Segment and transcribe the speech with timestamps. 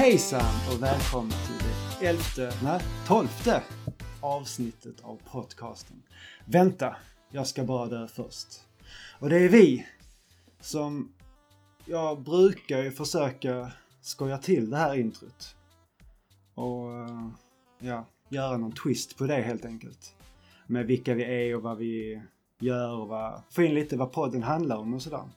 [0.00, 1.66] Hejsan och välkomna till
[2.00, 3.62] det elfte, nej, tolfte
[4.20, 6.02] avsnittet av podcasten.
[6.44, 6.96] Vänta,
[7.30, 8.48] jag ska bara dö först.
[9.18, 9.86] Och det är vi
[10.60, 11.12] som
[11.84, 15.56] jag brukar ju försöka skoja till det här introt.
[16.54, 17.28] Och eh,
[17.78, 20.14] ja, göra någon twist på det helt enkelt.
[20.66, 22.22] Med vilka vi är och vad vi
[22.60, 25.28] gör och vad, få in lite vad podden handlar om och sådär.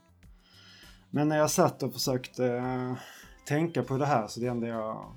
[1.09, 2.93] Men när jag satt och försökte eh,
[3.45, 5.11] tänka på det här så det enda jag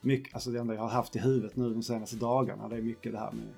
[0.00, 2.82] mycket, alltså det enda jag har haft i huvudet nu de senaste dagarna det är
[2.82, 3.54] mycket det här med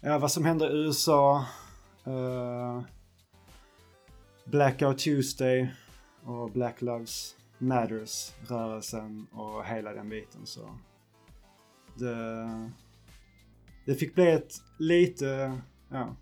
[0.00, 1.46] ja, vad som händer i USA.
[2.06, 2.82] Uh,
[4.44, 5.74] Blackout Tuesday
[6.24, 10.78] och Black Lives Matters rörelsen och hela den biten så
[11.94, 12.70] det,
[13.86, 16.16] det fick bli ett lite ja,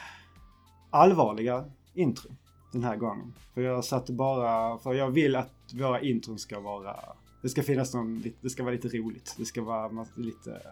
[0.90, 2.30] allvarliga intro
[2.76, 3.34] den här gången.
[3.54, 6.96] För jag satte bara, för jag vill att våra intron ska vara,
[7.42, 9.34] det ska finnas någon, det ska vara lite roligt.
[9.38, 10.62] Det ska vara lite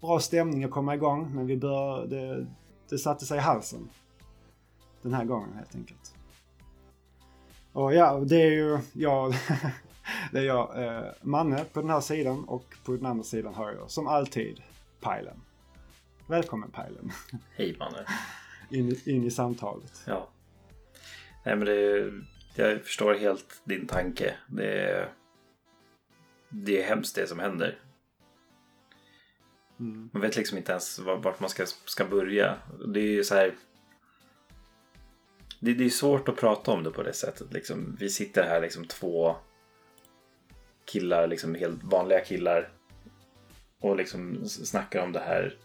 [0.00, 1.34] bra stämning att komma igång.
[1.34, 2.46] Men vi bör, det,
[2.88, 3.88] det satte sig i halsen.
[5.02, 6.14] Den här gången helt enkelt.
[7.72, 9.34] Och ja, det är ju jag,
[10.32, 13.72] det är jag, eh, Manne på den här sidan och på den andra sidan har
[13.72, 14.62] jag som alltid
[15.00, 15.40] Pajlen.
[16.26, 17.12] Välkommen Pajlen.
[17.56, 18.06] Hej Manne.
[18.70, 20.02] In, in i samtalet.
[20.06, 20.28] Ja.
[21.44, 22.10] Nej men det
[22.54, 24.34] jag förstår helt din tanke.
[24.48, 25.12] Det är,
[26.48, 27.78] det är hemskt det som händer.
[29.80, 30.10] Mm.
[30.12, 32.58] Man vet liksom inte ens vart man ska, ska börja.
[32.94, 33.54] Det är ju så här.
[35.60, 37.52] Det, det är svårt att prata om det på det sättet.
[37.52, 39.36] Liksom, vi sitter här liksom två
[40.84, 42.72] killar, liksom helt vanliga killar.
[43.80, 45.56] Och liksom snackar om det här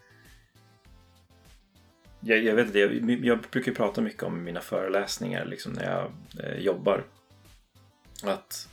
[2.25, 6.11] jag, jag vet inte, jag, jag, brukar prata mycket om mina föreläsningar liksom när jag
[6.43, 7.05] eh, jobbar.
[8.23, 8.69] Att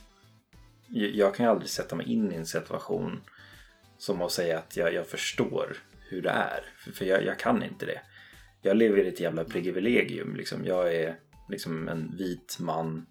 [0.87, 3.21] jag, jag kan aldrig sätta mig in i en situation
[3.97, 5.77] som att säga att jag, jag förstår
[6.09, 6.63] hur det är.
[6.77, 8.01] För, för jag, jag, kan inte det.
[8.61, 10.35] Jag lever i ett jävla privilegium.
[10.35, 10.65] Liksom.
[10.65, 11.15] Jag är
[11.49, 13.05] liksom en vit man,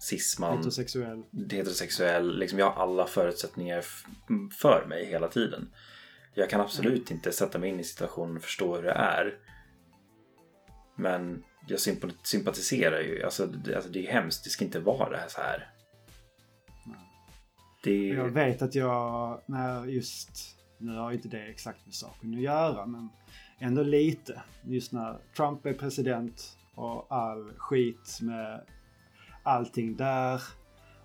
[0.00, 1.22] cisman, heterosexuell.
[1.50, 2.38] heterosexuell.
[2.38, 3.84] Liksom, jag har alla förutsättningar
[4.60, 5.70] för mig hela tiden.
[6.34, 9.38] Jag kan absolut inte sätta mig in i situationen och förstå hur det är.
[10.98, 11.80] Men jag
[12.22, 13.22] sympatiserar ju.
[13.22, 14.44] Alltså det, alltså det är hemskt.
[14.44, 15.70] Det ska inte vara det här så här.
[17.84, 18.06] Det...
[18.06, 20.30] Jag vet att jag, när just,
[20.78, 23.08] nu har inte det exakt med saken att göra, men
[23.58, 24.42] ändå lite.
[24.62, 28.66] Just när Trump är president och all skit med
[29.42, 30.42] allting där.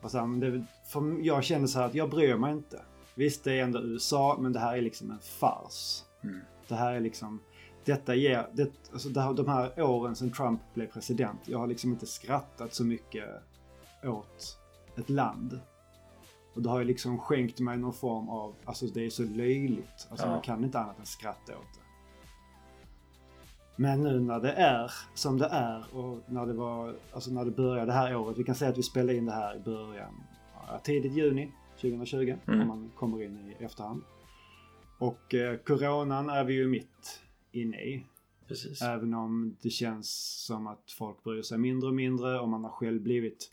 [0.01, 2.81] Och sen, det, för jag känner så här att jag bryr mig inte.
[3.15, 6.03] Visst, det är ändå USA, men det här är liksom en fars.
[6.23, 6.39] Mm.
[6.67, 7.41] Det här är liksom
[7.85, 12.05] detta ger, det, alltså de här åren sedan Trump blev president, jag har liksom inte
[12.05, 13.29] skrattat så mycket
[14.03, 14.57] åt
[14.97, 15.59] ett land.
[16.53, 20.07] Och det har ju liksom skänkt mig någon form av, alltså det är så löjligt.
[20.09, 20.31] Alltså ja.
[20.31, 21.83] man kan inte annat än skratta åt det.
[23.75, 27.51] Men nu när det är som det är och när det var, alltså när det
[27.51, 28.37] började det här året.
[28.37, 30.23] Vi kan säga att vi spelade in det här i början,
[30.83, 31.51] tidigt juni
[31.81, 32.35] 2020.
[32.47, 32.61] Mm.
[32.61, 34.01] Om man kommer in i efterhand.
[34.99, 37.22] Och eh, coronan är vi ju mitt
[37.55, 38.05] inne i.
[38.47, 38.81] Precis.
[38.81, 40.09] Även om det känns
[40.45, 43.51] som att folk bryr sig mindre och mindre och man har själv blivit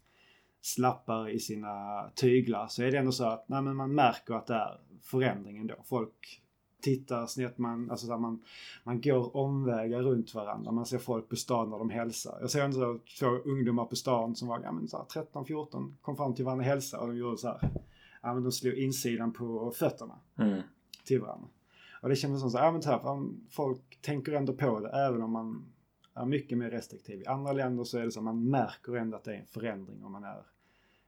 [0.60, 4.54] slappare i sina tyglar så är det ändå så att nej, man märker att det
[4.54, 5.74] är förändringen då.
[5.84, 6.42] Folk
[6.80, 8.42] tittar snett, man, alltså man,
[8.84, 10.72] man går omvägar runt varandra.
[10.72, 12.38] Man ser folk på stan när de hälsar.
[12.40, 14.60] Jag ser ändå två ungdomar på stan som var
[14.92, 17.70] ja, 13-14, kom fram till varandra och hälsade och de gjorde så här.
[18.22, 20.62] Ja, men de slog insidan på fötterna mm.
[21.04, 21.48] till varandra.
[22.00, 25.32] Och det kändes som så, ja men här, folk tänker ändå på det även om
[25.32, 25.72] man
[26.14, 27.20] är mycket mer restriktiv.
[27.20, 29.46] I andra länder så är det så att man märker ändå att det är en
[29.46, 30.42] förändring om man är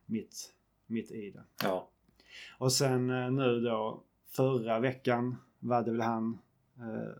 [0.06, 0.55] mitt,
[0.87, 1.44] mitt i det.
[1.62, 1.89] Ja.
[2.59, 6.39] Och sen eh, nu då förra veckan var det väl han,
[6.79, 7.12] eh,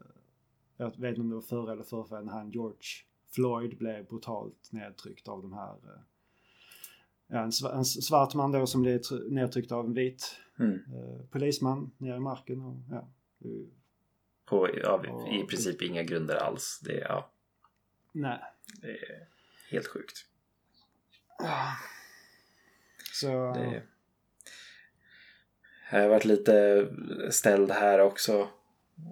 [0.77, 2.89] jag vet inte om det var förra eller förra, när han George
[3.31, 6.01] Floyd blev brutalt nedtryckt av de här eh,
[7.27, 10.75] ja, en, en svart man då som blev nedtryckt av en vit mm.
[10.75, 12.61] eh, polisman nere i marken.
[12.61, 13.09] Och, ja,
[14.45, 16.81] på ja, i princip inga grunder alls.
[16.83, 17.31] Det, ja.
[18.13, 18.39] Nej.
[18.83, 19.29] det är
[19.71, 20.27] helt sjukt.
[23.13, 23.53] Så...
[23.53, 23.83] Det...
[25.91, 26.87] Jag har varit lite
[27.31, 28.49] ställd här också.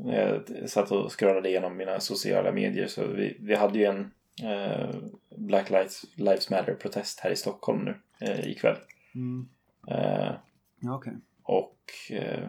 [0.05, 4.11] Jag satt och scrollade igenom mina sociala medier så vi, vi hade ju en
[4.43, 4.95] eh,
[5.37, 8.77] Black Lives, Lives Matter-protest här i Stockholm nu eh, ikväll.
[9.15, 9.49] Mm.
[9.89, 10.35] Eh,
[10.95, 11.13] okay.
[11.43, 11.79] Och
[12.11, 12.49] eh,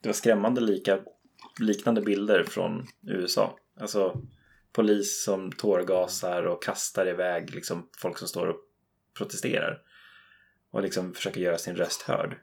[0.00, 1.00] det var skrämmande lika,
[1.60, 3.58] liknande bilder från USA.
[3.80, 4.22] Alltså
[4.72, 8.56] polis som tårgasar och kastar iväg liksom, folk som står och
[9.18, 9.82] protesterar.
[10.70, 12.38] Och liksom försöka göra sin röst hörd.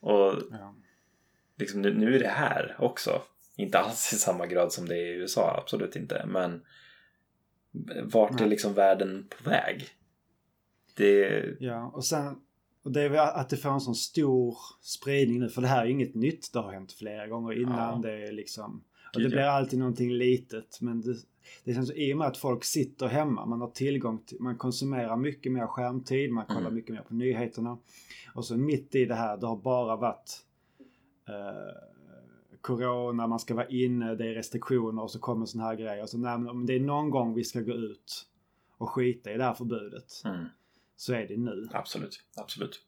[0.00, 0.74] Och Ja.
[1.58, 3.22] liksom, nu, nu är det här också.
[3.56, 6.24] Inte alls i samma grad som det är i USA, absolut inte.
[6.26, 6.62] Men
[8.02, 9.88] vart är liksom världen på väg?
[10.96, 11.44] Det...
[11.60, 12.40] Ja, och sen
[12.82, 15.48] och det är att det får en sån stor spridning nu.
[15.48, 16.52] För det här är inget nytt.
[16.52, 18.02] Det har hänt flera gånger innan.
[18.02, 18.08] Ja.
[18.08, 18.84] Det är liksom...
[19.14, 20.78] Och det blir alltid någonting litet.
[20.80, 21.14] Men det,
[21.64, 23.46] det känns i och med att folk sitter hemma.
[23.46, 24.40] Man har tillgång till...
[24.40, 26.32] Man konsumerar mycket mer skärmtid.
[26.32, 26.74] Man kollar Mm.
[26.74, 27.78] mycket mer på nyheterna.
[28.34, 30.40] Och så mitt i det här, det har bara varit
[31.28, 31.88] eh,
[32.60, 36.06] Corona, man ska vara inne, det är restriktioner och så kommer såna här grejer.
[36.06, 38.26] Så nej, men om det är någon gång vi ska gå ut
[38.78, 40.22] och skita i det här förbudet.
[40.24, 40.44] Mm,
[41.02, 41.68] så är det nu.
[41.72, 42.80] absolut, absolut.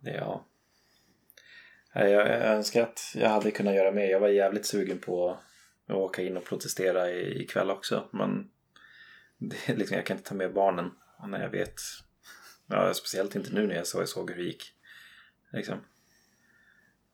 [0.00, 0.46] Det är ja.
[1.94, 4.10] Jag, jag önskar att jag hade kunnat göra mer.
[4.10, 5.30] Jag var jävligt sugen på
[5.86, 8.08] att åka in och protestera ikväll också.
[8.12, 8.50] Men
[9.38, 10.90] det liksom, jag kan inte ta med barnen
[11.26, 11.80] när jag vet.
[12.66, 14.74] Ja, speciellt inte nu när jag såg, såg hur det gick.
[15.52, 15.78] Liksom.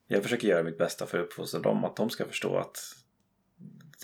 [0.07, 1.85] Jag försöker göra mitt bästa för att uppfostra dem.
[1.85, 2.79] Att de ska förstå att,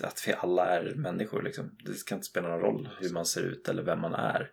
[0.03, 1.41] att vi alla är människor.
[1.41, 1.77] Liksom.
[1.85, 4.51] Det ska inte spela någon roll hur man ser ut eller vem man är.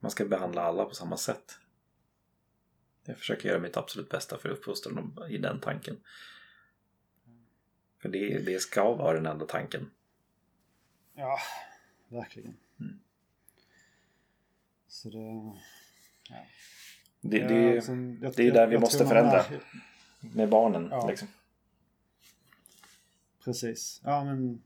[0.00, 1.58] Man ska behandla alla på samma sätt.
[3.04, 5.96] Jag försöker göra mitt absolut bästa för att uppfostra dem i den tanken.
[7.98, 9.90] För det, det ska vara den enda tanken.
[11.14, 11.38] Ja,
[12.08, 12.56] verkligen.
[12.80, 13.00] Mm.
[14.88, 15.52] Så det...
[17.20, 19.44] Det, Ja, det, sen- jag- det är jag- där vi jag måste förändra.
[19.44, 19.60] är-
[20.20, 20.88] med barnen.
[20.90, 21.08] Ja.
[21.08, 21.28] Liksom.
[23.44, 24.00] Precis.
[24.04, 24.62] Ja, men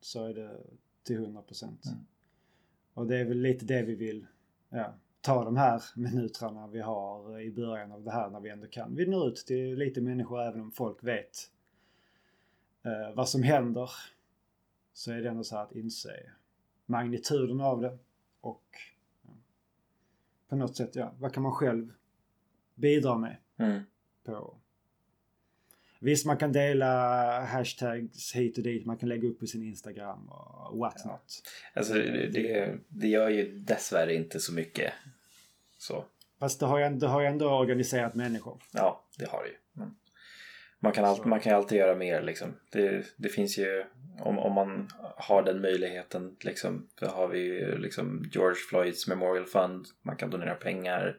[0.00, 0.60] så är det
[1.02, 1.84] till 100 procent.
[1.86, 2.06] Mm.
[2.94, 4.26] Och det är väl lite det vi vill
[4.68, 8.66] ja, ta de här minuterna vi har i början av det här när vi ändå
[8.66, 8.94] kan.
[8.94, 11.50] Vi når ut till lite människor även om folk vet
[12.82, 13.90] eh, vad som händer.
[14.92, 16.10] Så är det ändå så här att inse
[16.86, 17.98] magnituden av det
[18.40, 18.76] och
[19.22, 19.30] ja,
[20.48, 21.92] på något sätt, ja, vad kan man själv
[22.74, 23.36] bidra med?
[23.56, 23.82] Mm.
[24.24, 24.59] på.
[26.02, 26.86] Visst, man kan dela
[27.44, 28.86] hashtags hit och dit.
[28.86, 31.42] Man kan lägga upp på sin Instagram och what not.
[31.74, 34.92] Alltså, det, det, gör ju dessvärre inte så mycket.
[35.78, 36.04] Så,
[36.38, 38.62] Fast det har ju ändå, det har ju ändå organiserat människor.
[38.72, 39.56] ja, det har det ju.
[39.72, 39.96] Men
[40.78, 41.28] Man kan, alltid, Så.
[41.28, 42.54] man kan alltid göra mer liksom.
[42.70, 43.84] Det, det finns ju,
[44.20, 46.88] om, om man har den möjligheten liksom.
[47.00, 49.86] Då har vi ju liksom George Floyds Memorial Fund.
[50.02, 51.18] Man kan donera pengar.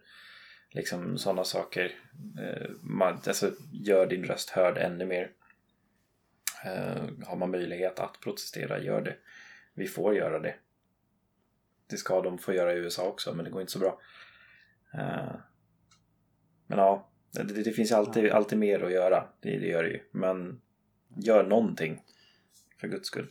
[0.72, 1.96] Liksom sådana saker.
[2.40, 5.32] Eh, man, alltså, gör din röst hörd ännu mer.
[6.66, 9.16] Eh, har man möjlighet att protestera, gör det.
[9.74, 10.56] Vi får göra det.
[11.88, 14.02] Det ska de få göra i USA också, men det går inte så bra.
[14.94, 15.36] Eh,
[16.68, 19.28] men ja, det, det, finns alltid, alltid mer att göra.
[19.40, 20.04] Det, det gör det ju.
[20.12, 20.62] Men
[21.08, 22.04] gör någonting.
[22.78, 23.28] För guds skull.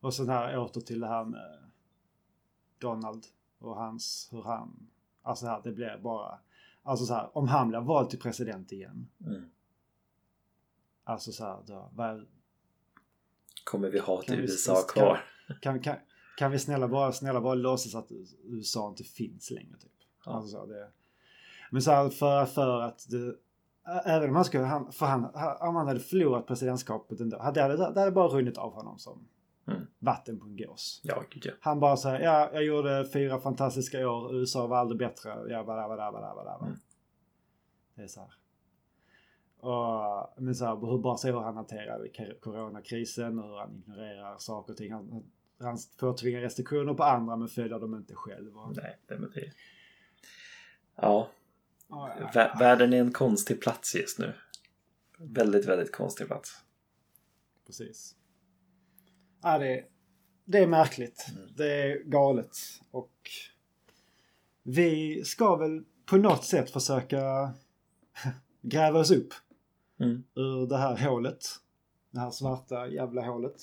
[0.00, 1.70] Och sen här åter till det här med
[2.78, 3.26] Donald
[3.64, 4.86] och hans, hur han,
[5.22, 6.38] alltså här, det blir bara,
[6.82, 9.08] alltså så här, om han blir vald till president igen.
[9.26, 9.44] Mm.
[11.04, 12.26] Alltså så här, då, vad,
[13.64, 15.24] Kommer vi ha vi- USA kan- kvar?
[15.62, 15.96] kan, kan,
[16.38, 18.12] kan vi snälla bara, snälla bara låtsas att
[18.44, 19.92] USA inte finns längre typ.
[20.24, 20.32] Ja.
[20.32, 20.90] Alltså, så, det,
[21.70, 23.34] men så här, för, för att det,
[24.04, 25.24] även om han skulle, han, för han,
[25.68, 29.28] om han hade förlorat presidentskapet ändå, hade det, hade- bara runnit av honom som.
[30.02, 31.00] Vatten på en gås.
[31.04, 31.52] Ja, gud ja.
[31.60, 35.88] Han bara säger ja, jag gjorde fyra fantastiska år, USA var aldrig bättre, ja, bara,
[35.88, 36.66] bara, bara, bara.
[36.66, 36.78] Mm.
[37.94, 38.32] Det är så här.
[39.68, 43.74] Och, men så här, hur bara så hur han hanterade kor- coronakrisen och hur han
[43.76, 44.92] ignorerar saker och ting.
[44.92, 45.24] Han,
[45.60, 48.56] han påtvingar restriktioner på andra men följer dem inte själv.
[48.58, 49.52] Och, Nej, det med det.
[50.96, 51.28] Ja,
[51.88, 54.34] Ja, ja, vä- världen är en konstig plats just nu.
[55.18, 56.64] Väldigt, väldigt konstig plats.
[57.66, 58.16] Precis.
[59.42, 59.86] Ja, det, är-
[60.44, 61.26] det är märkligt.
[61.36, 61.48] Mm.
[61.56, 62.56] Det är galet.
[62.90, 63.12] Och
[64.62, 67.52] vi ska väl på något sätt försöka
[68.62, 69.34] gräva oss upp
[70.00, 70.24] Mm.
[70.34, 71.44] ur det här hålet.
[72.10, 73.56] Det här svarta jävla hålet.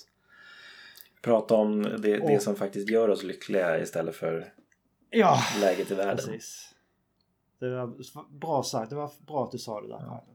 [1.21, 4.53] Prata om det, det Och- som faktiskt gör oss lyckliga istället för
[5.09, 6.15] Ja, läget i världen.
[6.25, 6.75] precis.
[7.59, 7.93] Det var
[8.39, 8.89] bra sagt.
[8.89, 10.00] Det var bra att du sa det där.
[10.05, 10.25] Ja.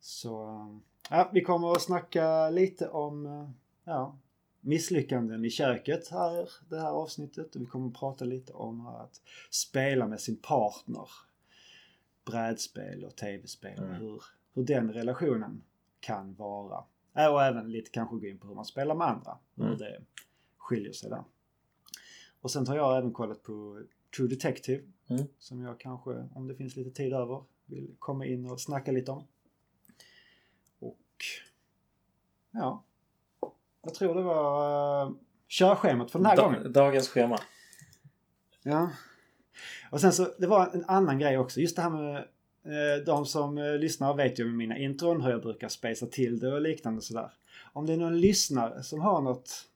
[0.00, 0.66] Så
[1.10, 3.50] ja, vi kommer att snacka lite om eh,
[3.84, 4.18] ja,
[4.60, 7.56] misslyckanden i köket här det här avsnittet.
[7.56, 11.08] Och vi kommer att prata lite om att spela med sin partner.
[12.24, 13.78] Brädspel och tv-spel.
[13.78, 13.94] Mm.
[13.94, 14.22] Hur,
[14.54, 15.62] hur den relationen
[16.00, 16.84] kan vara.
[17.12, 19.38] Ja, Och även lite kanske gå in på hur man spelar med andra.
[19.54, 19.78] Hur Mm.
[19.78, 20.02] det
[20.56, 21.24] skiljer sig där.
[22.40, 23.82] Och sen har jag även kollat på
[24.16, 24.82] True Detective.
[25.08, 25.24] Mm.
[25.38, 29.10] Som jag kanske, om det finns lite tid över, vill komma in och snacka lite
[29.10, 29.26] om.
[30.78, 30.98] Och
[32.50, 32.84] ja,
[33.82, 35.12] jag tror det var eh,
[35.48, 36.72] körschemat för den här Da- gången.
[36.72, 37.38] Dagens schema.
[38.62, 38.90] Ja.
[39.90, 41.60] Och sen så, det var en annan grej också.
[41.60, 42.16] Just det här med
[42.64, 46.38] eh, de som eh, lyssnar vet ju med mina intron hur jag brukar spacea till
[46.38, 47.32] det och liknande sådär.
[47.72, 49.68] Om det är någon lyssnare som har något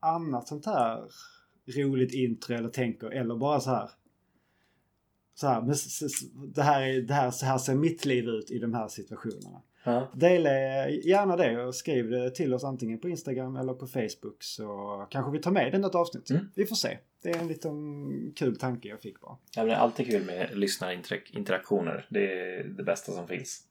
[0.00, 1.04] annat sånt här
[1.66, 3.90] roligt intro eller tänker eller bara så här.
[5.34, 5.74] Så här, men
[6.54, 9.62] det här, är, det här, så här ser mitt liv ut i de här situationerna.
[9.88, 10.08] Ja.
[10.14, 10.50] Dela
[10.88, 15.32] gärna det och skriv det till oss antingen på Instagram eller på Facebook så kanske
[15.32, 16.30] vi tar med det i något avsnitt.
[16.30, 16.50] Mm.
[16.54, 16.98] Vi får se.
[17.22, 19.36] Det är en liten kul tanke jag fick bara.
[19.56, 22.06] Ja, men det är alltid kul med lyssnarinteraktioner.
[22.10, 23.64] Det är det bästa som finns.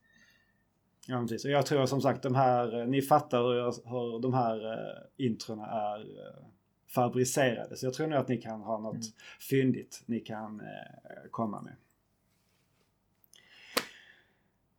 [1.08, 1.46] Ja, precis.
[1.46, 5.26] Och jag tror som sagt de här, ni fattar hur, jag, hur de här uh,
[5.26, 6.46] introna är eh,
[6.88, 7.78] fabricerade.
[7.78, 9.08] Så jag tror nog att ni kan ha något Mm.
[9.50, 11.74] fyndigt ni kan eh, komma med.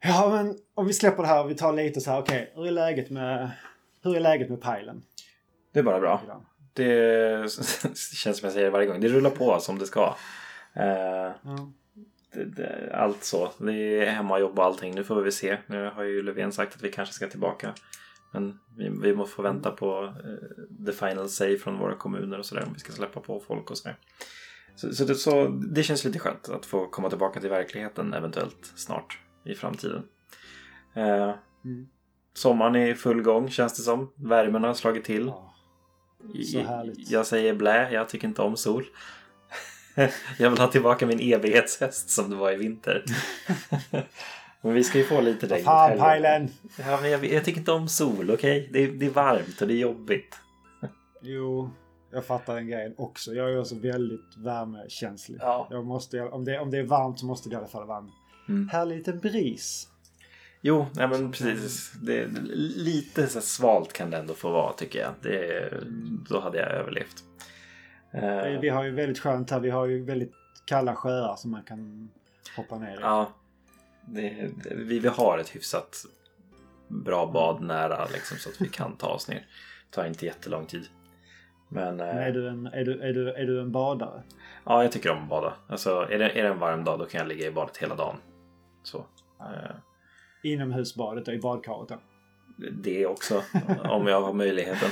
[0.00, 2.66] Ja, men om vi släpper det här och vi tar lite så här, okej, hur
[2.66, 3.50] är läget med,
[4.02, 5.02] hur är läget med pilen
[5.72, 6.20] Det är bara bra.
[6.24, 6.44] idag?
[6.72, 7.50] Det
[8.14, 9.00] känns som jag säger varje gång.
[9.00, 10.16] Det rullar på som det ska.
[10.74, 10.84] Eh,
[11.42, 11.72] Ja.
[12.32, 13.50] det, det, allt så.
[13.58, 14.94] Det är hemmajobb och allting.
[14.94, 15.58] Nu får vi se.
[15.66, 17.74] Nu har ju Löfven sagt att vi kanske ska tillbaka.
[18.32, 22.46] Men vi, vi måste få vänta på eh, the final say från våra kommuner och
[22.46, 22.64] sådär.
[22.66, 23.96] Om vi ska släppa på folk och sådär.
[24.76, 28.72] Så, så, det, så det känns lite skönt att få komma tillbaka till verkligheten eventuellt
[28.76, 30.02] snart i framtiden.
[30.94, 31.88] Eh, Mm.
[32.34, 34.12] sommaren är i full gång känns det som.
[34.14, 35.26] Värmen har slagit till.
[35.26, 35.54] Ja.
[36.52, 37.10] Så härligt.
[37.10, 38.84] Jag säger blä, jag tycker inte om sol.
[40.38, 43.04] jag vill ha tillbaka min evighetshäst som det var i vinter.
[44.60, 45.64] men vi ska ju få lite regn.
[45.64, 46.48] fan pilen!
[46.78, 48.68] Ja, men jag, jag tycker inte om sol, okej?
[48.72, 50.38] Det, är- det är varmt och det är jobbigt.
[51.22, 51.70] Jo,
[52.12, 53.32] jag fattar den grejen också.
[53.34, 55.38] Jag är också väldigt värmekänslig.
[55.40, 55.66] Ja.
[55.70, 57.98] Jag måste, om, det, om det är varmt så måste det i alla fall vara
[57.98, 58.10] en
[58.48, 58.68] Mm.
[58.68, 59.88] härlig liten bris.
[60.60, 61.92] Jo, nej, men precis.
[62.02, 62.26] Det,
[62.76, 65.12] lite så svalt kan det ändå få vara tycker jag.
[65.22, 65.72] Det,
[66.28, 67.24] då hade jag överlevt.
[68.12, 69.60] Eh, Vi har ju väldigt skönt här.
[69.60, 70.32] Vi har ju väldigt
[70.64, 72.08] kalla sjöar som man kan
[72.56, 72.98] hoppa ner i.
[73.00, 73.32] Ja,
[74.06, 76.04] det, vi, vi har ett hyfsat
[76.88, 79.46] bra bad nära liksom, så att vi kan ta oss ner.
[79.90, 80.86] Det tar inte jättelång tid.
[81.68, 84.22] Men Men eh, är, du en, är, du, är, du, är du en badare?
[84.64, 85.54] ja, jag tycker om att bada.
[85.68, 87.94] Alltså, är, det, är det en varm dag då kan jag ligga i badet hela
[87.94, 88.16] dagen.
[88.88, 89.06] Så.
[89.40, 89.76] Eh,
[90.42, 91.98] Inomhusbadet och i badkaret då?
[92.72, 93.42] det också,
[93.84, 94.90] om jag har möjligheten.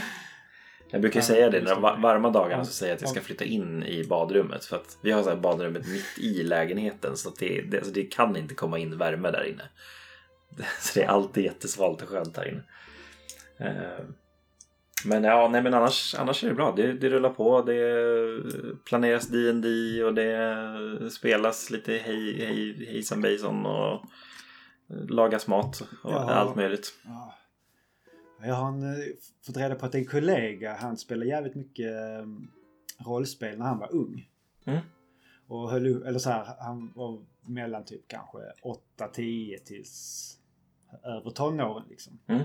[0.90, 3.10] Jag brukar Ja, säga det, när de va- varma dagarna så säger jag att jag
[3.10, 4.64] ska flytta in i badrummet.
[4.64, 8.36] För att vi har så badrummet mitt i lägenheten så det, det, alltså det kan
[8.36, 9.62] inte komma in värme där inne.
[10.80, 12.62] Så det är alltid jättesvalt och skönt här inne.
[15.06, 16.72] Men ja, nej men annars, annars är det bra.
[16.76, 17.62] Det, det rullar på.
[17.62, 24.04] Det planeras D&D och det spelas lite hej, hej, hejsan bejsan och
[25.08, 26.30] lagas mat och Ja.
[26.30, 26.94] allt möjligt.
[27.04, 27.34] Ja.
[28.42, 28.96] Jag har en,
[29.46, 32.26] fått reda på att en kollega, han spelade jävligt mycket eh,
[33.06, 34.28] rollspel när han var ung.
[34.64, 34.80] Mm.
[35.48, 38.38] Och höll, eller så här, han var mellan typ kanske
[38.98, 40.32] 8-10 tills
[41.04, 42.18] över tonåren liksom.
[42.26, 42.42] Mm.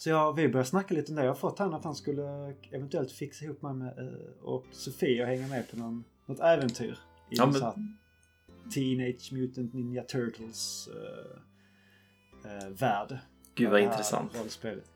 [0.00, 1.22] Så jag, vi började snacka lite om det.
[1.22, 5.22] Jag har fått han att han skulle eventuellt fixa ihop mig med eh, och Sofie
[5.22, 6.98] och hänga med på någon, något äventyr.
[7.30, 7.98] I Ja, men-
[8.74, 10.88] Teenage Mutant Ninja Turtles
[12.44, 13.18] eh, eh, värld.
[13.54, 14.38] Gud vad intressant.
[14.40, 14.90] rollspelet.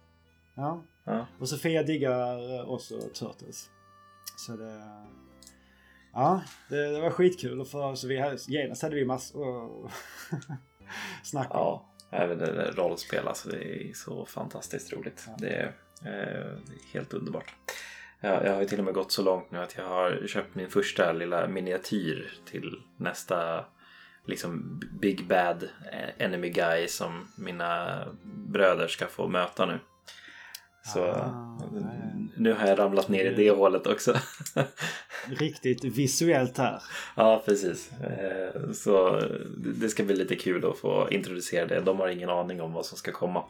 [0.57, 0.83] Ja.
[1.05, 1.27] Ja.
[1.41, 3.71] Och Sofia diggar också Turtles.
[4.37, 4.83] Så det...
[6.13, 7.61] Ja, det, det var skitkul.
[7.61, 9.93] Och för, så vi genast hade vi massor att
[11.27, 11.65] snacka om.
[11.65, 12.41] Ja, även
[12.77, 15.27] rollspel alltså, det är så fantastiskt roligt.
[15.39, 15.73] Det, är,
[16.05, 16.59] eh,
[16.93, 17.55] helt underbart.
[18.21, 20.55] Jag, jag har ju till och med gått så långt nu att jag har köpt
[20.55, 23.65] min första lilla miniatyr till nästa
[24.25, 29.79] liksom Big Bad eh, Enemy Guy som mina bröder ska få möta nu.
[30.85, 31.59] Så Ah,
[32.37, 34.15] nu har jag ramlat ner i det hålet också.
[35.29, 36.83] Riktigt visuellt här.
[37.17, 37.91] Ja, precis.
[37.93, 39.21] Eh, så
[39.81, 41.81] det- ska bli lite kul att få introducera det.
[41.81, 43.45] De har ingen aning om vad som ska komma.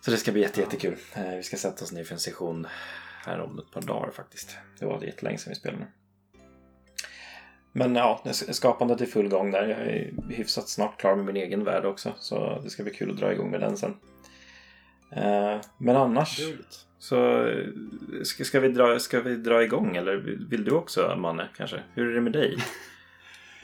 [0.00, 0.96] Så det ska bli jätte, jättekul.
[1.14, 2.66] Eh, vi ska sätta oss ner för en session
[3.26, 4.56] här om ett par dagar faktiskt.
[4.78, 5.86] Det var jättelänge sedan vi spelade nu.
[7.72, 9.68] Men ja, skapandet är i full gång där.
[9.68, 12.12] Jag är hyfsat snart klar med min egen värld också.
[12.18, 13.94] Så det ska bli kul att dra igång med den sen.
[15.14, 16.86] Eh, Men annars Roligt.
[16.98, 17.66] så eh,
[18.24, 20.16] ska, ska, vi dra, ska vi dra igång eller
[20.50, 21.82] vill du också Manne kanske?
[21.94, 22.56] Hur är det med dig?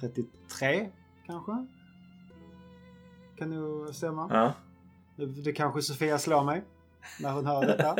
[0.01, 0.89] 33
[1.27, 1.67] kanske?
[3.39, 4.29] Kan nog stämma.
[4.33, 4.53] Ja.
[5.27, 6.63] Det, kanske Sofia slår mig.
[7.21, 7.97] när hon hör detta.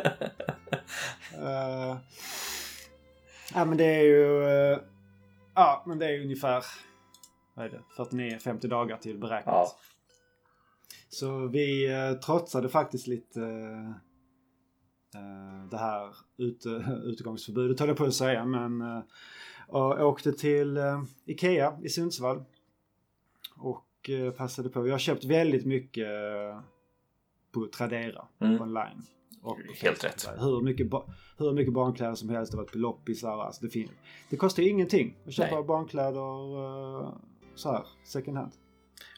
[1.39, 1.99] uh,
[3.55, 4.43] ja men det är ju...
[4.43, 4.79] Uh,
[5.55, 6.65] ja men det är ungefär
[7.55, 9.55] vad är det, 49-50 dagar till beräknat.
[9.55, 9.77] Ja.
[11.09, 13.95] Så vi uh, trotsade faktiskt lite uh,
[15.71, 16.69] det här ute,
[17.05, 20.79] utegångsförbudet höll jag på att säga men uh, åkte till
[21.25, 22.45] Ikea i Sundsvall.
[23.57, 23.85] Och
[24.37, 24.81] passade på.
[24.81, 26.09] Vi har köpt väldigt mycket
[27.53, 28.63] på Tradera mm.
[28.63, 29.03] online.
[29.43, 30.31] Och Helt rätt.
[30.39, 30.87] Hur mycket,
[31.39, 32.53] hur mycket barnkläder som helst.
[32.53, 33.39] Det har varit på loppisar.
[33.39, 33.91] Alltså det, fin-
[34.31, 35.65] det kostar ju ingenting att köpa Nej.
[35.65, 37.17] barnkläder uh,
[37.55, 38.53] så här second hand.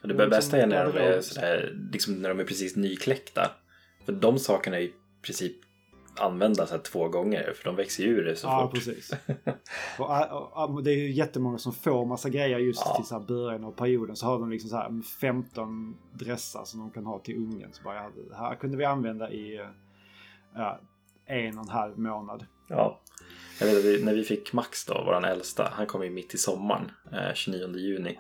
[0.03, 2.77] Och det, det bästa liksom är när de är, sådär, liksom när de är precis
[2.77, 3.51] nykläckta.
[4.05, 5.57] För de sakerna är i princip
[6.21, 8.75] använda så två gånger för de växer ju ur det så ja, fort.
[8.75, 9.11] Precis.
[9.99, 12.97] och, och, och, det är ju jättemånga som får massa grejer just ja.
[12.97, 14.17] till så här början av perioden.
[14.17, 17.73] Så har de liksom så här 15 dressar som de kan ha till ungen.
[17.73, 19.61] Så bara, det här kunde vi använda i
[20.55, 20.81] ja,
[21.27, 22.47] en och en halv månad.
[22.69, 23.01] Ja.
[23.61, 26.91] Jag vet, när vi fick Max då, våran äldsta, han kom ju mitt i sommaren,
[27.13, 28.19] eh, 29 juni.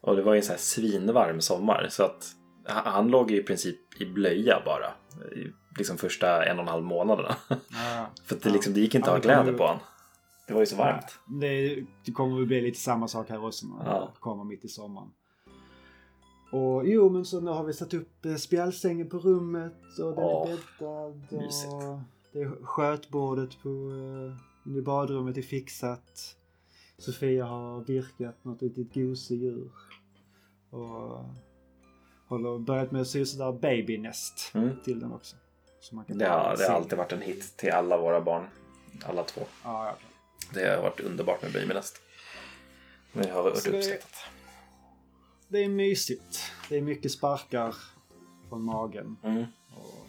[0.00, 2.24] Och det var ju en sån här svinvarm sommar så att
[2.66, 4.92] han låg ju i princip i blöja bara.
[5.78, 7.36] Liksom första en och en halv månaderna.
[7.48, 8.06] Ja.
[8.24, 9.80] För det, liksom, det gick inte att ha kläder på honom.
[10.46, 11.18] Det var ju så varmt.
[11.40, 14.10] Det, det kommer att bli lite samma sak här också när ja.
[14.14, 15.08] det kommer mitt i sommaren.
[16.52, 20.24] Och jo men så nu har vi satt upp eh, spjälsängen på rummet och den
[20.24, 21.32] oh, är bäddad.
[21.32, 21.72] Och mysigt.
[22.32, 23.68] det är skötbordet på,
[24.66, 26.36] i badrummet är fixat.
[26.98, 29.70] Sofia har virkat något litet gosedjur.
[30.70, 31.24] Och
[32.26, 34.70] håller börjat med att sy sådär babynest mm.
[34.84, 35.36] till den också.
[36.06, 38.48] Det, har, det har alltid varit en hit till alla våra barn.
[39.04, 39.40] Alla två.
[39.64, 39.96] Ja, ja.
[40.54, 41.82] Det har varit underbart med.
[43.12, 44.16] Men det har varit uppskattat.
[45.48, 46.52] Det, det är mysigt.
[46.68, 47.74] Det är mycket sparkar
[48.48, 49.16] från magen.
[49.22, 49.44] Mm.
[49.76, 50.06] Och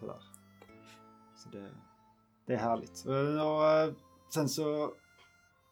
[0.00, 0.22] sådär.
[1.36, 1.70] Så det,
[2.46, 3.04] det är härligt.
[3.06, 3.94] Och, och
[4.34, 4.92] sen så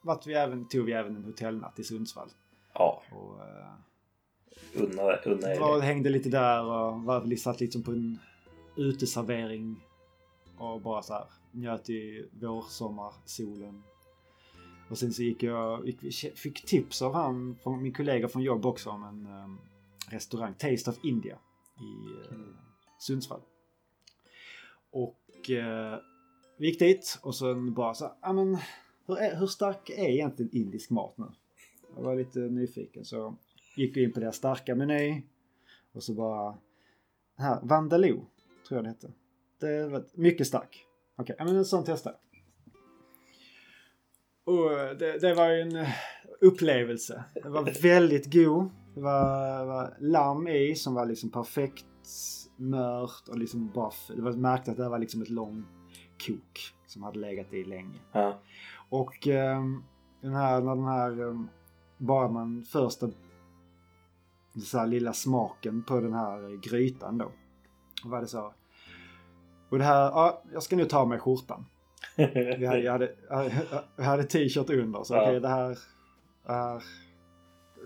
[0.03, 2.29] vart vi även, tog vi även en hotellnatt i Sundsvall.
[2.73, 3.03] Ja.
[3.11, 5.83] Och, uh, unna, unna det.
[5.83, 8.19] hängde lite där och var, satt liksom på en
[8.77, 9.85] uteservering.
[10.59, 13.83] Och bara så här njöt i vårsommarsolen.
[14.91, 18.67] Och sen så gick jag, gick, fick tips av han, från min kollega från jobb
[18.67, 19.59] också om en um,
[20.11, 21.39] restaurang, Taste of India
[21.81, 22.57] i uh,
[22.99, 23.41] Sundsvall.
[24.91, 25.99] Och uh,
[26.59, 28.59] vi gick dit och sen bara så ja men
[29.07, 31.27] hur, är, hur stark är egentligen indisk mat nu?
[31.97, 33.37] Jag var lite nyfiken så
[33.77, 35.23] gick vi in på deras starka meny.
[35.93, 36.59] Och så bara...
[37.39, 38.27] Här, Vandaloo,
[38.69, 39.13] tror jag det hette.
[39.61, 40.87] Det var mycket stark.
[41.19, 42.21] Okej, okay, men en sån testar jag.
[44.55, 45.89] Och det, det, var ju en eh,
[46.41, 47.25] upplevelse.
[47.35, 48.71] Det var väldigt god.
[48.95, 51.87] Det var, var lamm i som var liksom perfekt
[52.57, 53.91] mört och liksom bara...
[54.17, 55.67] Det var märkt att det var liksom ett långt
[56.27, 57.99] kok som hade legat i länge.
[58.13, 58.41] Ja.
[58.89, 59.85] Och um,
[60.21, 61.49] den här, när den här um,
[61.99, 63.11] bara man första
[64.65, 67.33] så lilla smaken på den här grytan då.
[68.11, 68.55] Var det så.
[69.69, 71.67] Och det här, ja, jag ska nu ta mig skjortan.
[72.17, 73.13] jag hade, jag hade,
[73.97, 75.21] jag hade t-shirt under så ja.
[75.21, 75.79] okej okay, det här
[76.47, 76.83] är,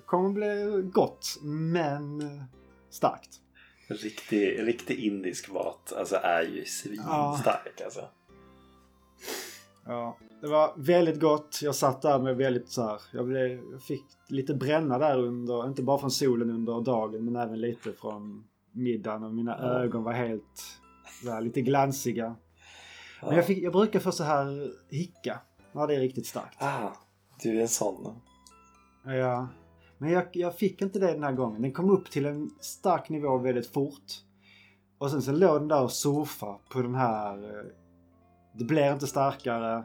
[0.06, 2.22] kommer bli gott men
[2.90, 3.40] starkt.
[3.88, 7.84] Riktig, riktig indisk mat alltså är ju svinstark ja.
[7.84, 8.08] alltså.
[9.86, 11.60] Ja, det var väldigt gott.
[11.62, 15.66] Jag satt där med väldigt så här, jag, blev, jag fick lite bränna där under,
[15.66, 19.64] inte bara från solen under dagen men även lite från middagen och mina ja.
[19.64, 20.80] ögon var helt
[21.24, 22.36] där, lite glansiga.
[23.20, 23.26] Ja.
[23.26, 25.40] Men jag, fick, jag brukar få så här hicka
[25.72, 26.62] när det är riktigt starkt.
[26.62, 26.92] Ah,
[27.42, 28.20] du är en sån.
[29.04, 29.48] Ja.
[29.98, 31.62] Men jag, jag fick inte det den här gången.
[31.62, 34.04] Den kom upp till en stark nivå väldigt fort.
[34.98, 37.64] Och sen så låg den där och surfade på den här eh,
[38.52, 39.84] det blir inte starkare.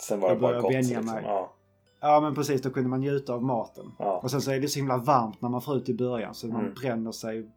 [0.00, 0.72] Sen var det bara gott.
[0.72, 1.20] Liksom.
[1.24, 1.52] Ja.
[2.00, 3.92] ja men precis, då kunde man njuta av maten.
[3.98, 4.20] Ja.
[4.22, 6.46] Och sen så är det så himla varmt när man får ut i början så
[6.46, 6.62] mm.
[6.62, 7.50] man bränner sig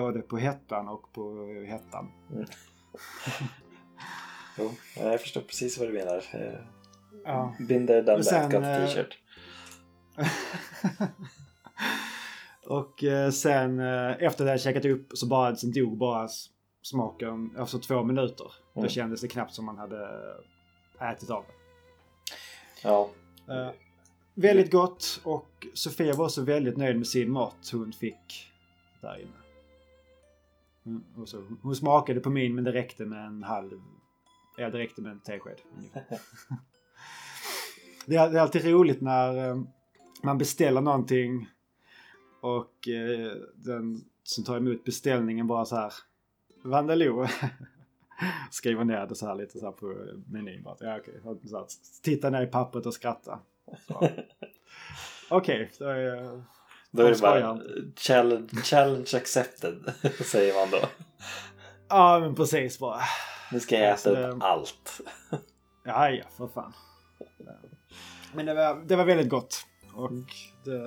[0.00, 2.12] både på hettan och på hettan.
[2.32, 2.46] Mm.
[4.58, 6.24] jo, jag förstår precis vad du menar.
[6.32, 6.60] Eh,
[7.24, 7.54] ja.
[7.68, 9.18] Binder got eh, t-shirt.
[12.66, 16.28] och eh, sen efter det jag käkat upp så bara, sen dog bara
[16.82, 18.52] smaken efter alltså två minuter.
[18.74, 18.82] Mm.
[18.82, 20.08] Då kändes det knappt som man hade
[21.00, 21.52] ätit av det.
[22.88, 23.10] Ja.
[23.48, 23.70] Uh,
[24.34, 28.52] väldigt gott och Sofia var så väldigt nöjd med sin mat hon fick
[29.00, 29.43] där inne.
[30.84, 33.80] Hon, så, hon smakade på min men det räckte med en halv...
[34.56, 35.60] Ja, det räckte med en tesked.
[38.06, 39.68] det, är, det är alltid roligt när um,
[40.22, 41.48] man beställer någonting
[42.40, 45.92] och uh, den som tar emot beställningen bara så här
[46.64, 47.26] Vandaloo.
[48.50, 50.62] Skriver ner det så här lite så här på menyn.
[50.62, 51.14] Bara, ja, okay.
[51.48, 51.66] så här,
[52.02, 53.38] titta ner i pappret och skratta.
[55.30, 56.42] Okej, okay, då är
[56.96, 57.60] Då är det bara
[57.96, 60.88] challenge, challenge accepted, säger man då.
[61.88, 63.00] Ja, men precis bara.
[63.52, 64.46] Nu ska jag äta upp det...
[64.46, 65.00] allt.
[65.84, 66.72] Ja, ja, för fan.
[68.34, 69.66] Men det var, det var väldigt gott.
[69.94, 70.10] Och
[70.64, 70.80] det,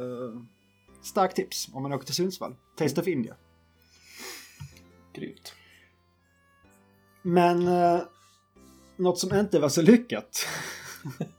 [1.01, 2.55] starkt tips om man åker till Sundsvall.
[2.77, 3.35] Taste of India.
[5.13, 5.53] Grymt.
[7.21, 7.99] Men eh,
[8.95, 10.47] något som inte var så lyckat.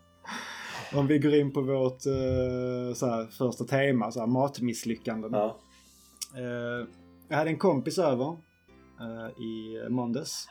[0.94, 5.30] om vi går in på vårt eh, här, första tema, så här, matmisslyckanden.
[5.32, 5.58] Ja.
[6.36, 6.86] Eh,
[7.28, 8.36] jag hade en kompis över
[9.00, 10.48] eh, i måndags.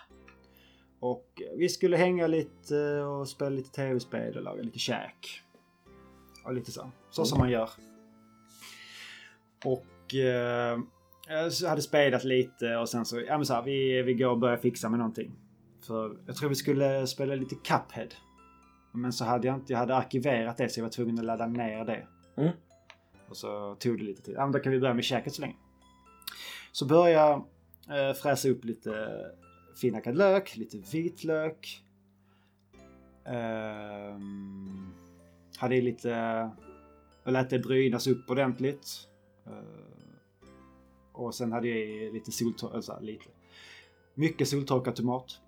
[1.00, 5.42] Och vi skulle hänga lite och spela lite tv-spel och laga lite käk.
[6.46, 6.92] Och lite så.
[7.10, 7.70] Så som man gör.
[9.66, 10.80] Och eh,
[11.28, 14.40] jag hade spelat lite och sen så, ja men så här, vi, vi går och
[14.40, 15.32] börjar fixa med någonting.
[15.88, 18.10] För jag tror vi skulle spela lite Cuphead.
[18.98, 21.48] Men så hade jag inte, jag hade arkiverat det så jag var tvungen att ladda
[21.48, 22.08] ner det.
[22.38, 22.52] Mm.
[23.30, 24.36] Och så tog det lite tid.
[24.38, 25.56] Ja men då kan vi börja med käket så länge.
[26.72, 29.22] Så började jag eh, fräsa upp lite
[29.82, 31.84] finhackad lök, lite vitlök.
[33.26, 34.94] Um,
[35.58, 36.10] hade i lite...
[37.24, 39.08] Jag lät det brynas upp ordentligt.
[39.48, 39.54] Uh,
[41.12, 43.26] och sen hade jag i lite soltorkad, alltså lite.
[44.14, 45.42] Mycket soltorkad tomat.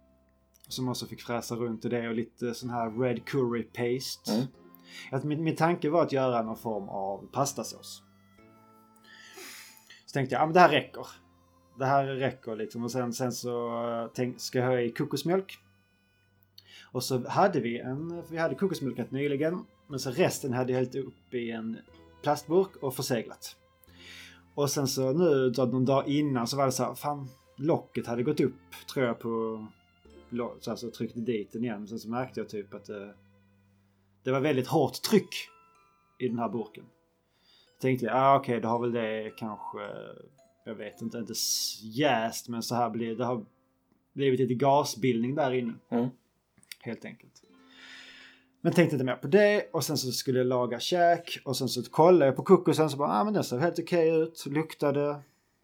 [0.70, 4.32] Som också fick fräsa runt i det och lite sån här red curry paste.
[4.34, 4.48] Mm.
[5.12, 8.04] Att min, min tanke var att göra någon form av pastasås.
[10.06, 11.06] Så tänkte jag, ja men det här räcker
[11.80, 12.84] det här räcker liksom.
[12.84, 15.60] Och sen, sen så tänk, ska jag ha i kokosmjölk.
[16.92, 19.66] Och så hade vi en, vi hade kokosmjölkat nyligen.
[19.88, 21.78] Men så resten hade jag hällt upp i en
[22.24, 23.56] plastburk och förseglat.
[24.56, 28.24] Och sen så nu någon dag innan så var det så här, fan locket hade
[28.24, 28.54] gått upp
[28.94, 29.68] tror jag på
[30.60, 31.88] så alltså tryckte dit den igen.
[31.88, 33.14] Sen så märkte jag typ att det,
[34.24, 35.50] det var väldigt hårt tryck
[36.20, 36.84] i den här burken.
[37.82, 39.80] Tänkte jag, ah, okej, okay, då har väl det kanske
[40.70, 41.34] jag vet inte, inte
[41.82, 43.46] jäst men så här blir det har
[44.14, 45.74] blivit lite gasbildning där inne.
[45.90, 46.10] Mm.
[46.82, 47.44] Helt enkelt.
[48.62, 51.70] Men tänkte inte mer på det och sen så skulle jag laga käk och sen
[51.70, 54.46] så kollade jag på kokosen så bara, ah men den ser helt okej okay ut.
[54.46, 55.22] Luktade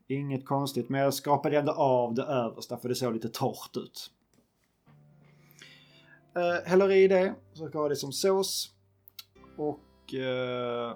[0.08, 4.12] inget konstigt men jag skrapade ändå av det översta för det såg lite torrt ut
[6.36, 8.72] eh, häller i det, så ska jag ha det som sås.
[9.58, 10.96] Och eh,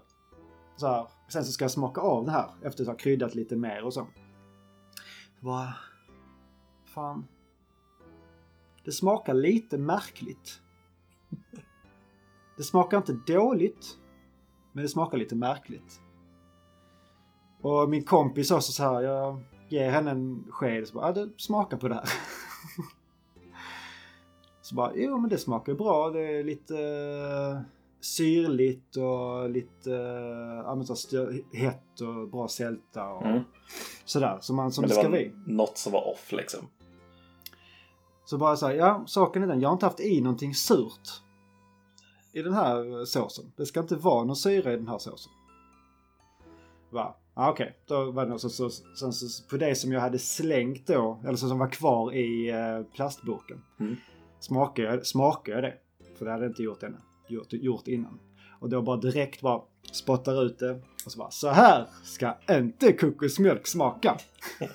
[0.76, 3.56] så här, sen så ska jag smaka av det här efter att ha kryddat lite
[3.56, 4.08] mer och så.
[5.40, 5.68] Vad
[6.94, 7.28] Fan.
[8.86, 10.62] Det smakar lite märkligt.
[12.58, 13.98] Det smakar inte dåligt.
[14.74, 16.02] Men det smakar lite märkligt.
[17.62, 21.14] Och min kompis också så här, jag ger henne en sked och så bara, ja,
[21.14, 22.10] du smakar på det här.
[24.70, 26.10] så bara, jo men det smakar bra.
[26.10, 26.76] Det är lite
[28.02, 29.96] syrligt och lite
[30.66, 33.44] äh, så hett och bra sälta och mm.
[34.06, 34.38] sådär.
[34.42, 35.32] Som, man, som Men det, ska bli.
[35.48, 36.60] något som var off liksom.
[38.26, 41.10] Så bara så ja saken är den, jag har inte haft i någonting surt
[42.34, 43.52] i den här såsen.
[43.58, 45.32] Det ska inte vara någon syra i den här såsen.
[46.90, 47.16] Va?
[47.34, 47.76] Ah, Okej, okay.
[47.88, 51.20] då var det något så, så, så, så, på det som jag hade slängt då,
[51.24, 53.62] eller som var kvar i eh, plastburken.
[53.80, 53.96] Mm.
[54.40, 55.78] Smakade, jag, smakade jag det?
[56.18, 56.98] För det hade jag inte gjort ännu
[57.30, 58.20] gjort, gjort innan.
[58.60, 62.94] Och då bara direkt bara spottar ut det och så bara så här ska inte
[62.94, 64.18] kokosmjölk smaka.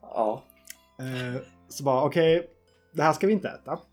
[0.00, 0.42] ja.
[0.98, 2.50] Eh, så bara okej, okay,
[2.92, 3.78] det här ska vi inte äta.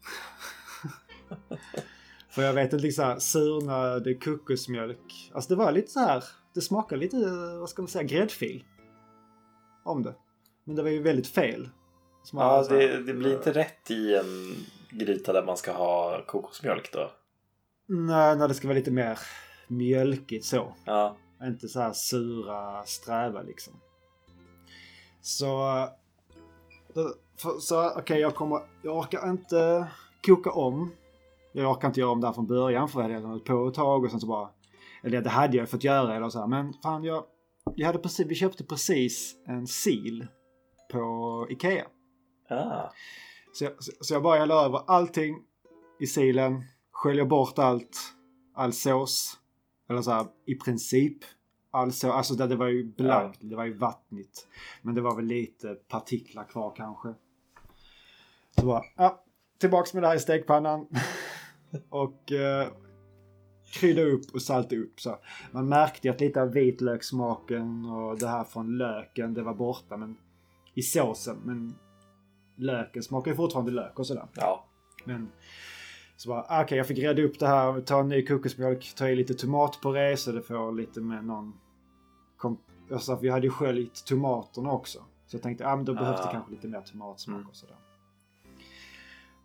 [2.30, 5.32] För jag vet inte liksom surnödig kokosmjölk.
[5.34, 6.24] Alltså det var lite så här.
[6.54, 7.18] Det smakar lite,
[7.60, 8.64] vad ska man säga, gräddfil.
[9.84, 10.16] Om det.
[10.64, 11.70] Men det var ju väldigt fel.
[12.34, 14.56] Ja, det, det blir inte rätt i en
[14.90, 17.12] gryta där man ska ha kokosmjölk då?
[17.88, 19.20] Nej, när det ska vara lite mer
[19.68, 20.76] mjölkigt så.
[20.86, 21.18] Ja.
[21.44, 23.74] Inte så här sura, sträva liksom.
[25.22, 25.88] Så...
[27.60, 28.60] Så okej, okay, jag kommer...
[28.82, 29.88] Jag orkar inte
[30.26, 30.92] koka om.
[31.54, 34.04] Jag orkar inte göra om det här från början för jag hade på ett tag
[34.04, 34.50] och sen så bara...
[35.04, 36.48] Eller det hade jag fått göra eller så här.
[36.48, 37.24] Men fan jag...
[37.76, 40.18] Jag hade precis, vi köpte precis en sil
[40.92, 41.86] på Ikea.
[42.52, 42.92] Ah.
[43.54, 45.36] Så jag, så jag bara häller över allting
[46.00, 47.98] i silen, sköljer bort allt,
[48.54, 49.38] all sås.
[49.90, 51.18] Eller så här, i princip
[51.72, 52.12] all sås.
[52.12, 53.50] Alltså det, det var ju blankt, ja.
[53.50, 54.48] det var ju vattnigt.
[54.82, 57.14] Men det var väl lite partiklar kvar kanske.
[58.60, 59.24] Så bara, ja,
[59.60, 60.88] tillbaks med det här i stekpannan.
[61.90, 62.68] och eh,
[63.72, 65.00] krydda upp och salta upp.
[65.00, 65.18] Så
[65.52, 69.98] man märkte ju att lite av vitlökssmaken och det här från löken, det var borta
[69.98, 70.18] men
[70.74, 71.38] i såsen.
[71.46, 71.76] Men
[72.62, 74.28] löken smakar ju fortfarande lök och sådär.
[74.36, 74.66] Ja.
[75.06, 75.32] Men
[76.16, 78.94] så bara, ah, okej okay, jag fick reda upp det här, ta en ny kokosmjölk,
[78.96, 81.54] ta i lite tomatpuré så det får lite med någon...
[82.38, 82.58] Kom,
[82.92, 85.00] alltså, vi hade ju sköljt tomaterna också.
[85.26, 87.50] Så jag tänkte, ah, men då behövs det kanske lite mer tomatsmak mm.
[87.50, 87.76] och sådär.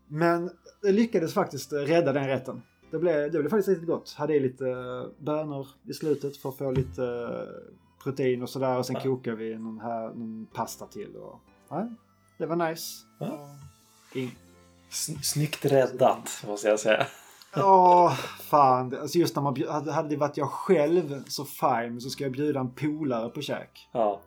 [0.09, 0.51] Men
[0.83, 2.63] det lyckades faktiskt rädda den rätten.
[2.91, 4.15] Det blev, det blev faktiskt riktigt gott.
[4.19, 4.65] Hade i lite
[5.19, 7.31] bönor i slutet för att få lite
[8.03, 8.79] protein och sådär.
[8.79, 9.03] Och sen ja.
[9.03, 11.17] kokade vi någon, här, någon pasta till.
[11.17, 11.89] Och, ja,
[12.39, 13.05] det var nice.
[13.21, 13.49] Ja.
[14.13, 14.31] In.
[15.23, 17.07] Snyggt räddat, måste jag säga.
[17.57, 18.99] Åh, fan.
[19.01, 22.61] Alltså just när man hade det varit jag själv så fine så ska jag bjuda
[22.61, 23.89] en polare på käk.
[23.93, 24.21] Ja.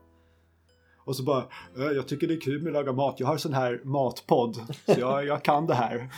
[0.97, 1.43] Och så bara,
[1.75, 3.19] jag tycker det är kul med att laga mat.
[3.19, 4.55] Jag har sån här matpodd.
[4.85, 6.09] Så jag, jag kan det här.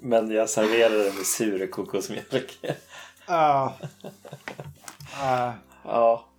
[0.00, 2.58] Men jag serverar det med sur kokosmjölk.
[3.30, 3.72] Uh,
[5.22, 5.52] uh.
[5.84, 6.24] Ja.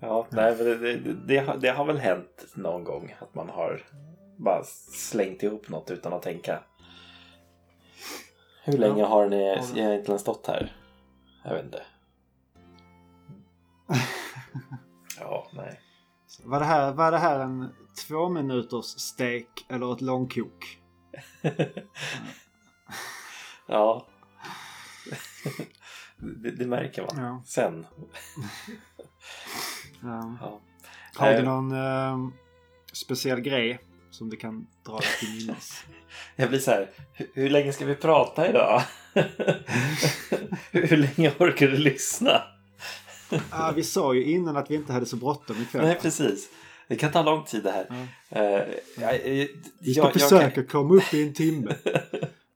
[0.00, 3.82] Ja, nej, det, det, det, har väl hänt någon gång att man har
[4.36, 6.62] bara slängt ihop något utan att tänka.
[8.64, 9.06] Hur länge ja.
[9.06, 9.36] har ni
[9.74, 10.76] egentligen stått här?
[11.44, 11.82] Jag vet inte.
[15.20, 15.80] Ja, nej.
[16.44, 17.68] Var det, här, var det här en
[18.08, 20.78] två minuters stek eller ett långkok?
[23.66, 24.06] ja.
[26.16, 27.42] det, det, märker man ja.
[27.46, 27.86] sen.
[30.06, 30.36] ja.
[30.40, 30.60] Ja.
[31.14, 31.44] Har du eh.
[31.44, 32.32] någon uh,
[32.92, 33.78] speciell grej
[34.10, 35.84] som du kan dra dig till minnes?
[36.36, 38.82] Jag blir så här, hur, hur länge ska vi prata idag?
[40.70, 42.42] hur länge orkar du lyssna?
[43.50, 45.82] ah, vi sa ju innan att vi inte hade så bråttom ikväll.
[45.84, 46.48] Nej, precis.
[46.88, 48.08] Det kan ta lång tid det här.
[48.28, 48.40] Ja.
[48.40, 50.66] Uh, jag, vi ska jag, försöka kan...
[50.66, 51.74] komma upp i en timme.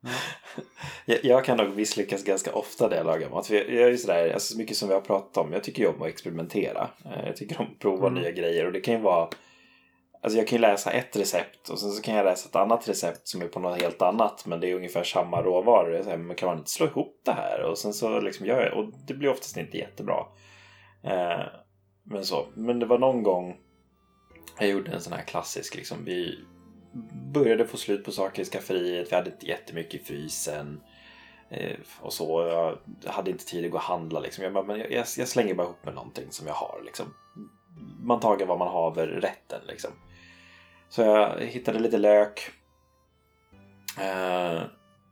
[0.03, 0.09] Ja.
[1.05, 3.47] Jag, jag, kan nog misslyckas ganska ofta när jag lagar mat.
[3.47, 5.53] För jag, jag är sådär, alltså, så mycket som vi har pratat om.
[5.53, 6.89] Jag tycker om att experimentera.
[7.05, 8.21] Uh, jag tycker om att prova mm.
[8.21, 8.65] nya grejer.
[8.65, 9.29] Och det kan ju vara
[10.23, 12.89] Alltså jag kan ju läsa ett recept och sen så kan jag läsa ett annat
[12.89, 16.03] recept som är på något helt annat men det är ungefär samma råvaror.
[16.03, 17.61] Säger, men kan man inte slå ihop det här?
[17.61, 20.25] Och sen så liksom gör jag och det blir oftast inte jättebra.
[21.03, 21.45] Eh,
[22.03, 22.47] men så.
[22.55, 23.57] Men det var någon gång
[24.59, 25.97] jag gjorde en sån här klassisk liksom.
[26.05, 26.39] Vi
[27.33, 29.11] började få slut på saker i skafferiet.
[29.11, 30.81] Vi hade inte jättemycket i frysen.
[31.49, 32.41] Eh, och så.
[33.03, 34.43] Jag hade inte tid att gå och handla liksom.
[34.43, 37.05] Jag, bara, men jag, jag, slänger bara ihop med någonting som jag har liksom.
[37.99, 39.91] Man tager vad man har över rätten liksom.
[40.89, 42.51] Så jag hittade lite lök.
[43.99, 44.61] Eh,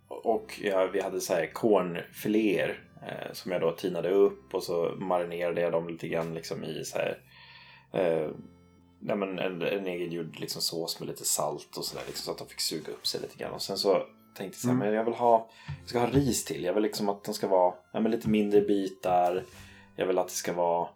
[0.07, 4.95] och ja, vi hade så här kornfiléer Eh, som jag då tinade upp och så
[4.97, 7.19] marinerade jag dem lite grann liksom i så här,
[7.93, 8.29] eh,
[8.99, 12.37] ja, men en, en egengjord liksom sås med lite salt och sådär liksom, så att
[12.37, 13.53] de fick suga upp sig lite grann.
[13.53, 14.87] Och sen så tänkte jag så här, mm.
[14.87, 16.63] men jag vill ha, jag ska ha ris till.
[16.63, 19.43] Jag vill liksom att de ska vara ja, men lite mindre bitar.
[19.95, 20.87] Jag vill att det ska vara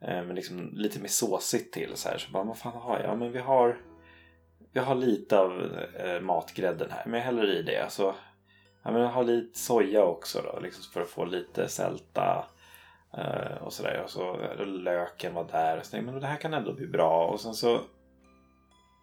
[0.00, 1.90] eh, men liksom lite mer såsigt till.
[1.94, 2.18] Så, här.
[2.18, 3.10] så bara, vad fan har jag?
[3.10, 3.78] Ja, men vi har,
[4.72, 7.86] vi har lite av eh, matgrädden här, men jag häller i det.
[7.90, 8.14] Så
[8.82, 12.46] ja, men ha lite soja också då, liksom för att få lite sälta
[13.60, 14.02] och sådär.
[14.04, 15.78] Och så löken var där.
[15.78, 17.26] Och så tänkte, men det här kan ändå bli bra.
[17.26, 17.80] Och sen så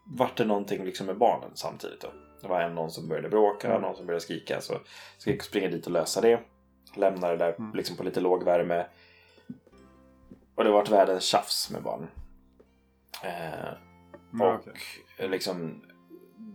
[0.06, 2.08] vart det någonting liksom med barnen samtidigt då.
[2.42, 3.82] Det var en någon som började bråka, mm.
[3.82, 4.62] någon som började skrika.
[4.62, 4.74] Så
[5.18, 6.40] ska jag springa dit och lösa det.
[6.96, 7.76] Lämna det där mm.
[7.76, 8.86] liksom på lite låg värme.
[10.56, 12.10] Och det vart världens tjafs med barnen.
[13.24, 13.68] Eh,
[14.34, 15.28] mm, och okay.
[15.28, 15.82] liksom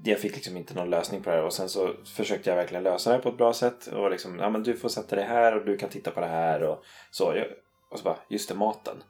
[0.04, 2.84] jag fick liksom inte någon lösning på det här och sen så försökte jag verkligen
[2.84, 5.56] lösa det på ett bra sätt och liksom, ja men du får sätta dig här
[5.56, 7.32] och du kan titta på det här och så.
[7.36, 7.46] Jag,
[7.90, 9.02] och så bara, just det, maten.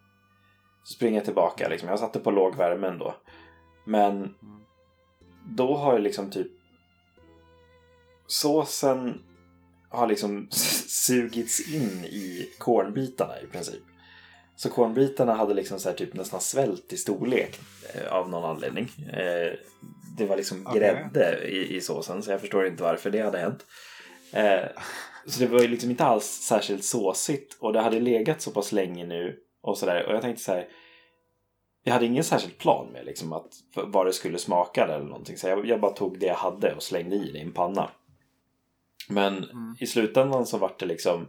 [0.85, 3.15] Så springer jag tillbaka liksom, jag satte på låg värme ändå.
[3.85, 4.35] Men
[5.47, 6.53] då har jag liksom typ
[8.27, 9.23] såsen
[9.89, 10.49] har liksom
[10.89, 13.83] sugits in i kornbitarna i princip.
[14.57, 17.61] Så kornbitarna hade liksom så typ nästan svält i storlek
[17.95, 18.89] eh, av någon anledning.
[19.13, 19.53] Eh,
[20.19, 20.79] det var liksom okay.
[20.79, 23.67] grädde i, i såsen så jag förstår inte varför det hade hänt.
[24.33, 24.65] Eh,
[25.27, 28.73] så det var ju liksom inte alls särskilt såsigt och det hade legat så pass
[28.73, 30.69] länge nu och sådär och jag tänkte så här.
[31.85, 35.49] Jag hade ingen särskild plan med liksom att vad det skulle smaka eller någonting så
[35.49, 37.91] jag, jag bara tog det jag hade och slängde i det i en panna.
[39.09, 39.77] Men mm.
[39.81, 41.27] i slutändan så vart det liksom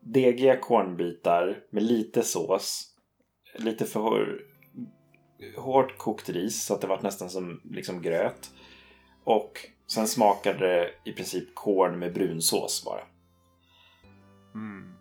[0.00, 2.94] degiga kornbitar med lite sås,
[3.54, 4.40] lite för
[5.56, 8.50] hårt kokt ris så att det var nästan som liksom gröt.
[9.24, 13.02] Och sen smakade det i princip korn med brunsås bara.
[14.54, 14.94] Mm.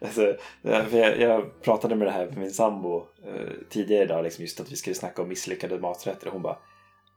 [0.00, 4.60] alltså, jag, jag, pratade med det här med min sambo eh, tidigare idag, liksom just
[4.60, 6.58] att vi skulle snacka om misslyckade maträtter och hon bara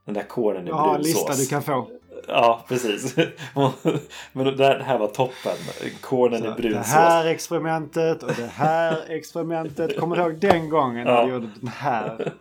[0.06, 1.14] Den där kornen är ja, brunsås.
[1.14, 1.90] Ja, lista du kan få.
[2.28, 3.16] Ja, precis.
[4.32, 5.56] Men det här var toppen.
[6.00, 6.92] Kornen i brunsås.
[6.92, 9.98] Det här experimentet och det här experimentet.
[9.98, 11.24] Kommer du ihåg den gången när ja.
[11.24, 12.32] du gjorde den här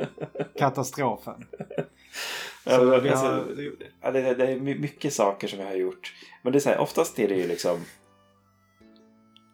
[0.59, 1.45] katastrofen?
[2.67, 3.07] Ja, men, har...
[3.07, 3.45] alltså,
[4.01, 6.13] ja, det, det, är mycket saker som jag har gjort.
[6.41, 7.77] Men det är så här, oftast är det ju liksom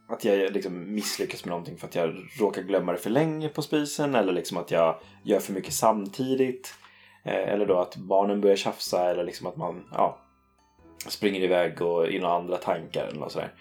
[0.09, 3.61] att jag liksom misslyckas med någonting för att jag råkar glömma det för länge på
[3.61, 6.73] spisen eller liksom att jag gör för mycket samtidigt.
[7.23, 10.17] Eh, eller då att barnen börjar tjafsa eller liksom att man ja,
[11.07, 13.53] springer iväg och in och andra tankar eller något sådär.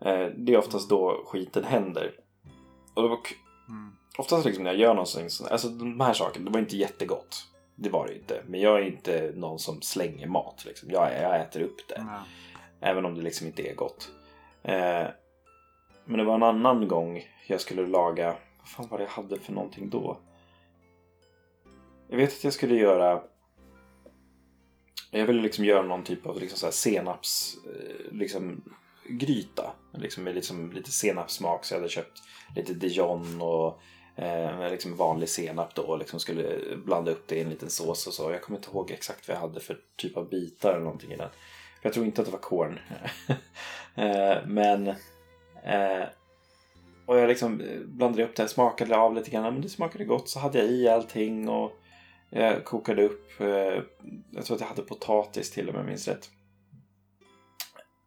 [0.00, 2.12] Eh, det är oftast då skiten händer.
[2.94, 3.34] Och,
[3.68, 3.96] mm.
[4.18, 7.48] oftast liksom när jag gör någonting sånt, alltså de här sakerna, det var inte jättegott.
[7.74, 8.42] Det var det inte.
[8.46, 10.64] Men jag är inte någon som slänger mat.
[10.66, 10.90] Liksom.
[10.90, 11.94] Jag, jag äter upp det.
[11.94, 12.14] Mm.
[12.80, 14.10] Även om det liksom inte är gott.
[14.62, 15.06] Eh,
[16.04, 18.36] men det var en annan gång jag skulle laga...
[18.58, 20.18] Vad fan var det jag hade för någonting då?
[22.12, 23.22] Jag vet att jag skulle göra...
[25.10, 27.56] Jag ville liksom göra någon typ av liksom så här senaps...
[27.66, 28.64] Eh, liksom
[29.08, 29.72] gryta.
[29.94, 31.64] Liksom med liksom lite senapssmak.
[31.64, 32.22] Så jag hade köpt
[32.56, 33.80] lite dijon och
[34.22, 35.82] eh, liksom vanlig senap då.
[35.82, 38.30] Och liksom skulle blanda upp det i en liten sås och så.
[38.30, 41.16] Jag kommer inte ihåg exakt vad jag hade för typ av bitar eller någonting i
[41.16, 41.30] den.
[41.80, 42.78] För jag tror inte att det var korn.
[43.94, 44.94] eh, men
[45.64, 46.04] Eh,
[47.06, 49.52] och jag liksom eh, blandade upp det, smakade av lite grann.
[49.52, 50.28] Men det smakade gott.
[50.28, 51.72] Så hade jag i allting och
[52.32, 53.40] jag kokade upp.
[53.40, 53.82] Eh,
[54.30, 56.30] jag tror att jag hade potatis till och med, minns rätt.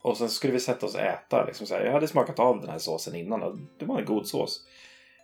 [0.02, 1.46] Och sen skulle vi sätta oss och äta.
[1.46, 1.68] Liksom.
[1.70, 4.68] Jag hade smakat av den här såsen innan och det var en god sås.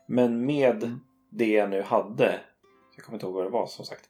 [0.08, 1.00] Men med mm.
[1.30, 2.40] det jag nu hade,
[2.96, 4.10] jag kommer inte ihåg vad det var som sagt.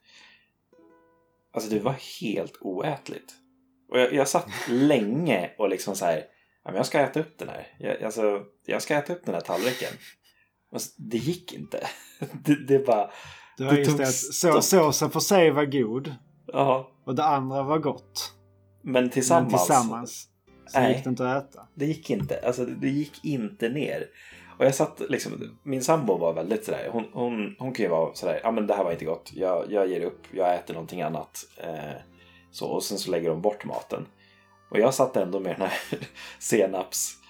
[1.52, 3.34] Alltså det var helt oätligt.
[3.88, 6.16] Och jag, jag satt länge och liksom så här
[6.64, 7.76] ja, men jag ska äta upp den här.
[7.78, 9.92] Jag, alltså, jag ska äta upp den här tallriken.
[10.96, 11.86] det gick inte.
[12.44, 13.10] Det, det bara...
[13.58, 16.14] Det var det just det att så, såsen för sig var god.
[16.46, 16.90] Ja.
[17.04, 18.32] Och det andra var gott.
[18.82, 19.52] Men tillsammans.
[19.52, 20.28] Men tillsammans
[20.66, 21.66] så nej, gick det inte att äta.
[21.74, 22.40] Det gick inte.
[22.46, 24.06] Alltså det gick inte ner.
[24.58, 28.14] Och jag satt liksom, min sambo var väldigt sådär, hon, hon, hon kan ju vara
[28.14, 31.02] sådär, ja men det här var inte gott, jag, jag ger upp, jag äter någonting
[31.02, 31.38] annat.
[31.56, 32.00] Eh,
[32.50, 34.06] så, och sen så lägger hon bort maten.
[34.70, 35.78] Och jag satt ändå med den här
[36.38, 37.21] senaps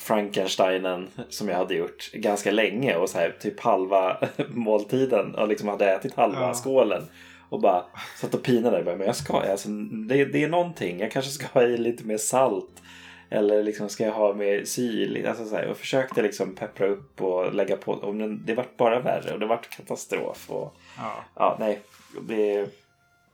[0.00, 4.16] Frankensteinen som jag hade gjort ganska länge och så här typ halva
[4.48, 6.54] måltiden och liksom hade ätit halva ja.
[6.54, 7.02] skålen.
[7.48, 7.84] Och bara
[8.20, 9.68] satt och pinade Men jag ska, alltså,
[10.08, 11.00] det, det är någonting.
[11.00, 12.82] Jag kanske ska ha i lite mer salt.
[13.30, 15.26] Eller liksom ska jag ha mer syl?
[15.26, 17.92] Alltså så här, jag försökte liksom peppra upp och lägga på.
[17.92, 20.50] Och det vart bara värre och det vart katastrof.
[20.50, 21.24] Och, ja.
[21.34, 21.80] ja, nej.
[22.28, 22.66] Det,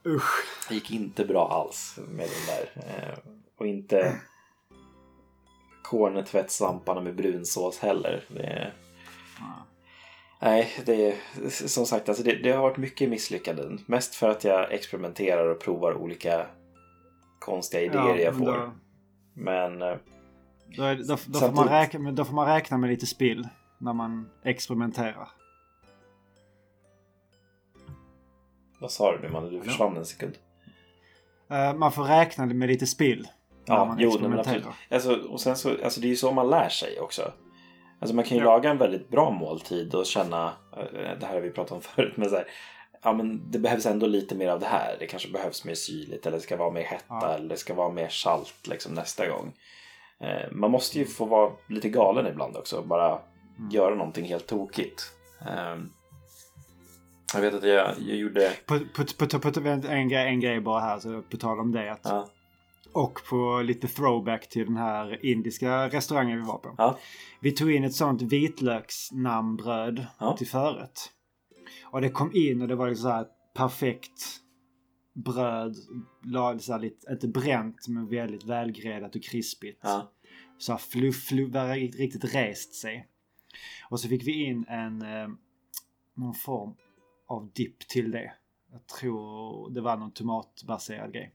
[0.05, 0.45] Usch.
[0.69, 2.69] Gick inte bra alls med den där.
[2.75, 3.17] Eh,
[3.57, 4.15] och inte
[5.89, 8.23] kornetvättsvamparna med brunsås heller.
[8.27, 8.71] Det,
[10.41, 11.15] Nej, det är
[11.67, 13.79] som sagt alltså det, det, har varit mycket misslyckanden.
[13.85, 16.45] Mest för att jag experimenterar och provar olika
[17.39, 18.45] konstiga idéer ja, jag får.
[18.45, 18.71] Då,
[19.33, 19.81] men...
[19.81, 19.95] Eh,
[20.77, 23.47] då, är, då, då, får man räkna, då får man räkna med lite spill
[23.77, 25.29] när man experimenterar.
[28.79, 29.49] Vad sa du nu man?
[29.49, 30.33] Du försvann en sekund.
[31.51, 33.27] Uh, man får räkna med lite spill.
[33.67, 34.65] Ja, man jo, men absolut.
[34.89, 37.31] Alltså, och sen så, alltså det är ju så man lär sig också.
[37.99, 38.49] Alltså man kan ju ja.
[38.49, 42.13] laga en väldigt bra måltid och känna, eh, det här har vi pratat om förut,
[42.17, 42.47] men så här,
[43.03, 44.95] ja men det behövs ändå lite mer av det här.
[44.99, 47.33] Det kanske behövs mer syrligt eller det ska vara mer hetta ja.
[47.33, 49.53] eller det ska vara mer salt liksom nästa gång.
[50.19, 53.69] Eh, man måste ju få vara lite galen ibland också, bara mm.
[53.71, 55.03] göra någonting helt tokigt.
[55.41, 55.77] Eh,
[57.33, 58.51] jag vet att jag, jag gjorde...
[58.65, 58.79] På,
[59.29, 61.91] på, på, en, grej, en grej bara här, så på tal om det.
[61.91, 62.27] Att, ja.
[62.91, 66.75] Och på lite throwback till den här indiska restaurangen vi var på.
[66.77, 66.99] Ja.
[67.41, 70.37] Vi tog in ett sånt vitlöksnamnbröd ja.
[70.37, 71.11] till förrätt.
[71.83, 74.41] Och det kom in och det var liksom så här perfekt
[75.13, 75.75] bröd.
[76.59, 79.79] Så här lite, inte bränt men väldigt välgräddat och krispigt.
[79.83, 80.11] Ja.
[80.57, 83.07] Så här fluff, fluff, riktigt rest sig.
[83.89, 85.27] Och så fick vi in en eh,
[86.13, 86.75] någon form
[87.27, 88.33] av dipp till det.
[88.71, 91.33] Jag tror det var någon tomatbaserad grej.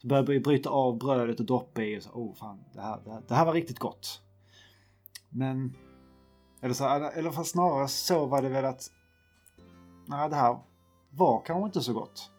[0.00, 3.00] Så började vi bryta av brödet och droppa i och så, oh fan, det här,
[3.04, 4.22] det här, det här var riktigt gott.
[5.28, 5.76] Men,
[6.60, 8.90] eller, så, eller fast snarare så var det väl att,
[10.06, 10.58] nej det här
[11.10, 12.30] var kanske inte så gott.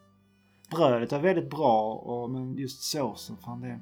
[0.72, 3.80] Brödet är väldigt bra, och, men just såsen, fan det,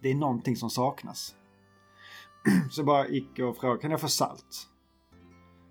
[0.00, 1.34] det är någonting som saknas.
[2.70, 4.66] Så jag bara gick och frågade, kan jag få salt?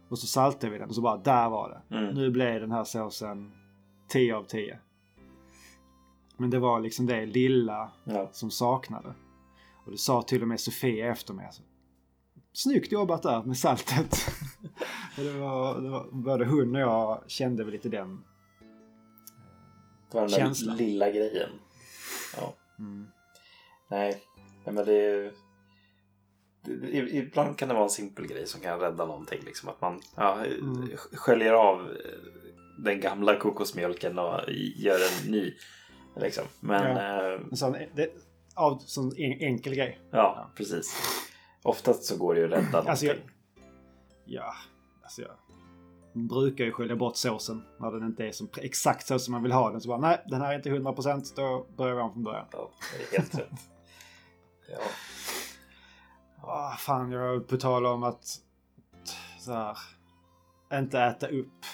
[0.09, 1.95] Och så saltade vi den och så bara, där var det.
[1.97, 2.13] Mm.
[2.13, 3.51] Nu blev den här såsen
[4.07, 4.79] 10 av 10.
[6.39, 8.29] Men det var liksom det lilla ja.
[8.31, 9.13] som saknade.
[9.85, 11.45] Och det sa till och med Sofia efter mig.
[11.45, 11.61] Alltså,
[12.53, 14.11] Snyggt jobbat där med saltet.
[15.15, 18.23] det, var, det var, både hon och jag kände väl lite den
[20.11, 20.77] Det var den där Känslan.
[20.77, 21.49] lilla grejen.
[22.37, 22.53] Ja.
[22.79, 23.07] Mm.
[23.89, 24.21] Nej,
[24.65, 25.31] men det är...
[26.67, 29.39] i- Ibland kan det vara en simpel grej som kan rädda någonting.
[29.45, 30.89] Liksom att man ja, Mm.
[31.13, 31.87] sköljer av
[32.83, 34.39] den gamla kokosmjölken och
[34.75, 35.53] gör en ny.
[36.15, 36.43] Liksom.
[36.59, 38.09] Men ja, En sån, det,
[38.55, 39.99] av sån en, enkel grej.
[40.11, 40.97] ja precis.
[41.63, 42.89] Oftast så går det ju att rädda.
[42.89, 43.15] Alltså jag,
[44.25, 44.53] ja,
[45.03, 45.31] alltså jag
[46.13, 49.51] brukar ju skölja bort såsen när den inte är som, exakt så som man vill
[49.51, 49.81] ha den.
[49.81, 52.45] Så bara nej, den här är inte 100% då börjar vi om från början.
[52.51, 53.49] Ja, det är helt rätt.
[54.71, 54.77] Ja.
[56.41, 58.25] Ah, fan, jag på tal om att
[59.39, 59.77] så här,
[60.73, 61.65] inte äta upp.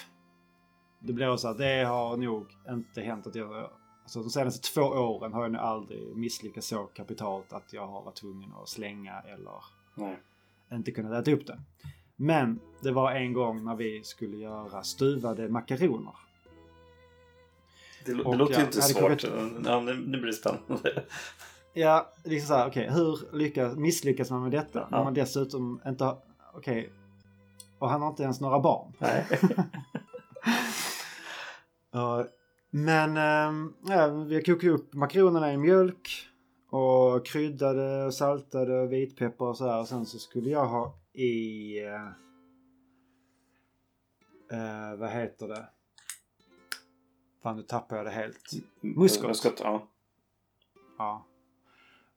[1.00, 3.70] Det blir så att det har nog inte hänt att jag...
[4.06, 8.02] Alltså de senaste två åren har jag nog aldrig misslyckats så kapitalt att jag har
[8.02, 10.18] varit tvungen att slänga eller Nej.
[10.72, 11.58] inte kunnat äta upp det.
[12.16, 16.14] Men det var en gång när vi skulle göra stuvade makaroner.
[18.04, 19.24] Det, det låter ju inte svårt.
[19.64, 21.04] Ja, nu, nu blir det spännande.
[21.72, 24.88] Ja, liksom så här, okej, hur lyckas, misslyckas man med detta?
[24.90, 25.04] När Ja.
[25.04, 26.18] man dessutom inte har,
[26.54, 26.92] okej,
[27.78, 28.92] och han har inte ens några barn.
[28.98, 29.26] Nej.
[31.92, 32.26] Ja,
[32.70, 36.28] men ähm, ja, vi kokade upp makronerna i mjölk
[36.70, 39.80] och kryddade och saltade och vitpeppar och så här.
[39.80, 41.78] Och sen så skulle jag ha i...
[41.84, 42.06] eh,
[44.50, 45.68] eh, vad heter det?
[47.42, 48.50] Fan, nu tappar jag det helt.
[48.80, 49.28] Muskot.
[49.28, 49.88] Muskot, ja.
[50.98, 51.26] Ja.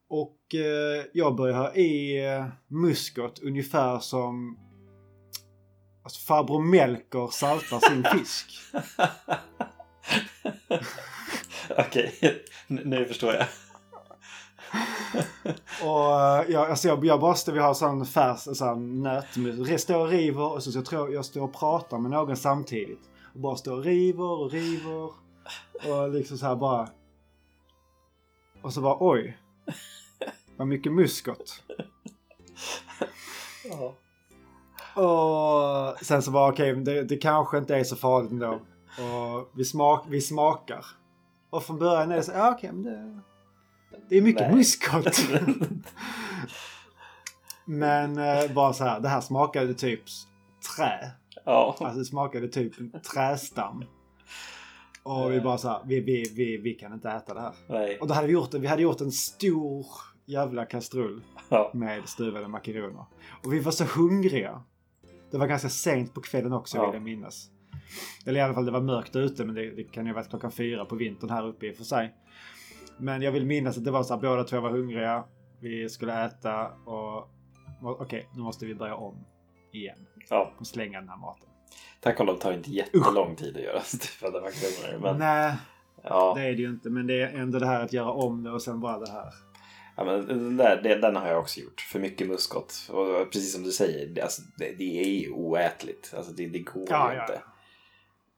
[0.07, 4.57] Och eh, jag börjar ha i eh, muskot ungefär som
[6.03, 8.51] alltså, farbror Melker saltar sin fisk.
[11.77, 13.45] Okej, nu, nu förstår jag.
[15.83, 19.69] Och eh, jag, alltså jag, jag bara står, vi har sån färs, sån nötmus.
[19.69, 22.37] Jag står och river och så, så jag tror jag står och pratar med någon
[22.37, 23.09] samtidigt.
[23.33, 25.09] Och bara står och river och river.
[25.87, 26.89] Och liksom så här bara.
[28.61, 29.37] Och så bara oj.
[30.57, 31.63] Vad mycket muskot.
[33.69, 33.95] Ja.
[35.01, 38.59] Och sen så bara okej, det, det kanske inte är så farligt ändå.
[38.97, 40.85] Och vi, smak, vi smakar.
[41.49, 43.21] Och från början är det så ja okej men det,
[44.09, 44.55] det är mycket Nej.
[44.55, 45.19] muskot.
[47.65, 50.01] Men eh, bara så här, det här smakade typ
[50.77, 51.11] trä.
[51.45, 51.75] ja.
[51.79, 53.83] Alltså det smakade typ trästam.
[55.03, 57.53] Och vi bara så här, vi, vi, vi, vi kan inte äta det här.
[57.67, 57.99] Nej.
[57.99, 59.85] Och då hade vi gjort, vi hade gjort en stor
[60.25, 61.71] jävla kastrull Ja.
[61.73, 63.05] med stuvade makaroner.
[63.43, 64.63] Och vi var så hungriga.
[65.31, 66.85] Det var ganska sent på kvällen också Ja.
[66.85, 67.49] vill jag minnas.
[68.25, 70.29] Eller i alla fall det var mörkt ute men det, det kan ju ha varit
[70.29, 72.15] klockan fyra på vintern här uppe i och för sig.
[72.97, 75.23] Men jag vill minnas att det var så här, båda två var hungriga.
[75.61, 77.29] Vi skulle äta och
[77.81, 79.25] okej, nu måste vi börja om
[79.73, 80.53] igen ja.
[80.57, 81.49] och slänga den här maten.
[81.99, 84.99] Tack och lov tar inte jättelång tid att göra stuvade makaroner.
[85.01, 85.55] Men, Nej,
[86.03, 86.33] ja.
[86.37, 86.89] det är det ju inte.
[86.89, 89.33] Men det är ändå det här att göra om det och sen bara det här.
[89.95, 91.81] Ja, men den, där, den, den har jag också gjort.
[91.81, 92.73] För mycket muskot.
[92.89, 96.13] Och precis som du säger, det, alltså, det, det är ju oätligt.
[96.17, 97.23] Alltså, det, det går Ja, ju ja.
[97.23, 97.41] inte.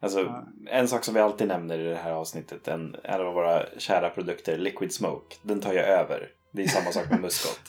[0.03, 0.47] Alltså, Ja.
[0.67, 4.09] En sak som vi alltid nämner i det här avsnittet, en, en av våra kära
[4.09, 6.31] produkter, Liquid Smoke, den tar jag över.
[6.51, 7.61] Det är samma sak med muskot.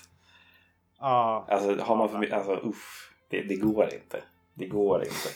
[0.99, 4.23] Ja, Alltså, har man för mycket, alltså uff, det, det går inte.
[4.55, 5.29] Det går inte.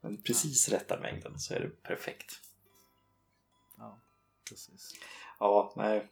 [0.00, 2.40] Men precis rätta mängden så är det perfekt.
[3.78, 3.98] ja
[4.48, 4.92] precis.
[5.40, 6.06] Ja, nej.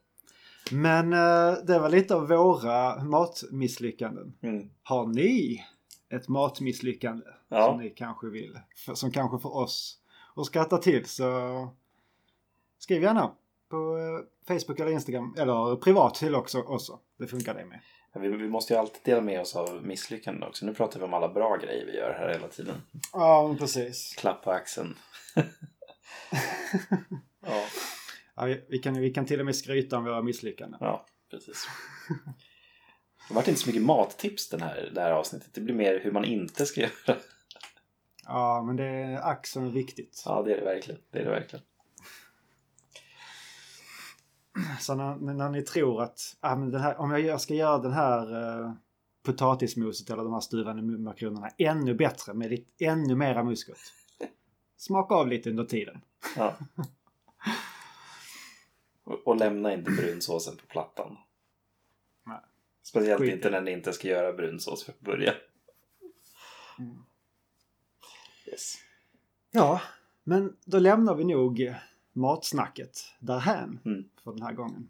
[0.72, 4.34] Men eh, det var lite av våra matmisslyckanden.
[4.42, 4.70] Mm.
[4.82, 5.64] Har ni
[6.11, 7.66] ett matmisslyckande Ja.
[7.66, 9.98] som ni kanske vill, för, som kanske får oss
[10.36, 11.68] att skratta till så
[12.78, 13.32] skriv gärna
[13.68, 16.59] på eh, Facebook eller Instagram eller privat till också.
[16.62, 16.98] också.
[17.18, 17.80] Det funkar det med.
[18.14, 20.66] Vi, vi måste ju alltid dela med oss av misslyckanden också.
[20.66, 22.74] Nu pratar vi om alla bra grejer vi gör här hela tiden.
[23.12, 24.14] Ja, precis.
[24.18, 24.94] Klapp på axeln.
[27.46, 27.62] ja,
[28.36, 30.78] Ja, vi, vi, kan, vi kan till och med skryta om våra misslyckanden.
[30.82, 31.66] ja, precis.
[33.29, 35.55] Det vart inte så mycket mattips den här, det här avsnittet.
[35.55, 37.18] Det blir mer hur man inte ska göra.
[38.24, 40.22] Ja, men det är axeln viktigt.
[40.26, 41.01] Ja, det är det verkligen.
[41.11, 41.64] Det är det verkligen.
[44.81, 47.93] Så när, när ni tror att ah, men den här, om jag ska göra den
[47.93, 48.72] här uh,
[49.22, 53.76] potatismoset eller de här stuvade makaronerna ännu bättre med lite, ännu mera muskot.
[54.76, 56.01] Smaka av lite under tiden.
[56.37, 56.57] Ja.
[59.05, 61.16] Och, och lämna inte brunsåsen på plattan.
[62.89, 65.34] Speciellt Skit inte när ni inte ska göra brunsås för början.
[66.78, 66.97] Mm.
[68.47, 68.74] Yes.
[69.51, 69.80] Ja,
[70.24, 71.74] men då lämnar vi nog
[72.12, 74.09] matsnacket därhän Mm.
[74.24, 74.89] för den här gången.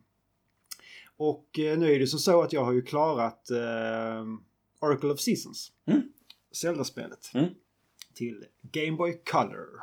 [1.17, 4.25] Och eh, nu är det som så att jag har ju klarat eh,
[4.81, 5.73] Oracle of Seasons.
[5.87, 6.13] Mm.
[6.53, 7.31] Zelda-spelet.
[7.35, 7.49] Mm.
[8.15, 9.81] Till Game Boy Color.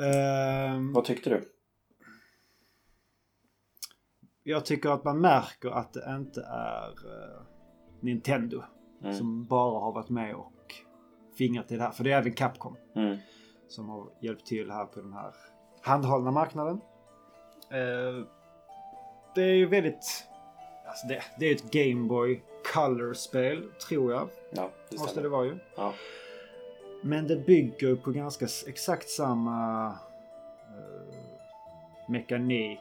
[0.00, 1.48] Ehm, Vad tyckte du?
[4.48, 7.40] Jag tycker att man märker att det inte är eh,
[8.00, 8.62] Nintendo
[9.02, 9.14] Mm.
[9.14, 10.52] som bara har varit med och
[11.38, 11.90] fingrat i det här.
[11.90, 13.16] För det är även Capcom Mm.
[13.68, 15.34] som har hjälpt till här på den här
[15.82, 16.80] handhållna marknaden.
[17.70, 18.24] Eh,
[19.34, 20.24] det är ju väldigt...
[20.86, 22.42] Alltså det, det är ett Game Boy
[22.74, 24.28] Color-spel, tror jag.
[24.52, 25.58] Ja, det Måste det vara ju.
[25.76, 25.92] Ja.
[27.02, 29.86] Men det bygger på ganska exakt samma
[30.66, 31.14] eh,
[32.08, 32.80] mekanik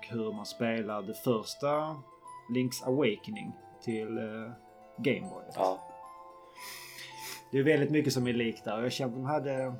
[0.00, 1.96] och hur man spelar det första
[2.54, 3.52] Link's Awakening
[3.84, 4.52] till eh,
[4.98, 5.44] Game Boy.
[5.54, 5.78] ja.
[7.52, 9.74] Det är väldigt mycket som är likt där och jag känner att de hade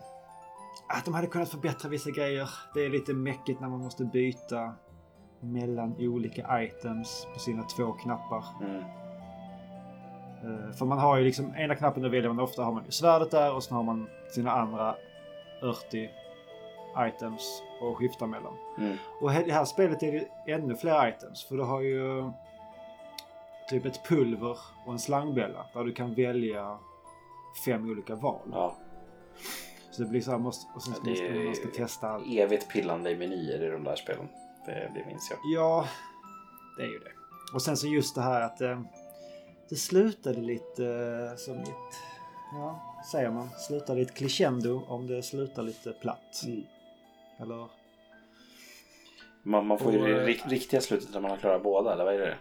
[0.89, 2.49] att de hade kunnat förbättra vissa grejer.
[2.75, 4.75] Det är lite mäckigt när man måste byta
[5.41, 8.45] mellan olika items på sina två knappar.
[8.63, 8.81] Mm.
[10.45, 13.31] Eh, För man har ju liksom ena knappen då väljer man ofta har man svärdet
[13.31, 14.95] där och sen har man sina andra
[15.63, 16.11] 80
[16.99, 18.55] items att skifta mellan.
[18.79, 18.97] Mm.
[19.21, 22.31] Och i det här spelet är det ännu fler items för du har ju
[23.69, 26.79] typ ett pulver och en slangbälla där du kan välja
[27.65, 28.49] fem olika val.
[28.53, 28.77] ja.
[29.91, 32.27] Så det blir så här, måste, och sen Ja, måste det man ska testa allt.
[32.29, 34.29] Evigt pillande i menyer i de där spelen.
[34.67, 35.39] Det, det minns jag.
[35.55, 35.89] Ja,
[36.77, 37.11] det är ju det.
[37.55, 38.81] Och sen så just det här att eh,
[39.69, 41.97] det slutade lite eh, som ett,
[42.53, 42.81] ja,
[43.11, 46.43] säger man, slutade i ett crescendo om det slutar lite platt.
[46.47, 46.65] Mm.
[47.43, 47.69] Eller?
[49.43, 52.05] Man, man får ju det eh, ri- riktiga slutet när man har klarat båda, eller
[52.05, 52.37] vad är det?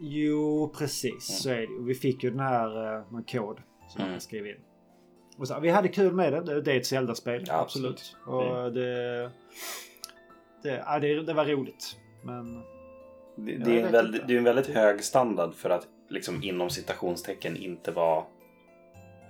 [0.00, 1.84] Jo, precis så är det.
[1.86, 2.68] Vi fick ju den här
[3.12, 3.56] med kod
[3.88, 4.14] som man Mm.
[4.14, 4.56] kan skriva in.
[5.38, 6.60] Och så, vi hade kul med det.
[6.60, 7.44] Det, är ett Zelda-spel.
[7.46, 8.14] Ja, absolut.
[8.26, 8.64] absolut.
[8.66, 9.30] Och det,
[10.62, 11.96] det, ja, det, det var roligt.
[12.24, 12.54] Men
[13.36, 16.70] Det, det, är en väldigt, det är en väldigt hög standard för att liksom inom
[16.70, 18.24] citationstecken inte vara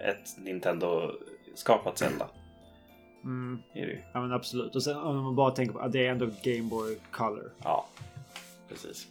[0.01, 2.29] ett Nintendo-skapat Zelda.
[3.25, 4.05] Mm, Är det.
[4.13, 4.77] Ja men absolut.
[4.77, 7.53] Och sen om man bara tänker på att det är ändå Game Boy Color.
[7.63, 7.87] Ja,
[8.69, 9.09] precis.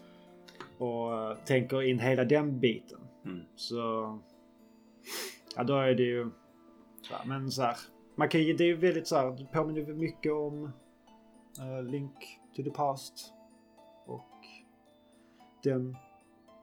[0.77, 2.99] Och eh, tänker in hela den biten.
[3.25, 3.41] Mm.
[3.55, 4.19] Så...
[5.55, 6.29] Ja då är det ju...
[7.11, 7.77] Ja, men så här.
[8.15, 9.31] Man kan ju, det är ju väldigt så här.
[9.31, 10.71] Det påminner mycket om
[11.59, 13.33] eh, Link to the Past.
[14.05, 14.29] Och
[15.63, 15.97] den...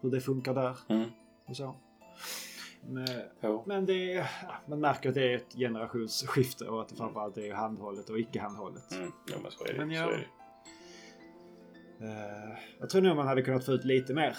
[0.00, 1.08] Hur det funkar där Mm.
[1.46, 1.74] och så.
[2.88, 3.06] Men,
[3.40, 3.62] Jo.
[3.66, 7.36] men det är, ja, man märker att det är ett generationsskifte och att det framförallt
[7.38, 8.92] är handhållet och icke-handhållet.
[8.92, 9.12] Mm.
[9.32, 9.78] Jo, men så är det.
[9.78, 10.26] Men så jag- är det.
[12.06, 14.36] Eh, jag tror nog man hade kunnat få ut lite mer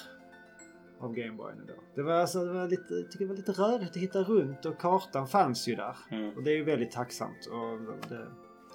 [0.99, 1.73] av Gameboyen ändå.
[1.95, 4.65] Det var, alltså, det var lite, jag tycker det var lite rörigt att hitta runt
[4.65, 5.95] och kartan fanns ju där.
[6.11, 6.35] Mm.
[6.37, 7.45] Och det är ju väldigt tacksamt.
[7.51, 8.27] Och det,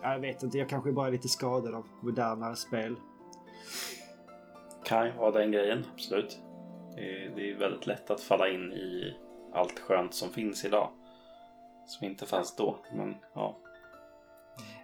[0.03, 2.97] ja, jag vet inte, jag kanske bara är lite skadad av modernare spel.
[4.85, 6.39] Kan ju vara den grejen, absolut.
[6.95, 9.17] Det är, det är väldigt lätt att falla in i
[9.57, 10.93] allt skönt som finns idag.
[11.87, 13.59] Som inte fanns då, men ja.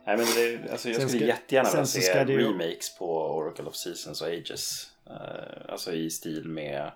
[0.06, 3.64] Nej men det, alltså jag Sen skulle ska- jättegärna vilja se ju- remakes på Oracle
[3.64, 4.92] of Seasons och Ages.
[5.06, 6.92] Eh, alltså i stil med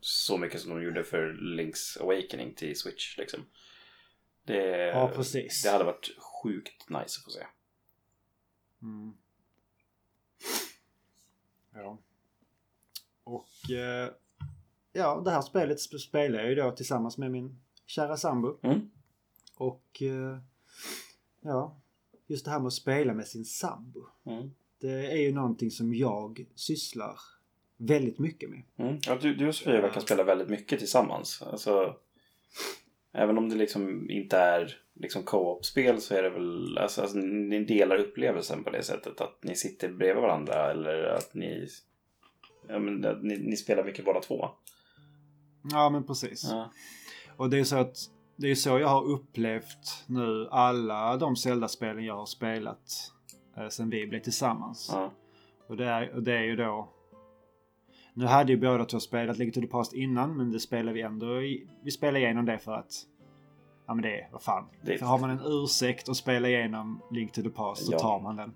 [0.00, 3.46] så mycket som de gjorde för Link's Awakening till Switch liksom.
[4.42, 5.62] Det, Ja, precis.
[5.62, 7.46] det hade varit sjukt nice att få se.
[8.82, 9.12] Mm.
[11.74, 11.98] Ja.
[13.24, 14.10] Och eh,
[14.92, 18.58] ja, det här spelet sp- spelar jag ju då tillsammans med min kära sambo.
[18.62, 18.90] Mm.
[19.56, 20.38] Och eh,
[21.40, 21.76] ja,
[22.26, 24.06] just det här med att spela med sin sambo.
[24.24, 24.50] Mm.
[24.78, 27.18] Det är ju någonting som jag sysslar
[27.76, 28.62] väldigt mycket med.
[28.76, 28.98] Mm.
[29.06, 31.42] Ja, du, du och Sofia verkar spela väldigt mycket tillsammans.
[31.42, 31.96] Alltså,
[33.12, 37.64] även om det liksom inte är liksom co-op-spel så är det väl, alltså, alltså, ni
[37.64, 41.68] delar upplevelsen på det sättet att ni sitter bredvid varandra eller att ni,
[42.68, 44.50] ja, men, ni, ni spelar mycket båda två.
[45.62, 46.44] Ja, men precis.
[46.50, 46.70] Ja.
[47.36, 47.96] Och det är så att
[48.36, 53.12] det är så jag har upplevt nu alla de Zelda-spelen jag har spelat
[53.56, 54.90] eh, sen vi blev tillsammans.
[54.92, 55.10] Ja.
[55.68, 56.88] Och det är, och det är ju då...
[58.14, 61.02] Nu hade ju båda två spelat Link to the Past innan men det spelar vi
[61.02, 61.42] ändå...
[61.42, 62.92] i- Vi spelar igenom det för att...
[63.86, 64.64] Ja men det är, vad fan.
[64.84, 67.92] Det är- För har man en ursäkt att spela igenom Link to the Past så
[67.92, 67.98] Ja.
[67.98, 68.54] tar man den.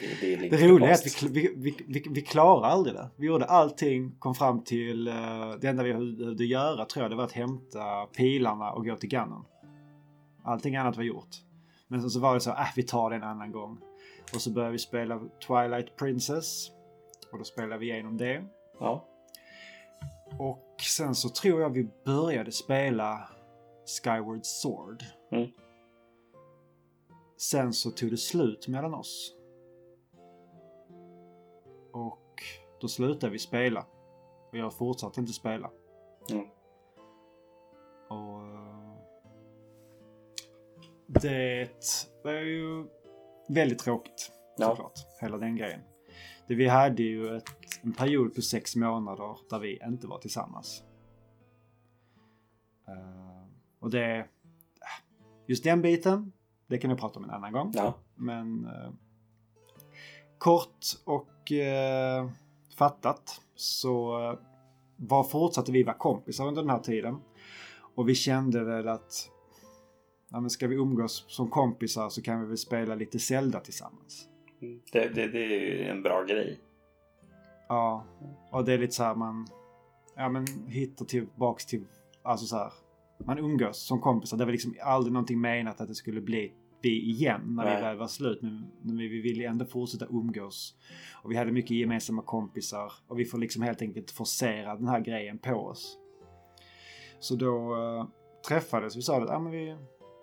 [0.00, 3.10] Det, det, Det roliga är att vi, vi, vi, vi, klarar aldrig det.
[3.16, 5.08] Vi gjorde allting, kom fram till...
[5.08, 8.96] eh, det enda vi behövde göra tror jag det var att hämta pilarna och gå
[8.96, 9.44] till Ganon.
[10.44, 11.36] Allting annat var gjort.
[11.88, 13.78] Men sen så var det så, äh, vi tar det en annan gång.
[14.34, 16.70] Och så började vi spela Twilight Princess.
[17.32, 18.44] Och då spelade vi igenom det.
[18.80, 19.04] Ja.
[20.38, 23.28] Och sen så tror jag vi började spela
[23.86, 25.02] Skyward Sword.
[25.32, 25.48] Mm.
[27.36, 29.37] Sen så tog det slut mellan oss.
[32.80, 33.86] Då slutade vi spela.
[34.50, 35.70] Och jag fortsatte inte spela.
[36.30, 36.44] Mm.
[38.08, 38.42] Och...
[38.42, 38.88] eh,
[41.06, 41.68] det
[42.24, 42.86] var ju
[43.48, 44.68] väldigt tråkigt Ja.
[44.68, 44.98] såklart.
[45.20, 45.80] Hela den grejen.
[46.48, 47.44] Det, vi hade ju ett,
[47.82, 50.82] en period på sex månader där vi inte var tillsammans.
[52.88, 53.46] Eh,
[53.78, 54.26] och det...
[55.46, 56.32] Just den biten,
[56.66, 57.72] det kan vi prata om en annan gång.
[57.74, 57.94] Ja.
[58.14, 58.90] Men eh,
[60.38, 62.30] kort och eh,
[62.78, 64.38] fattat så eh,
[64.96, 67.16] var fortsatte vi vara kompisar under den här tiden.
[67.94, 69.30] Och vi kände väl att
[70.30, 74.28] ja, ska vi umgås som kompisar så kan vi väl spela lite Zelda tillsammans.
[74.92, 76.60] Det, det, det är ju en bra grej.
[77.68, 78.04] Ja,
[78.50, 79.46] och det är lite så här man
[80.16, 81.84] ja, men hittar tillbaks till,
[82.22, 82.72] alltså så här,
[83.24, 84.36] man umgås som kompisar.
[84.36, 87.76] Det var liksom aldrig någonting menat att det skulle bli vi igen när Nej.
[87.76, 88.42] vi väl var slut.
[88.42, 90.74] Men, men vi, vi ville ändå fortsätta umgås.
[91.22, 92.92] Och vi hade mycket gemensamma kompisar.
[93.08, 95.98] Och vi får liksom helt enkelt forcera den här grejen på oss.
[97.20, 98.08] Så då eh,
[98.48, 99.76] träffades vi och sa att ah, men vi,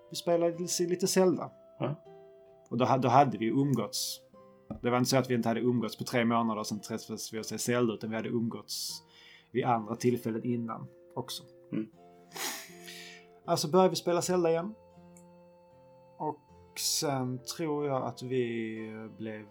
[0.09, 1.51] vi spelar lite, lite Zelda.
[1.79, 1.95] Ja.
[2.69, 4.21] Och då, då hade vi umgåtts.
[4.81, 7.33] Det var inte så att vi inte hade umgåtts på tre månader och sen träffades
[7.33, 7.93] vi och såg Zelda.
[7.93, 9.03] Utan vi hade umgåtts
[9.51, 11.43] vid andra tillfällen innan också.
[11.71, 11.87] Mm.
[13.45, 14.73] Alltså började vi spela Zelda igen.
[16.75, 19.45] Och sen tror jag att vi blev...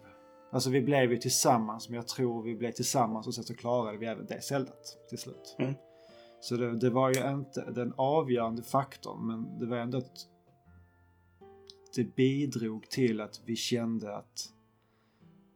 [0.53, 3.99] Alltså vi blev ju tillsammans, men jag tror vi blev tillsammans och sen så klarade
[3.99, 5.57] vi även det Zeldat till slut.
[5.59, 5.75] Mm.
[6.41, 10.29] Så det, det var ju inte den avgörande faktorn, men det var ändå att
[11.97, 14.53] det bidrog till att vi kände att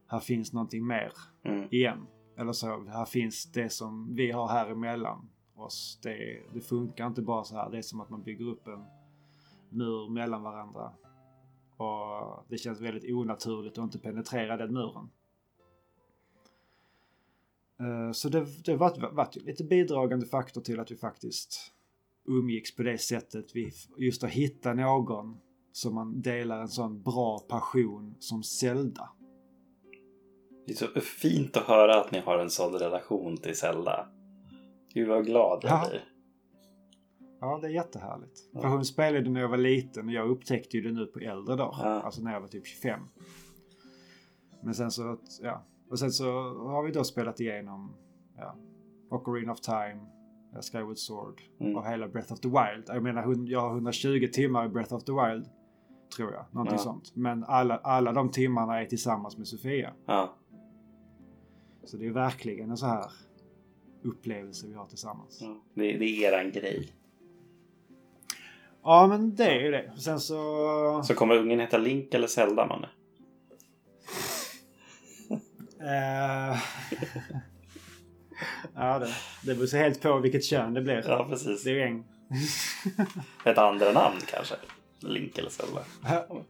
[0.07, 1.13] här finns någonting mer
[1.45, 1.69] Mm.
[1.71, 2.07] igen.
[2.37, 5.99] Eller så, här finns det som vi har här emellan oss.
[6.03, 7.71] Det, det funkar inte bara så här.
[7.71, 8.85] Det är som att man bygger upp en
[9.71, 10.93] mur mellan varandra.
[11.79, 15.11] Och det känns väldigt onaturligt att inte penetrera den muren.
[17.81, 21.73] Eh, Så det, det var, var lite bidragande faktor till att vi faktiskt
[22.29, 23.47] umgicks på det sättet.
[23.55, 25.37] Vi, just att hitta någon
[25.73, 29.11] som man delar en sån bra passion som Zelda.
[30.67, 34.09] Det är så fint att höra att ni har en sån relation till Zelda.
[34.95, 35.87] Gud vad glad jag Ja.
[35.91, 36.08] blir.
[37.41, 38.49] Ja, det är jättehärligt.
[38.53, 38.61] Ja.
[38.61, 41.57] För hon spelade när jag var liten och jag upptäckte ju det nu på äldre
[41.57, 41.79] dagar.
[41.83, 42.01] Ja.
[42.01, 43.01] Alltså när jag var typ 25.
[44.63, 45.65] Men sen så, ja.
[45.91, 46.25] Och sen så
[46.59, 47.95] har vi då spelat igenom,
[48.37, 48.57] ja,
[49.11, 49.99] Ocarina of Time,
[50.73, 51.77] Skyward Sword Mm.
[51.77, 52.85] och hela Breath of the Wild.
[52.87, 55.49] Jag menar, jag har 120 timmar i Breath of the Wild.
[56.17, 56.45] Tror jag.
[56.51, 56.83] Någonting Ja.
[56.83, 57.17] sånt.
[57.17, 59.93] Men alla, alla de timmarna är tillsammans med Sofia.
[60.07, 60.35] Ja.
[61.85, 63.05] Så det är verkligen en så här
[64.03, 65.39] upplevelse vi har tillsammans.
[65.43, 65.61] ja.
[65.75, 66.93] Det, det är eran grej.
[68.89, 69.93] Ja, men det är ju det.
[69.97, 71.03] Sen så...
[71.05, 72.89] Så kommer ungen heta Link eller Zelda, Manne?
[75.81, 76.59] Eh,
[78.75, 79.09] ja, det,
[79.45, 81.05] det beror sig helt på vilket kön det blir.
[81.09, 81.65] Ja, precis.
[81.65, 82.05] Det är ju en.
[83.45, 84.55] Ett andra namn kanske?
[85.01, 85.81] Link eller Zelda.
[86.05, 86.45] Inte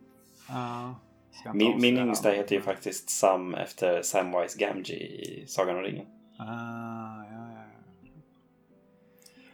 [1.55, 6.07] Min, min yngsta heter ju faktiskt Sam efter Samwise Gamgee i Sagan om ringen.
[6.39, 7.65] Ah, ja, ja,
[8.03, 8.11] ja.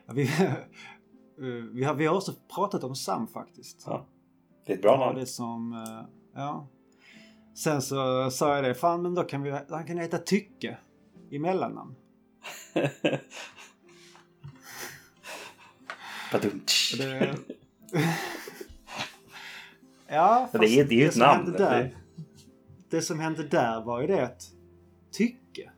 [0.06, 0.28] ja vi,
[1.38, 3.82] eh, vi, har, vi har också pratat om Sam faktiskt.
[3.86, 4.06] Ja.
[4.66, 5.18] Det är ett bra namn.
[5.18, 5.72] det som...
[5.72, 6.04] eh,
[6.34, 6.66] Ja.
[7.54, 8.74] Sen så sa jag det.
[8.74, 9.50] Fan, men då kan vi...
[9.70, 10.78] Han kan heta Tycke
[11.30, 11.94] i mellannamn.
[16.98, 17.34] Det...
[20.08, 21.52] ja, det är- det är ju ett namn.
[21.52, 21.94] Där, Det-
[22.90, 24.42] det som hände där var ju det att
[25.12, 25.70] Tycke.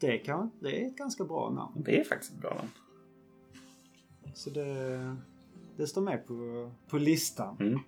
[0.00, 1.82] Det, kan, det är ett ganska bra namn.
[1.84, 2.68] Det är faktiskt ett bra namn.
[4.34, 5.16] Så det,
[5.76, 7.80] det står med på, på listan Mm.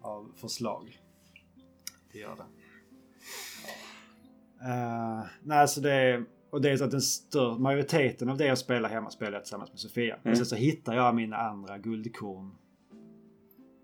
[0.00, 1.00] av förslag.
[2.12, 2.42] Det gör det.
[4.64, 8.58] Uh, nej, så det och det är så att den större majoriteten av det jag
[8.58, 10.14] spelar hemma spelar jag tillsammans med Sofia.
[10.14, 10.20] Mm.
[10.22, 12.50] Men sen så hittar jag mina andra guldkorn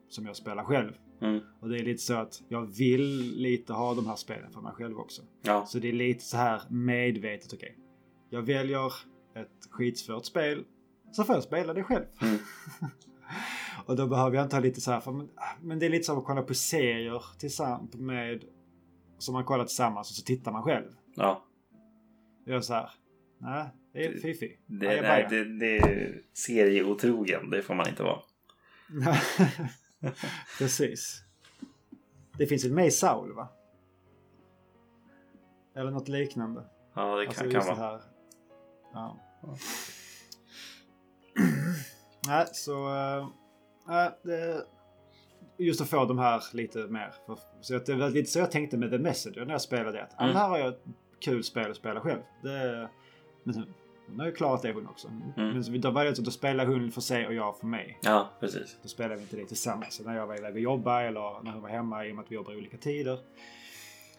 [0.08, 0.92] som jag spelar själv.
[1.20, 1.40] Mm.
[1.60, 4.72] Och det är lite så att jag vill lite ha de här spelen för mig
[4.72, 5.22] själv också.
[5.42, 5.66] Ja.
[5.66, 7.76] Så det är lite så här medvetet, okej.
[8.30, 8.86] Jag väljer
[9.34, 10.64] ett skitsvårt spel,
[11.12, 12.04] så får jag spela det själv.
[12.22, 12.38] Mm.
[13.86, 16.04] och då behöver jag inte ha lite så här, för, men, men det är lite
[16.04, 18.44] som att kolla på serier tillsammans med,
[19.18, 20.90] som man kollar tillsammans och så tittar man själv.
[21.14, 21.44] ja.
[22.44, 22.90] Jag är så här,
[23.38, 24.58] nej, det är fifi.
[24.66, 25.28] Det, nej, bajar.
[25.30, 27.50] det, det är serieotrogen.
[27.50, 28.20] Det får man inte vara.
[30.58, 31.22] Precis.
[32.38, 33.48] Det finns ett med i Saul, va?
[35.74, 36.64] Eller något liknande.
[36.94, 38.00] Ja, det kan, Alltså kan vara.
[38.92, 39.18] Ja.
[42.26, 42.88] Nej, så...
[43.88, 44.64] äh, det,
[45.58, 47.14] just att få de här lite mer.
[47.26, 49.92] För, så att det var lite så jag tänkte med The Messenger när jag spelade
[49.92, 50.02] det.
[50.02, 50.36] Att, Mm.
[50.36, 50.84] här har jag ett
[51.20, 52.20] kul spel att spela själv.
[52.42, 52.88] Det,
[53.44, 53.64] men
[54.08, 55.08] Hon har ju klarat det hon också.
[55.36, 55.62] Mm.
[55.70, 57.98] Men då var det så att då spelar hon för sig och jag för mig.
[58.02, 58.76] Ja, precis.
[58.82, 59.94] Då spelade vi inte det tillsammans.
[59.94, 62.22] Så när jag var iväg och jobbade eller när hon var hemma i och med
[62.24, 63.18] att vi jobbar i olika tider.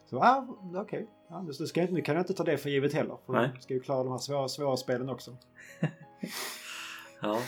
[0.09, 0.79] Så ah, okej.
[0.81, 1.05] Okay.
[1.29, 3.17] Ja, nu, ska jag, inte- nu kan jag inte ta det för givet heller.
[3.25, 3.49] För Nej.
[3.59, 5.37] ska ju klara de här svåra, svåra spelen också.
[7.21, 7.39] Ja.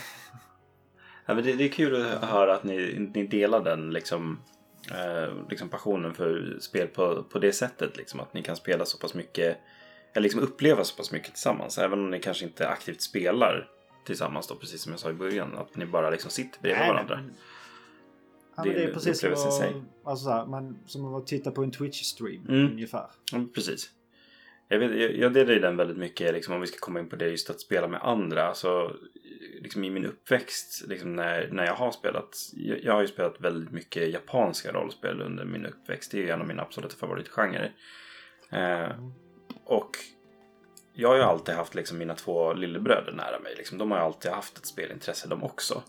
[1.26, 4.38] Ja men det, det är kul att höra att ni, ni delar den liksom,
[4.90, 7.96] eh, liksom passionen för spel på, på det sättet.
[7.96, 9.58] Liksom, att ni kan spela så pass mycket,
[10.12, 11.78] eller liksom uppleva så pass mycket tillsammans.
[11.78, 13.68] Även om ni kanske inte aktivt spelar
[14.04, 15.56] tillsammans då, precis som jag sa i början.
[15.58, 17.16] Att ni bara liksom sitter bredvid Nej, varandra.
[17.16, 17.34] men-
[18.58, 19.38] Ja, Det det är precis som att,
[20.04, 22.72] alltså, så här, man, som att titta på en Twitch-stream Mm.
[22.72, 23.06] ungefär.
[23.32, 23.90] Ja, precis.
[24.68, 27.08] Jag, vet, jag, jag delar ju den väldigt mycket, liksom, om vi ska komma in
[27.08, 28.54] på det, just att spela med andra.
[28.54, 28.92] Så,
[29.62, 33.40] liksom, I min uppväxt, liksom, när, när jag har spelat, jag, jag har ju spelat
[33.40, 36.10] väldigt mycket japanska rollspel under min uppväxt.
[36.10, 37.72] Det är ju en av mina absoluta favoritgenrer.
[38.50, 38.90] Eh,
[39.64, 39.90] och
[40.92, 43.54] jag har ju alltid haft liksom, mina två lillebröder nära mig.
[43.56, 45.82] Liksom, de har ju alltid haft ett spelintresse de också.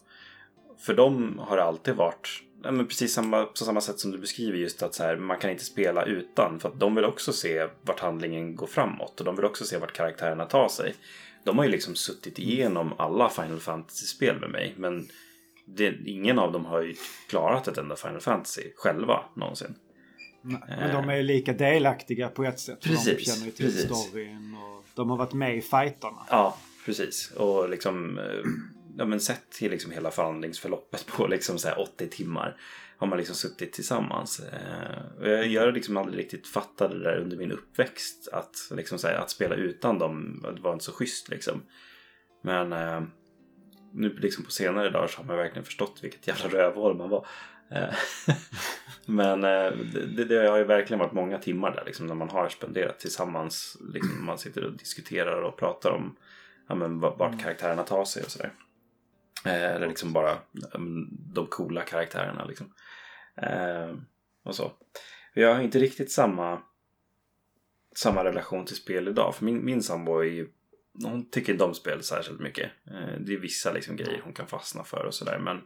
[0.80, 4.18] För dem har det alltid varit ja, men precis samma, på samma sätt som du
[4.18, 6.60] beskriver just att så här, man kan inte spela utan.
[6.60, 9.78] För att de vill också se vart handlingen går framåt och de vill också se
[9.78, 10.96] vart karaktärerna tar sig.
[11.48, 14.74] De har ju liksom suttit igenom alla Final Fantasy-spel med mig.
[14.78, 15.08] Men
[15.66, 16.96] det, ingen av dem har ju
[17.30, 19.76] klarat ett enda Final Fantasy själva någonsin.
[20.42, 22.84] Nej, Men de är ju lika delaktiga på ett sätt.
[22.84, 23.84] för De Precis, känner ju till precis.
[23.84, 26.26] storyn och de har varit med i fighterna.
[26.30, 27.32] Ja, precis.
[27.32, 28.26] Och liksom eh,
[28.98, 32.58] ja, men sett till liksom hela förhandlingsförloppet på liksom så här 80 timmar
[32.98, 34.40] har man liksom suttit tillsammans.
[34.40, 38.28] Eh, jag jag liksom aldrig riktigt fattade det där under min uppväxt.
[38.32, 41.62] Att, liksom här, att spela utan dem det var inte så schysst liksom.
[42.44, 43.02] Men eh,
[43.94, 47.28] nu liksom på senare dagar så har man verkligen förstått vilket jävla rövhål man var.
[47.72, 47.94] Eh,
[49.06, 49.72] Men eh,
[50.16, 53.78] det, det har ju verkligen varit många timmar där liksom, när man har spenderat tillsammans.
[53.94, 56.16] Liksom, man sitter och diskuterar och pratar om
[56.68, 58.54] ja, men, va- vart karaktärerna tar sig och sådär.
[59.46, 60.38] Eh, eller liksom bara
[61.34, 62.46] de coola karaktärerna.
[62.46, 62.74] Liksom.
[63.42, 63.96] Eh,
[64.44, 64.72] och så.
[65.34, 66.62] Jag har inte riktigt samma,
[67.96, 69.36] samma relation till spel idag.
[69.36, 70.50] För min, min sambo är ju,
[71.04, 72.72] hon tycker inte om spel särskilt mycket.
[72.88, 75.40] Eh, det är vissa liksom, grejer hon kan fastna för och sådär.
[75.40, 75.62] Men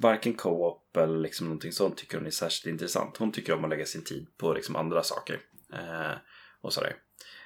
[0.00, 3.16] varken co-op eller liksom någonting sånt tycker hon är särskilt intressant.
[3.16, 5.40] Hon tycker om att lägga sin tid på liksom andra saker.
[5.72, 6.16] Eh,
[6.60, 6.96] och sådär.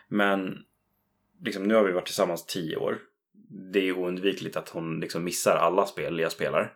[0.08, 0.64] Men
[1.44, 2.98] liksom, nu har vi varit tillsammans tio år.
[3.72, 6.74] Det är oundvikligt att hon liksom missar alla spel jag spelar.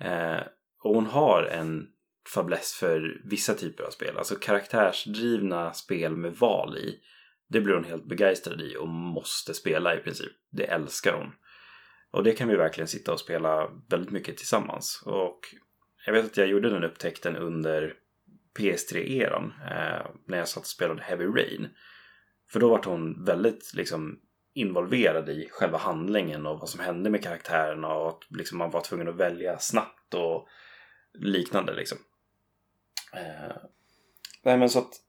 [0.00, 0.40] Eh,
[0.86, 1.86] och hon har en
[2.34, 4.18] fäbless för vissa typer av spel.
[4.18, 7.00] Alltså karaktärsdrivna spel med val i.
[7.48, 10.32] Det blir hon helt begeistrad i och måste spela i princip.
[10.50, 11.32] Det älskar hon.
[12.10, 15.02] Och det kan vi verkligen sitta och spela väldigt mycket tillsammans.
[15.06, 15.40] Och
[16.06, 17.94] jag vet att jag gjorde den upptäckten under
[18.58, 19.44] PS3-eran.
[19.44, 21.68] Eh, när jag satt och spelade Heavy Rain.
[22.52, 24.20] För då var hon väldigt liksom
[24.54, 28.80] involverad i själva handlingen och vad som hände med karaktärerna och att liksom, man var
[28.80, 30.48] tvungen att välja snabbt och
[31.20, 31.98] liknande liksom.
[33.12, 33.56] Eh,
[34.42, 35.00] nej men så att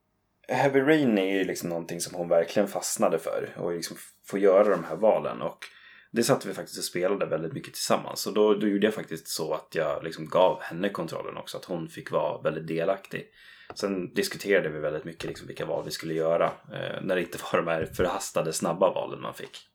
[0.47, 4.70] Heavy Rain är ju liksom någonting som hon verkligen fastnade för och liksom får göra
[4.70, 5.66] de här valen och
[6.12, 9.28] det satt vi faktiskt och spelade väldigt mycket tillsammans och då, då gjorde jag faktiskt
[9.28, 13.28] så att jag liksom gav henne kontrollen också, att hon fick vara väldigt delaktig.
[13.76, 17.38] Sen diskuterade vi väldigt mycket liksom vilka val vi skulle göra eh, när det inte
[17.51, 19.68] var de här förhastade snabba valen man fick.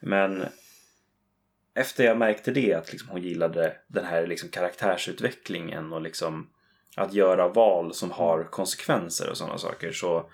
[0.00, 0.44] Men
[1.78, 6.48] efter jag märkte det, att liksom hon gillade den här liksom karaktärsutvecklingen och liksom
[6.96, 10.30] att göra val som har konsekvenser och sådana saker så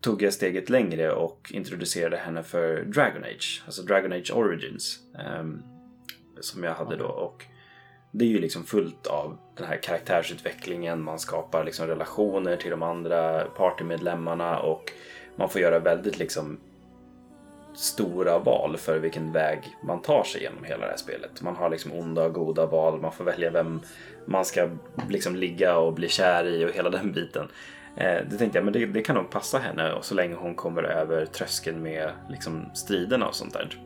[0.00, 4.98] tog jag steget längre och introducerade henne för Dragon Age, alltså Dragon Age Origins.
[5.40, 5.62] um,
[6.40, 7.06] som jag hade då.
[7.06, 7.44] Och
[8.10, 11.02] det är ju liksom fullt av den här karaktärsutvecklingen.
[11.02, 14.92] Man skapar liksom relationer till de andra partymedlemmarna och
[15.36, 16.58] man får göra väldigt liksom
[17.74, 21.42] stora val för vilken väg man tar sig genom hela det här spelet.
[21.42, 23.80] Man har liksom onda och goda val, man får välja vem
[24.24, 24.68] man ska
[25.08, 27.48] liksom ligga och bli kär i och hela den biten.
[27.96, 30.54] Eh, det tänkte jag, men det, det kan nog passa henne och så länge hon
[30.54, 33.80] kommer över tröskeln med liksom striderna och sånt där.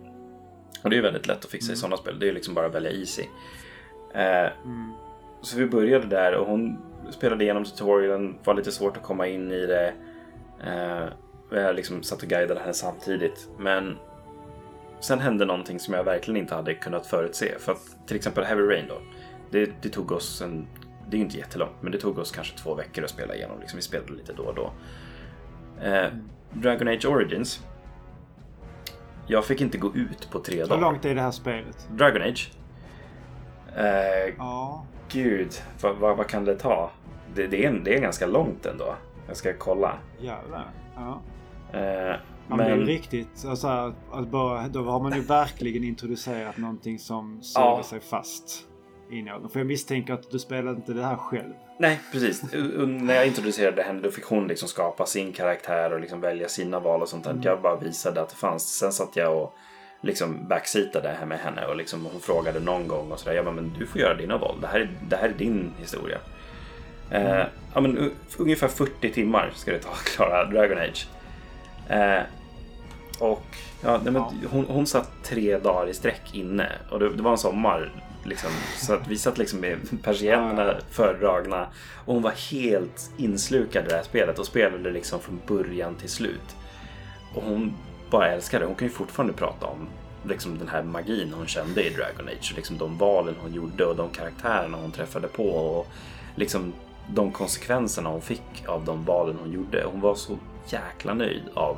[0.82, 2.74] Och det är väldigt lätt att fixa i sådana spel, det är liksom bara att
[2.74, 3.24] välja easy.
[4.14, 4.48] Eh,
[5.42, 6.78] så vi började där och hon
[7.10, 9.92] spelade igenom tutorialen, var lite svårt att komma in i det.
[10.64, 11.08] Eh,
[11.50, 13.48] jag liksom satt och guidade henne samtidigt.
[13.58, 13.96] Men
[15.00, 17.58] sen hände någonting som jag verkligen inte hade kunnat förutse.
[17.58, 18.98] För att till exempel Heavy Rain då.
[19.50, 20.66] Det, det tog oss en...
[21.08, 23.60] Det är ju inte jättelångt, men det tog oss kanske två veckor att spela igenom.
[23.60, 24.70] Liksom, vi spelade lite då och då.
[25.86, 26.06] Eh,
[26.52, 27.64] Dragon Age Origins.
[29.26, 30.80] Jag fick inte gå ut på tre Hur dagar.
[30.80, 31.88] långt är det här spelet?
[31.90, 32.52] Dragon Age.
[33.76, 34.84] Eh, Ja.
[35.08, 36.90] Gud, vad, vad, vad kan det ta?
[37.34, 38.94] Det, det, är, det är ganska långt ändå.
[39.26, 39.98] Jag ska kolla.
[40.20, 40.70] Jävlar.
[40.96, 41.20] Ja.
[41.72, 42.16] Eh,
[42.48, 43.44] men det är riktigt.
[43.46, 47.82] Alltså, att bara, då har man ju verkligen introducerat någonting som suger Ja.
[47.82, 48.64] sig fast
[49.10, 49.50] i någon.
[49.50, 51.52] För jag misstänker att du spelade inte det här själv.
[51.78, 52.42] Nej, precis.
[52.86, 56.80] När jag introducerade henne då fick hon liksom skapa sin karaktär och liksom välja sina
[56.80, 57.38] val och sånt där.
[57.42, 58.78] Jag bara visade att det fanns.
[58.78, 59.54] Sen satt jag och
[60.00, 63.36] liksom backseatade här med henne och liksom hon frågade någon gång och sådär.
[63.36, 64.56] Jag bara, men du får göra dina val.
[64.60, 66.18] Det här är, det här är din historia.
[67.10, 67.44] Eh,
[67.74, 71.08] ja, men ungefär 40 timmar ska det ta att klara Dragon Age.
[71.88, 72.22] Eh,
[73.18, 73.44] och
[73.82, 74.22] ja, nej, men.
[74.50, 77.92] Hon, hon satt tre dagar i sträck inne och det, det var en sommar.
[78.24, 81.66] Liksom, så att vi satt liksom med persiennerna fördragna
[82.04, 86.08] och hon var helt inslukad i det här spelet och spelade liksom från början till
[86.08, 86.56] slut.
[87.34, 87.74] Och hon
[88.10, 88.66] bara älskade det.
[88.66, 89.88] Hon kan ju fortfarande prata om
[90.24, 92.52] liksom den här magin hon kände i Dragon Age.
[92.56, 95.48] Liksom de valen hon gjorde och de karaktärerna hon träffade på.
[95.48, 95.86] Och
[96.34, 96.72] liksom
[97.08, 99.84] de konsekvenserna hon fick av de valen hon gjorde.
[99.86, 100.38] Hon var så
[100.72, 101.76] jäkla nöjd av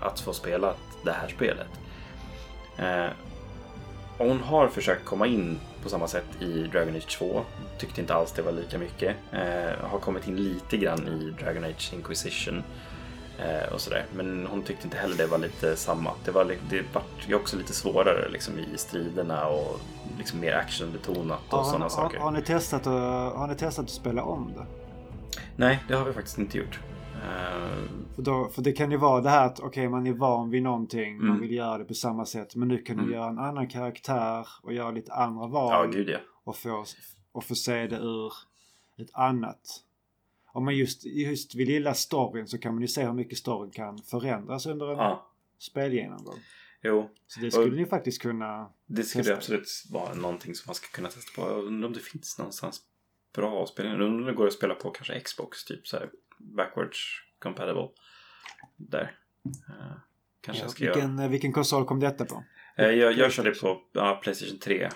[0.00, 0.74] att få spela
[1.04, 1.68] det här spelet.
[2.78, 3.12] Eh,
[4.18, 7.42] hon har försökt komma in på samma sätt i Dragon Age 2.
[7.78, 9.16] Tyckte inte alls det var lika mycket.
[9.32, 12.62] Eh, har kommit in lite grann i Dragon Age Inquisition.
[13.38, 14.04] Eh, och sådär.
[14.12, 16.10] Men hon tyckte inte heller det var lite samma.
[16.24, 19.80] Det var det vart ju också lite svårare liksom, i striderna och
[20.18, 22.18] liksom mer actionbetonat och sådana har, saker.
[22.18, 24.66] har, ni testat att, har ni testat att spela om det?
[25.56, 26.80] Nej, det har vi faktiskt inte gjort.
[27.22, 27.78] Eh,
[28.14, 30.62] För, då, för det kan ju vara det här att okej man är van vid
[30.62, 31.16] någonting.
[31.18, 31.40] Man Mm.
[31.40, 32.56] vill göra det på samma sätt.
[32.56, 33.14] Men nu kan du Mm.
[33.14, 35.72] göra en annan karaktär och göra lite andra val.
[35.72, 36.18] ja, gud ja.
[36.44, 36.84] och få,
[37.32, 38.32] och få se det ur
[38.98, 39.60] ett annat.
[40.52, 43.70] Om man just, just vid lilla storyn så kan man ju se hur mycket storyn
[43.70, 45.30] kan förändras under en ja.
[45.58, 46.38] spelgenomgång.
[46.82, 48.70] Jo, Så det skulle Och- ni faktiskt kunna...
[48.86, 49.36] Det skulle Testa.
[49.36, 51.48] absolut vara någonting som man ska kunna testa på.
[51.50, 52.80] Jag undrar om det finns någonstans
[53.34, 53.98] bra spelningar.
[53.98, 56.10] Jag undrar om det går att spela på kanske Xbox, typ så här
[56.56, 56.98] backwards
[57.38, 57.88] compatible.
[58.76, 59.16] Där.
[59.68, 59.96] Eh,
[60.40, 62.44] kanske jag ska vilken, eh, vilken konsol kom detta på?
[62.76, 64.90] Eh, jag, jag körde på ja, Playstation 3 eh,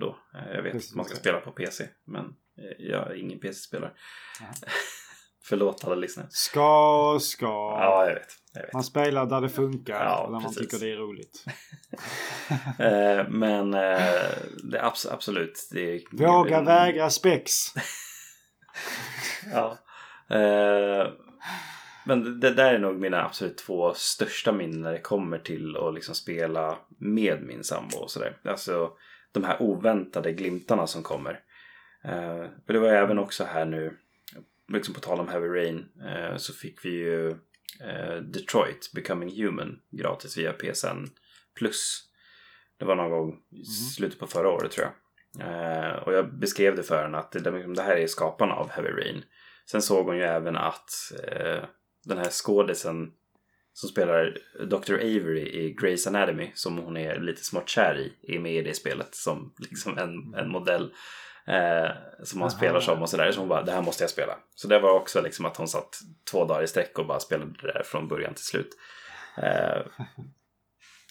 [0.00, 0.18] då.
[0.54, 1.20] Jag vet att man ska 3.
[1.20, 1.88] spela på PC.
[2.04, 2.34] Men
[2.78, 3.92] jag är ingen PC-spelare.
[5.48, 6.26] Förlåt alla lyssnare.
[6.30, 7.46] Ska, ska.
[7.80, 8.28] Ja, jag vet.
[8.52, 8.72] Jag vet.
[8.72, 10.58] Man spelar där det funkar Ja, där man precis.
[10.58, 11.44] tycker det är roligt.
[12.78, 14.30] Eh, men eh,
[14.70, 15.68] det abs- absolut.
[15.72, 17.52] Det är, Våga vägra spex.
[19.52, 19.78] Ja.
[20.30, 21.12] Eh,
[22.04, 25.94] men det där är nog mina absolut två största minnen när det kommer till att
[25.94, 28.36] liksom spela med min sambo och sådär.
[28.44, 28.92] Alltså
[29.32, 31.40] de här oväntade glimtarna som kommer.
[32.04, 33.96] Eh, och det var ju även också här nu,
[34.72, 37.30] liksom på tal om Heavy Rain, eh, så fick vi ju
[37.80, 41.04] eh, Detroit Becoming Human gratis via PSN
[41.58, 42.02] Plus.
[42.78, 44.94] Det var någon gång i slutet på förra året tror jag.
[45.40, 47.40] Eh, och jag beskrev det för henne att det,
[47.74, 49.22] det här är skaparna av Heavy Rain.
[49.70, 50.90] Sen såg hon ju även att
[51.24, 51.64] eh,
[52.04, 53.12] den här skådisen
[53.72, 54.94] som spelar Dr.
[54.94, 58.74] Avery i Grey's Anatomy, som hon är lite smått kär i, är med i det
[58.74, 60.92] spelet som liksom en, en modell.
[61.46, 61.90] Eh,
[62.22, 62.50] som Aha.
[62.50, 63.32] spelar som och sådär.
[63.32, 64.38] Så hon bara, det här måste jag spela.
[64.54, 65.98] Så det var också liksom att hon satt
[66.30, 68.68] två dagar i sträck och bara spelade det där från början till slut.
[69.36, 69.82] Eh,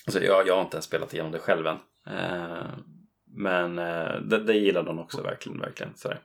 [0.11, 1.77] så jag, jag har inte ens spelat igenom det själv än.
[2.07, 2.67] Eh,
[3.27, 5.95] men eh, det, det gillade hon också verkligen, verkligen.
[5.95, 6.19] Sådär.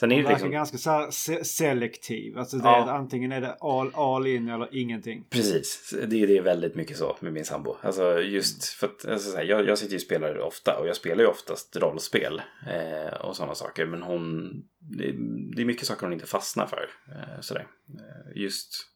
[0.00, 0.50] Sen är det liksom...
[0.50, 2.38] ganska så se- selektiv.
[2.38, 2.84] Alltså det Ja.
[2.88, 5.24] är, antingen är det all, all in eller ingenting.
[5.30, 7.76] Precis, det, det är väldigt mycket så med min sambo.
[7.82, 10.88] Alltså just för att alltså, så här, jag, jag sitter ju och spelar ofta och
[10.88, 13.86] jag spelar ju oftast rollspel eh, och sådana saker.
[13.86, 15.12] Men hon, det,
[15.56, 16.88] det är mycket saker hon inte fastnar för.
[17.08, 17.66] Eh, sådär.
[17.88, 18.86] Eh, just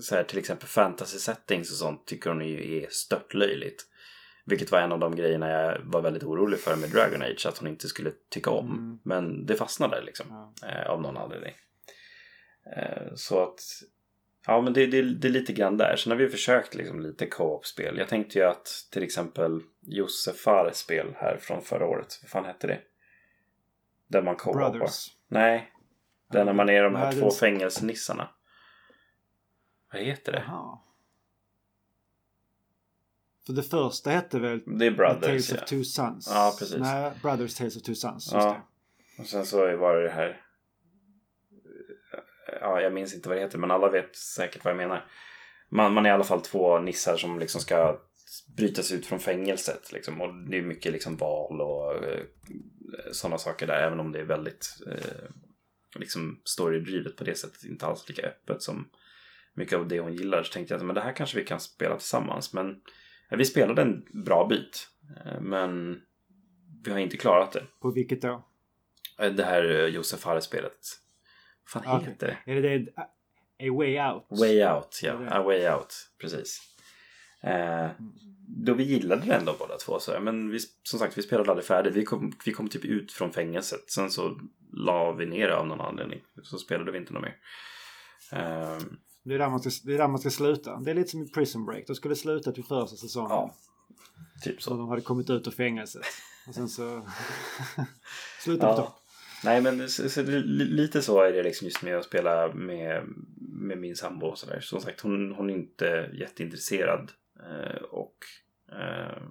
[0.00, 3.84] så här, till exempel fantasy settings och sånt tycker hon ju är störtlöjligt.
[4.48, 7.58] Vilket var en av de grejerna jag var väldigt orolig för med Dragon Age, att
[7.58, 8.70] hon inte skulle tycka om.
[8.70, 8.98] Mm.
[9.02, 11.54] Men det fastnade liksom, eh, av någon anledning.
[12.76, 13.60] Eh, så att,
[14.46, 15.96] ja men det, det, det är lite grann där.
[15.96, 17.98] Sen har vi försökt liksom lite co-op-spel.
[17.98, 22.44] Jag tänkte ju att till exempel Josef Fares spel här från förra året, vad fan
[22.44, 22.78] hette det?
[24.08, 24.70] Där man co-opar.
[24.70, 25.06] Brothers.
[25.28, 25.72] Nej,
[26.32, 28.28] där när man är de här Nej, två det- fängelsenissarna.
[29.92, 30.44] Vad heter det?
[30.46, 30.78] Jaha.
[33.46, 35.56] För det första hette väl Det är The Brothers Tales ja.
[35.56, 36.28] of Two Sons?
[36.30, 36.76] Ja, precis.
[36.78, 38.30] Nej, Brothers Tales of Two Sons.
[38.32, 38.68] Ja.
[39.18, 40.40] Och sen så var det det här.
[42.60, 45.04] Ja, jag minns inte vad det heter men alla vet säkert vad jag menar.
[45.68, 48.00] Man, man är i alla fall två nissar som liksom ska
[48.56, 49.92] brytas ut från fängelset.
[49.92, 50.20] Liksom.
[50.20, 52.22] Och det är mycket liksom val och eh,
[53.12, 53.82] sådana saker där.
[53.82, 55.30] Även om det är väldigt eh,
[55.94, 57.64] liksom storydrivet på det sättet.
[57.64, 58.88] Inte alls lika öppet som
[59.54, 60.42] mycket av det hon gillar.
[60.42, 62.52] Så tänkte jag att men det här kanske vi kan spela tillsammans.
[62.52, 62.80] Men
[63.30, 64.88] vi spelade en bra bit.
[65.24, 66.00] Eh, Men
[66.84, 67.62] vi har inte klarat det.
[67.80, 68.44] På vilket då?
[69.18, 70.78] Eh, Det här eh, Josef Fares-spelet.
[71.74, 72.08] Vad fan Okej.
[72.08, 72.52] heter det?
[72.52, 72.92] Är det det?
[73.60, 74.24] A Way Out?
[74.40, 75.12] Way Out, ja.
[75.30, 76.60] A Way Out, precis.
[77.42, 77.88] Eh,
[78.48, 79.98] då vi gillade det ändå båda två.
[79.98, 81.94] Så, men vi, som sagt, vi spelade aldrig färdigt.
[81.94, 83.90] Vi kom, vi kom typ ut från fängelset.
[83.90, 84.40] Sen så
[84.72, 86.20] la vi ner det av någon anledning.
[86.42, 87.36] Så spelade vi inte något mer.
[88.32, 88.78] Eh,
[89.28, 90.76] Det är, där man ska, det är där man ska sluta.
[90.80, 91.86] Det är lite som i Prison Break.
[91.86, 93.30] De skulle slutat vid första säsongen.
[93.30, 93.54] ja,
[94.44, 94.76] typ Så så.
[94.76, 96.02] de hade kommit ut ur fängelset.
[96.48, 97.06] Och sen så...
[98.40, 98.76] Sluta på Ja.
[98.76, 98.94] topp.
[99.44, 103.04] Nej men så, så, li- lite så är det liksom just med att spela med,
[103.52, 104.60] med min sambo och sådär.
[104.60, 107.12] Som sagt hon, hon är inte jätteintresserad.
[107.50, 108.16] Eh, och
[108.72, 109.22] eh,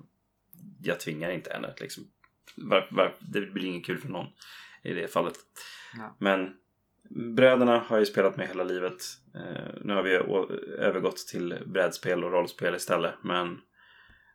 [0.83, 2.03] jag tvingar inte henne liksom.
[2.57, 4.27] Var, var, det blir inget kul för någon
[4.83, 5.35] i det fallet.
[5.97, 6.15] Ja.
[6.19, 6.53] Men
[7.09, 9.03] bröderna har ju spelat med hela livet.
[9.35, 10.13] Eh, nu har vi
[10.77, 13.13] övergått till brädspel och rollspel istället.
[13.21, 13.61] Men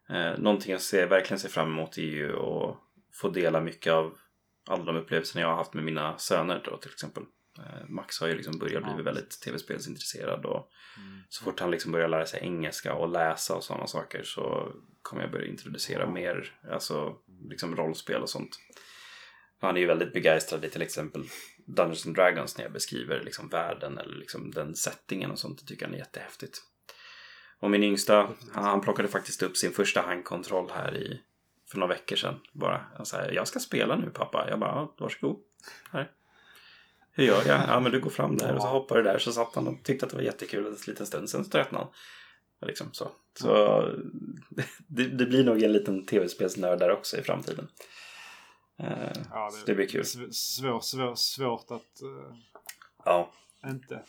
[0.08, 2.76] eh, någonting jag ser, verkligen ser fram emot är ju att
[3.14, 4.18] få dela mycket av
[4.68, 7.22] alla de upplevelserna jag har haft med mina söner då till exempel.
[7.58, 11.20] Eh, Max har ju liksom börjat bli väldigt tv-spelsintresserad och Mm.
[11.28, 15.22] så fort han liksom börjar lära sig engelska och läsa och sådana saker så kommer
[15.22, 17.16] jag börja introducera mer alltså,
[17.48, 18.58] liksom rollspel och sånt.
[19.60, 21.24] Han är ju väldigt begeistrad i till exempel
[21.74, 25.58] Dungeons and Dragons när jag beskriver liksom världen eller liksom den settingen och sånt.
[25.58, 26.58] Det tycker han är jättehäftigt.
[27.60, 31.20] Och min yngsta, han, han plockade faktiskt upp sin första handkontroll här i
[31.70, 32.40] för några veckor sedan.
[32.52, 34.46] Bara, han sa, jag ska spela nu pappa.
[34.50, 35.36] Jag bara, varsågod.
[35.90, 36.10] Här.
[37.12, 37.60] Hur gör jag?
[37.68, 39.18] Ja men du går fram där och så hoppar du där.
[39.18, 41.30] Så satt han och tyckte att det var jättekul en liten stund.
[41.30, 42.68] Sen tröttnade han.
[42.68, 43.10] Liksom så.
[43.34, 43.82] Så
[44.86, 47.68] det, det blir nog en liten tv-spelsnörd där också i framtiden.
[48.80, 50.02] Eh, Ja, så det blir kul.
[50.02, 52.36] sv- Svår, svår, svårt att uh,
[53.04, 53.30] Ja,
[53.66, 54.02] inte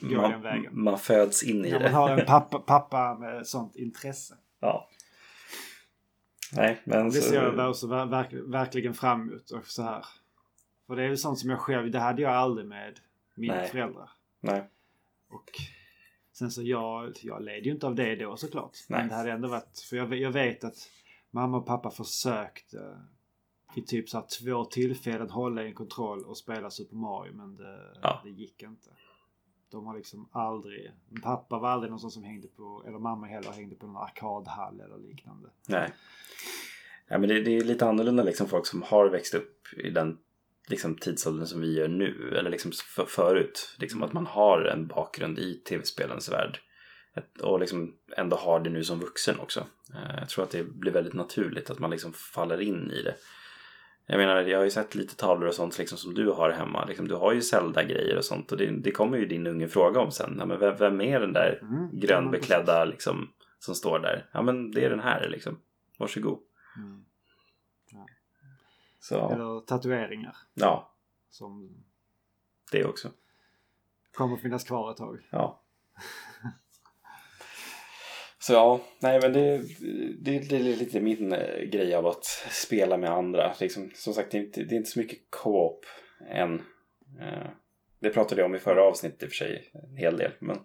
[0.00, 0.82] gå den man, vägen.
[0.82, 1.88] man föds in i man det.
[1.88, 4.36] har en pappa, pappa med sånt intresse.
[4.60, 4.88] Ja.
[6.52, 9.50] Nej, men Det ser jag också ver- verk, verkligen fram emot.
[9.50, 10.04] Och så här.
[10.86, 13.00] För det är ju sånt som jag själv, det hade jag aldrig med
[13.34, 13.68] mina Nej.
[13.68, 14.10] föräldrar.
[14.40, 14.68] Nej,
[15.30, 15.50] Och
[16.32, 18.76] sen så jag, jag led ju inte av det då såklart.
[18.88, 19.00] Nej.
[19.00, 20.76] Men det hade ändå varit, för jag, jag vet att
[21.30, 23.00] mamma och pappa försökte
[23.74, 27.56] vid typ så här två tillfällen hålla i en kontroll och spela Super Mario men
[27.56, 28.20] det, Ja.
[28.24, 28.90] det gick inte.
[29.70, 30.90] De har liksom aldrig,
[31.22, 34.98] pappa var aldrig någon som hängde på, eller mamma heller hängde på någon arkadhall eller
[34.98, 35.48] liknande.
[35.68, 35.92] nej.
[37.12, 40.18] Ja, men det, det är lite annorlunda liksom folk som har växt upp i den
[40.68, 42.34] liksom, tidsåldern som vi gör nu.
[42.38, 43.76] Eller liksom för, förut.
[43.78, 46.60] Liksom att man har en bakgrund i tv-spelens värld.
[47.14, 49.60] Ett- Och liksom ändå har det nu som vuxen också.
[49.94, 53.14] Eh, Jag tror att det blir väldigt naturligt att man liksom faller in i det.
[54.12, 56.84] Jag menar, jag har ju sett lite tavlor och sånt liksom som du har hemma.
[56.84, 58.52] Liksom, du har ju Zelda-grejer och sånt.
[58.52, 60.36] Och det, det kommer ju din unge fråga om sen.
[60.38, 61.88] Ja, men vem, vem är den där Mm.
[61.92, 64.26] grönbeklädda liksom, som står där?
[64.32, 65.58] Ja, men det är den här liksom.
[65.98, 66.38] Varsågod.
[66.76, 67.04] Mm.
[69.00, 70.92] Så, Eller tatueringar ja,
[71.30, 71.70] som
[72.72, 73.08] det också.
[74.14, 75.28] kommer finnas kvar ett tag.
[75.30, 75.60] Ja.
[78.42, 79.58] Så ja, nej men det,
[80.20, 83.52] det, det är lite min eh, grej av att spela med andra.
[83.60, 85.84] Liksom, som sagt, det är inte, det är inte så mycket co-op
[86.30, 86.54] än.
[87.20, 87.48] Eh,
[88.00, 90.32] Det pratade jag om i förra avsnittet i och för sig en hel del.
[90.38, 90.56] Men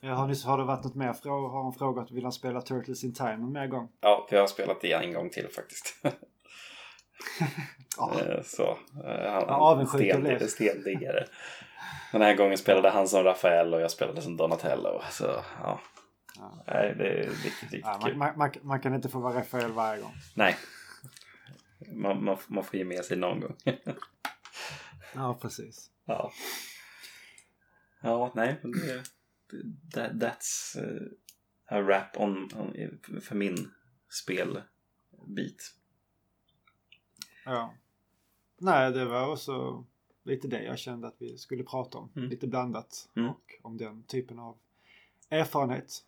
[0.00, 1.06] Ja, har, ni, har det varit något mer?
[1.24, 3.88] Har hon frågat vill han spela Turtles in Time någon mer gång?
[4.00, 5.94] ja, vi har spelat det en gång till faktiskt.
[7.96, 8.20] Ja.
[8.20, 11.24] Eh, Så, han, jag sten, stendiggare.
[12.12, 15.00] Den här gången spelade han som Rafael och jag spelade som Donatello.
[15.10, 15.24] Så
[15.62, 15.80] ja,
[16.38, 16.64] Ja.
[16.66, 18.16] nej, det är riktigt, riktigt Ja, kul.
[18.16, 20.14] man, man, man, kan inte få vara Rafael varje gång.
[20.34, 20.56] Nej.
[21.92, 23.56] Man, man, man får ge med sig någon gång.
[25.14, 25.90] Ja, precis.
[26.04, 26.32] ja.
[28.00, 28.60] Ja, nej.
[28.62, 29.02] men Det,
[29.92, 31.08] that, that's uh,
[31.66, 33.70] a wrap on, on, för min
[34.08, 35.74] spelbit.
[37.44, 37.74] Ja.
[38.58, 39.84] Nej, det var också
[40.22, 42.12] lite det jag kände att vi skulle prata om.
[42.16, 42.28] Mm.
[42.28, 43.08] Lite blandat.
[43.16, 43.30] Mm.
[43.30, 44.58] Och om den typen av
[45.28, 46.04] erfarenhet.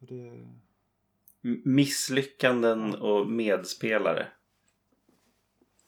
[0.00, 0.46] Det,
[1.64, 4.26] Misslyckanden och medspelare.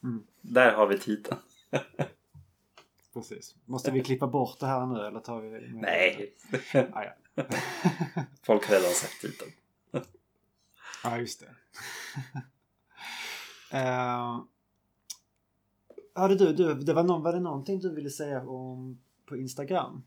[0.03, 0.25] Mm.
[0.41, 1.39] Där har vi titeln.
[3.15, 3.55] precis.
[3.65, 5.75] Måste vi klippa bort det här nu eller tar vi med?
[5.75, 6.35] Nej,
[6.93, 7.15] Ah, ja.
[8.43, 9.51] folk har redan sett titeln.
[11.05, 11.47] ja, just det.
[13.79, 14.45] uh,
[16.15, 20.03] hade du, du, det var, någon, var det någonting du ville säga om på Instagram?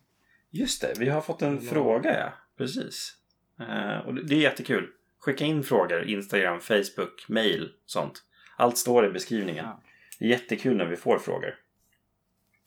[0.49, 2.34] Just det, vi har fått en Eller- fråga ja.
[2.58, 3.18] Precis.
[3.60, 4.89] Eh, och det är jättekul.
[5.20, 8.24] Skicka in frågor, Instagram, Facebook, mail, sånt.
[8.58, 9.66] Allt står i beskrivningen.
[9.66, 9.82] Ja.
[10.20, 11.56] Det är jättekul när vi får frågor.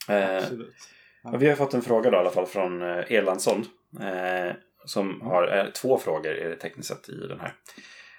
[0.08, 0.74] Eh, Absolut.
[1.22, 3.64] och vi har fått en fråga då, i alla fall från eh, Erlandsson.
[4.00, 4.52] Eh,
[4.84, 7.54] som har eh, två frågor är det tekniskt sett i den här.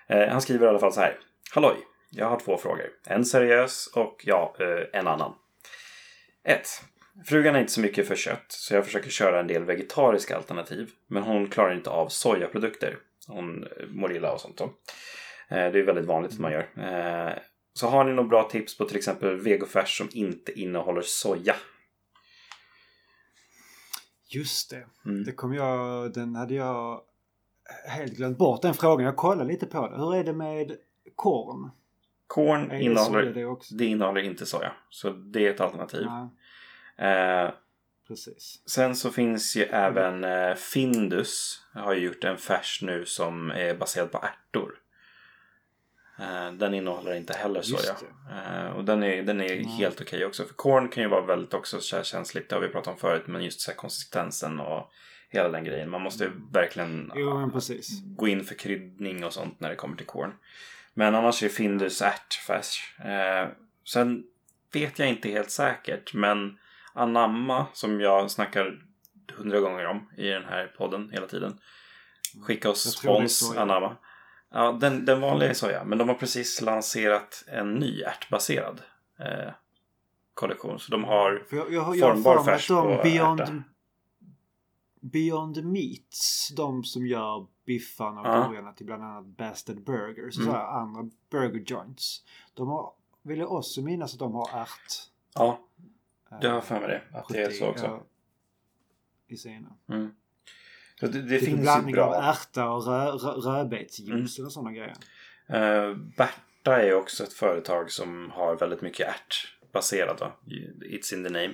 [0.07, 1.19] Eh, han skriver i alla fall så här.
[1.51, 1.75] Halloj!
[2.09, 2.89] Jag har två frågor.
[3.05, 5.35] En seriös och ja, eh, en annan.
[6.43, 6.67] 1.
[7.25, 10.91] Frugan är inte så mycket för kött så jag försöker köra en del vegetariska alternativ.
[11.07, 12.97] Men hon klarar inte av sojaprodukter.
[13.27, 14.57] hon mår illa och sånt.
[14.57, 14.63] Då.
[15.49, 16.69] Eh, det är väldigt vanligt att man gör.
[16.77, 17.33] Eh,
[17.73, 21.55] så har ni några bra tips på till exempel vegofärs som inte innehåller soja?
[24.29, 24.85] Just det.
[25.05, 25.23] Mm.
[25.23, 27.01] Det kom jag, den hade jag
[27.87, 29.05] helt glömt bort den frågan.
[29.05, 29.97] Jag kollade lite på det.
[29.97, 30.77] Hur är det med
[31.15, 31.69] korn?
[32.27, 33.75] Korn innehåller, det också?
[33.75, 34.71] det innehåller inte soja.
[34.89, 36.05] Så det är ett alternativ.
[36.05, 36.27] Nej,
[36.99, 37.51] Eh,
[38.07, 38.61] precis.
[38.65, 41.61] sen så finns ju även eh, Findus.
[41.73, 44.75] Har ju gjort en färs nu som är baserad på ärtor.
[46.19, 47.95] Eh, den innehåller inte heller soja.
[48.31, 50.45] Eh, och den är, den är helt okej också.
[50.45, 52.49] För korn kan ju vara väldigt också så här känsligt.
[52.49, 53.27] Det har vi pratat om förut.
[53.27, 54.91] Men just så här konsistensen och
[55.29, 55.89] hela den grejen.
[55.89, 57.51] Man måste ju verkligen Jo,
[58.05, 60.33] gå in för kryddning och sånt när det kommer till korn.
[60.93, 62.95] Men annars är Findus ärtfärs.
[62.99, 63.47] Eh,
[63.85, 64.23] sen
[64.73, 66.13] vet jag inte helt säkert.
[66.13, 66.59] Men
[66.99, 68.85] Anamma som jag snackar
[69.37, 71.59] hundra gånger om i den här podden hela tiden.
[72.45, 73.55] Skicka oss spons.
[73.57, 73.97] Anamma.
[74.51, 75.83] Ja, den, den vanliga är soja.
[75.83, 78.81] Men de har precis lanserat en ny ärtbaserad
[79.19, 79.51] eh,
[80.33, 80.79] kollektion.
[80.79, 83.63] Så de har För jag, jag, jag har formbar färs på Beyond, ärta.
[85.01, 88.73] Beyond Meats, de som gör biffarna och Ja.
[88.77, 90.53] till bland annat Bastard Burgers och Mm.
[90.55, 92.23] så andra burger joints.
[92.53, 92.91] De har,
[93.21, 95.09] vill jag också minnas att de har ärt.
[95.35, 95.59] Ja,
[96.31, 97.17] eh, du har för mig det.
[97.17, 97.85] Att det är så också.
[97.85, 98.03] ja,
[99.27, 99.75] I sina.
[99.89, 100.11] Mm.
[100.99, 102.23] Så det, det Det finns blandning av bra.
[102.23, 104.21] ärta och rö, rö, rödbetsjuice Mm.
[104.39, 104.95] eller sådana grejer.
[105.53, 110.21] Uh, Berta är också ett företag som har väldigt mycket ärtbaserat.
[110.81, 111.53] It's in the name.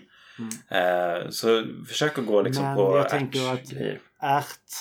[0.69, 3.73] Eh, så försök att gå liksom Men på jag tänker att-.
[4.19, 4.71] Ärt,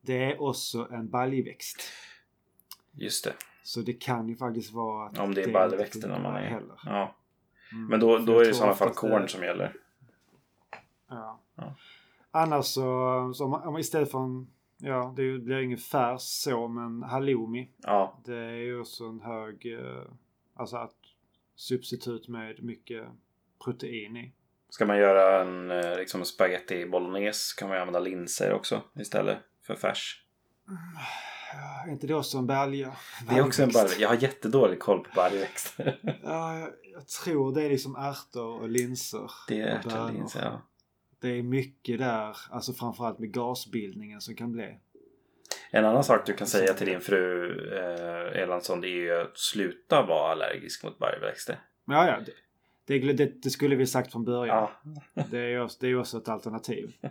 [0.00, 1.82] det är också en baljväxt.
[2.92, 3.32] Just det.
[3.62, 6.40] Så det kan ju faktiskt vara att Om det är funkar man är.
[6.48, 6.80] Heller.
[6.84, 7.14] Ja.
[7.72, 7.86] Mm.
[7.86, 9.72] Men då, då är det i sådana fall korn som gäller.
[11.08, 11.40] Ja.
[11.54, 11.74] Ja.
[12.30, 14.46] Annars så, så om istället för en,
[14.78, 17.70] ja det blir ingen färs så men halloumi.
[17.82, 20.02] Ja, Det är ju också en hög, eh,
[20.54, 20.90] alltså ett
[21.54, 23.04] substitut med mycket
[23.64, 24.32] protein i.
[24.68, 29.38] Ska man göra en eh, liksom spaghetti bolognese kan man ju använda linser också istället
[29.62, 30.22] för färs.
[30.66, 30.72] Ja,
[31.86, 32.96] är inte det också en balja?
[33.28, 34.00] Det är också en baljväxt.
[34.00, 35.98] Jag har jättedålig koll på baljväxter.
[36.22, 39.30] Ja, jag, jag tror det är liksom ärtor och linser.
[39.48, 40.62] Det är ärtor och linser, ja.
[41.20, 44.78] Det är mycket där, alltså framförallt med gasbildningen som kan bli.
[45.70, 49.38] En annan sak du kan säga till din fru eh, Erlandsson det är ju att
[49.38, 51.60] sluta vara allergisk mot baljväxter.
[51.84, 52.20] Ja, ja,
[52.86, 54.68] det, det, det, skulle vi sagt från början.
[55.14, 55.24] Ja.
[55.30, 56.92] Det är också, det är också ett alternativ.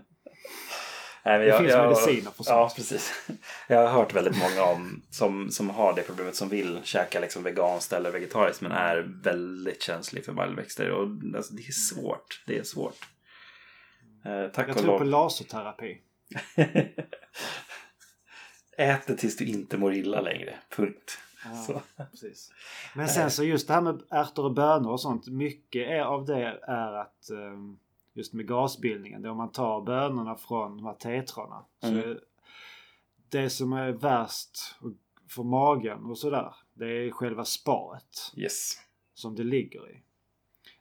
[1.25, 2.47] Nej, Det jag, finns jag, mediciner för sånt.
[2.47, 3.29] Ja, precis.
[3.67, 7.43] Jag har hört väldigt många om som, som har det problemet som vill käka liksom
[7.43, 10.89] veganskt eller vegetariskt men är väldigt känslig för baljväxter.
[10.91, 12.43] Och alltså, det är svårt.
[12.47, 12.97] Det är svårt.
[14.25, 14.97] Eh, tack Jag och tror lov.
[14.97, 15.97] på laserterapi.
[18.77, 20.55] Ät det tills du inte mår illa längre.
[20.69, 21.17] Punkt.
[21.67, 22.51] Ja, precis.
[22.95, 25.27] Men sen så just det här med ärtor och bönor och sånt.
[25.27, 27.77] Mycket av det är att ehm,
[28.15, 29.21] just med gasbildningen.
[29.21, 31.65] Då man tar bönorna från de här tetrarna.
[31.81, 31.99] Så Mm.
[32.09, 32.19] är
[33.29, 34.57] det som är värst
[35.29, 36.55] för magen och sådär.
[36.73, 38.73] Det är själva spaet Yes.
[39.13, 40.01] som det ligger i.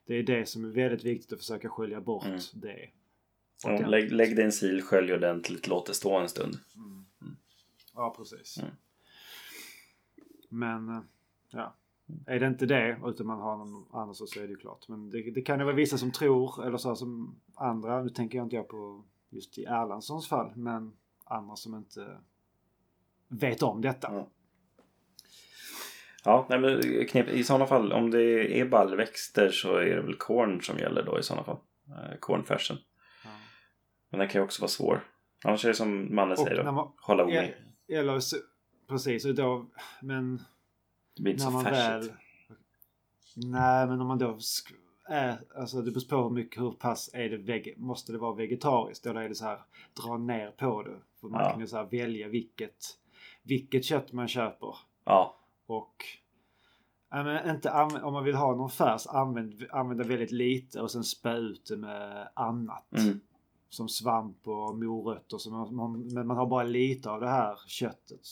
[0.05, 2.39] Det är det som är väldigt viktigt att försöka skölja bort Mm.
[2.53, 2.89] det.
[3.65, 6.57] Och lägg, lägg dig en sil, skölj ordentligt, låt det stå en stund.
[7.93, 8.57] Ja, precis.
[8.57, 8.71] Mm.
[10.49, 11.01] Men, eh,
[11.51, 11.75] ja.
[12.27, 14.87] Är det inte det, utan man har någon annan så, är det ju klart.
[14.87, 18.09] Men det, det kan ju vara vissa som tror, eller så här som andra, nu
[18.09, 20.93] tänker jag inte jag på just i Erlandssons fall, men
[21.25, 22.17] andra som inte
[23.27, 24.13] vet om detta.
[24.13, 24.29] Ja.
[26.23, 30.15] Ja, nej, men knep, i sådana fall om det är baljväxter så är det väl
[30.15, 31.57] korn som gäller då i sådana fall.
[31.89, 32.77] Eh, kornfärsen.
[33.23, 33.29] Ja.
[34.09, 35.03] Men den kan ju också vara svår.
[35.43, 36.71] Annars är det som Manne Och säger då.
[36.71, 37.53] man, Hålla ja, ordning.
[37.87, 38.37] eller så,
[38.87, 39.65] precis, och då,
[40.01, 40.41] men
[41.15, 42.11] Det blir inte när så man färsigt.
[42.11, 42.17] väl...
[43.35, 44.37] Nej, men om man då
[45.07, 48.35] är, alltså det beror på hur mycket, hur pass är det veg, måste det vara
[48.35, 49.59] vegetariskt eller är det så här
[50.05, 50.99] dra ner på det.
[51.21, 51.51] För man Ja.
[51.51, 52.85] kan ju så här välja vilket,
[53.43, 54.75] vilket kött man köper
[55.05, 55.35] Ja,
[55.65, 55.95] och
[57.09, 57.71] ja, men inte
[58.03, 61.77] om man vill ha någon färs använd, använda väldigt lite och sen spä ut det
[61.77, 62.93] med annat.
[62.97, 63.19] mm,
[63.69, 65.37] Som svamp och morötter.
[65.37, 68.27] Så man, man, men man har bara lite av det här köttet.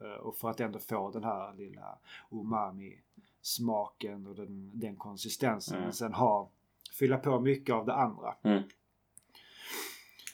[0.00, 1.98] Eh, Och för att ändå få den här lilla
[2.30, 3.02] umami
[3.42, 5.74] smaken och den, den konsistensen.
[5.74, 5.84] Mm.
[5.84, 6.50] Men sen ha,
[6.92, 8.34] fylla på mycket av det andra.
[8.42, 8.62] Mm.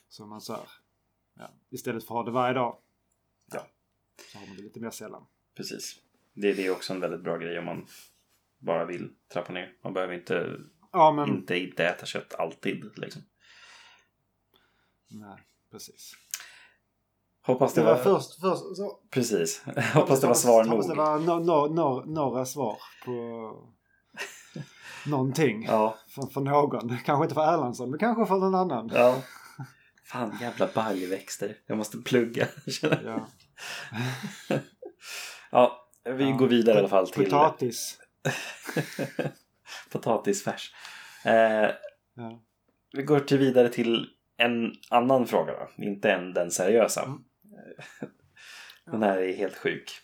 [0.09, 0.69] Så man så här,
[1.35, 2.77] ja, istället för att ha det varje dag.
[3.53, 3.67] Ja,
[4.33, 5.27] så har man det lite mer sällan.
[5.55, 6.01] precis.
[6.35, 7.87] Det, det är också en väldigt bra grej om man
[8.59, 9.77] bara vill trappa ner.
[9.83, 10.61] Man behöver inte,
[10.93, 12.99] Ja men, inte, inte äta kött alltid.
[12.99, 13.23] Liksom.
[15.09, 15.39] nej
[15.71, 16.15] precis.
[17.47, 18.03] Hoppas det, Det var var...
[18.03, 19.63] först, först så, Precis.
[19.95, 21.05] Hoppas det var svar Hoppas det nog.
[21.07, 23.13] var no, no, no, några svar på
[25.11, 25.65] någonting.
[25.65, 26.99] Ja, För, för någon.
[27.05, 28.91] Kanske inte för Erlandsson, men kanske för någon annan.
[28.95, 29.17] ja.
[30.05, 31.57] Fan jävla baljväxter.
[31.67, 32.47] Jag måste plugga.
[32.83, 33.27] Ja.
[35.51, 36.37] ja, vi Ja.
[36.37, 37.99] går vidare i alla fall till Potatis.
[39.93, 40.75] potatisfärs.
[41.25, 41.71] Eh,
[42.15, 42.43] Ja.
[42.93, 44.07] vi går till vidare till
[44.37, 45.83] en annan fråga då.
[45.85, 47.03] Inte än den seriösa.
[47.03, 47.19] Mm.
[48.85, 50.01] Den här är helt sjuk.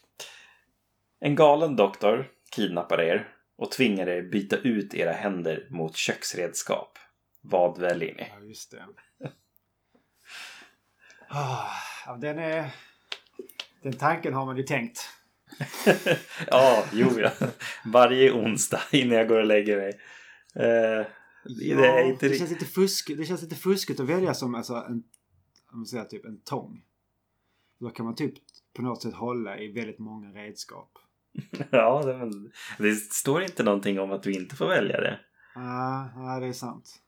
[1.21, 6.99] En galen doktor kidnappar er och tvingar er byta ut era händer mot köksredskap.
[7.41, 8.27] Vad väljer ni?
[8.35, 8.85] ja, just det.
[11.31, 11.71] Ah,
[12.07, 12.71] ja, den är...
[13.83, 15.09] Den tanken har man ju tänkt.
[16.47, 17.31] ja, jo ja.
[17.85, 20.01] Varje onsdag innan jag går och lägger mig.
[20.55, 21.07] Eh,
[21.45, 22.39] det inte det, riktigt...
[22.39, 25.03] känns lite fusk, det känns lite fuskigt att välja som alltså, en,
[25.73, 26.83] om man säger, typ en tång.
[27.79, 28.35] Då kan man typ
[28.73, 30.99] på något sätt hålla i väldigt många redskap.
[31.71, 35.21] Ja, det, men, det står inte någonting om att du inte får välja det.
[35.55, 37.03] Ah, ja, det är sant.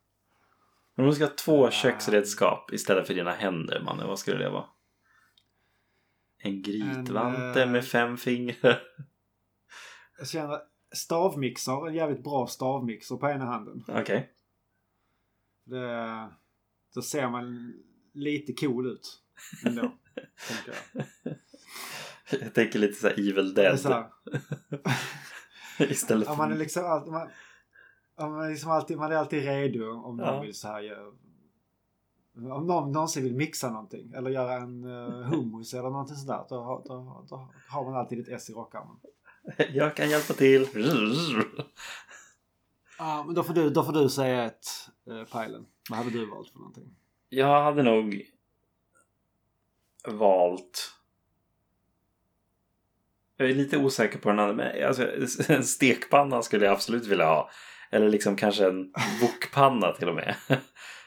[0.95, 1.71] Men om du ska ha två Ah.
[1.71, 4.65] köksredskap istället för dina händer, mannen, vad skulle det vara?
[6.39, 8.83] En grytvante En, eh, med fem fingrar.
[10.19, 10.59] Jag känner
[10.93, 13.85] stavmixer, en jävligt bra stavmixer på ena handen.
[13.89, 14.31] Okej.
[15.65, 16.29] Det,
[16.95, 17.75] då ser man
[18.13, 19.23] lite cool ut
[19.67, 19.93] ändå.
[20.49, 21.05] tänker jag.
[22.43, 23.81] Jag tänker lite så här Evil Dead.
[23.81, 24.07] så här,
[25.91, 26.39] istället ja, för...
[26.39, 27.29] man är liksom alltid, man,
[28.17, 30.41] ja, man, är liksom alltid, man är alltid redo om någon Ja.
[30.41, 31.07] vill så här göra,
[32.37, 36.45] om någon någonsin vill mixa någonting eller göra en uh, hummus eller någonting sådär.
[36.49, 38.97] Då, har- då, då har man alltid ett S i rockarmen.
[39.73, 40.67] Jag kan hjälpa till.
[42.99, 44.67] Ja, men då får du, då får du säga ett
[45.11, 45.67] uh, Pajlen.
[45.91, 46.97] Vad hade du valt för någonting?
[47.29, 48.23] Jag hade nog
[50.09, 50.93] valt...
[53.37, 55.07] Jag är lite osäker på den andra, men alltså,
[55.53, 57.51] en stekpanna skulle jag absolut vilja ha.
[57.91, 60.35] Eller liksom kanske en wokpanna till och med.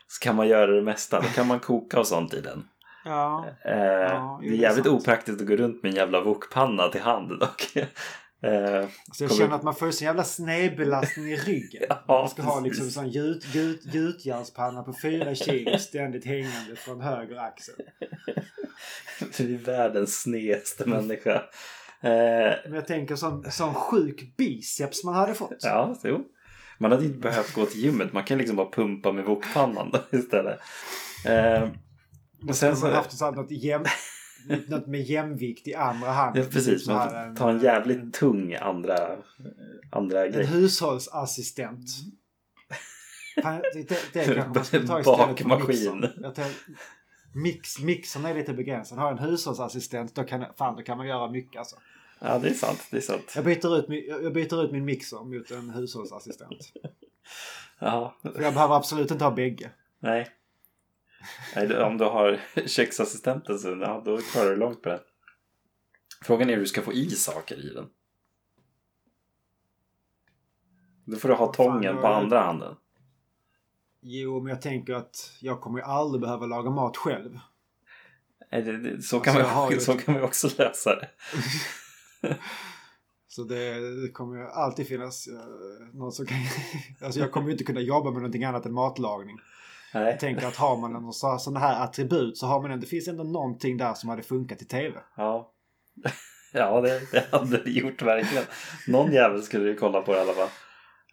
[0.08, 1.22] Så kan man göra det mesta.
[1.22, 2.68] Då kan man koka och sånt i den.
[3.06, 3.46] Ja.
[3.66, 5.02] Eh, Ja, det är jävligt sant.
[5.02, 7.74] opraktiskt att gå runt med en jävla wokpanna till hand dock.
[8.44, 11.84] eh, Så jag känner att man får en jävla snedbelastning i ryggen.
[11.90, 12.66] Ja, man ska ha precis.
[12.68, 17.76] liksom en sån gjut, gjut, gjutjärnspanna på fyra kilo ständigt hängande från höger axel.
[19.38, 21.34] du är världens snedaste människa.
[22.02, 25.58] Eh, Men jag tänker sån, sån sjuk biceps man hade fått.
[25.60, 26.24] Ja, jo.
[26.78, 28.14] Man hade inte behövt gå till gymmet.
[28.14, 30.60] Man kan liksom bara pumpa med wokpannan istället.
[31.26, 31.70] Eh,
[32.50, 32.86] och sen Man så...
[32.86, 33.86] hade haft något, jäm,
[34.68, 36.44] något med jämvikt i andra handen.
[36.44, 36.86] Ja, precis.
[36.86, 39.18] Så här Man får ta en jävligt en, tung andra,
[39.92, 40.46] andra en grej.
[40.46, 41.90] hushållsassistent.
[43.44, 46.08] Fan, det, det, det kanske man skulle ta istället för mixern.
[47.36, 48.98] Mix, mixern är lite begränsad.
[48.98, 51.76] Har en hushållsassistent då kan, fan, då kan man göra mycket alltså.
[52.20, 52.88] Ja, det är sant.
[52.92, 53.34] Det är sant.
[53.36, 56.72] Jag byter ut min, jag byter ut min mixer mot en hushållsassistent.
[57.80, 59.70] Ja, För jag behöver absolut inte ha bägge.
[60.00, 60.28] nej.
[61.56, 61.84] Nej.
[61.84, 65.00] Om du har köksassistenten så ja, då klarar du långt på det.
[66.22, 67.90] Frågan är hur du ska få i saker i den.
[71.06, 72.76] Då får du ha tången på andra handen.
[74.02, 77.40] Jo, men jag tänker att jag kommer ju aldrig behöva laga mat själv.
[79.02, 81.10] Så kan, Alltså, ju så kan vi också lösa det.
[83.28, 86.38] Så det, det kommer alltid finnas uh, någon som kan...
[87.02, 89.40] alltså jag kommer ju inte kunna jobba med någonting annat än matlagning.
[89.94, 90.04] Nej.
[90.06, 92.88] Jag tänker att har man en så- sån här attribut så har man ändå, det
[92.90, 95.00] finns ändå någonting där som hade funkat i tv.
[95.18, 95.52] Ja,
[96.54, 98.44] ja det, det hade det gjort verkligen.
[98.88, 100.50] Någon jävel skulle ju kolla på det i alla fall.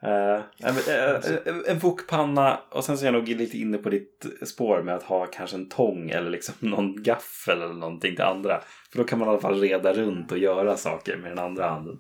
[0.05, 4.82] Uh, en, en wokpanna och sen så är jag nog lite inne på ditt spår
[4.82, 8.61] med att ha kanske en tång eller liksom någon gaffel eller någonting till andra.
[8.93, 11.69] För då kan man i alla fall reda runt och göra saker med den andra
[11.69, 11.98] handen.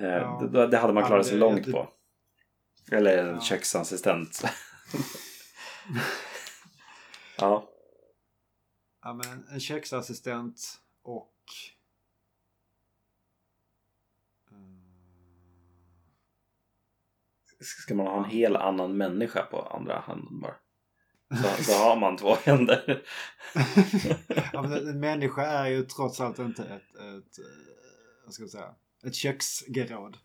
[0.00, 0.48] Eh, Ja.
[0.52, 1.88] det, det hade man Ja, klarat det- sig långt det- på.
[2.92, 3.40] Eller en Ja.
[3.40, 4.42] köksassistent.
[7.36, 7.68] ja.
[9.02, 11.34] Ja, men en köksassistent och...
[17.60, 20.56] Ska man ha en hel annan människa på andra handen bara?
[21.28, 23.02] Så, så har man två händer.
[24.52, 27.44] ja, men en människa är ju trots allt inte ett, ett, eh,
[28.24, 28.74] vad ska jag säga,
[29.04, 30.18] ett köksgeråd.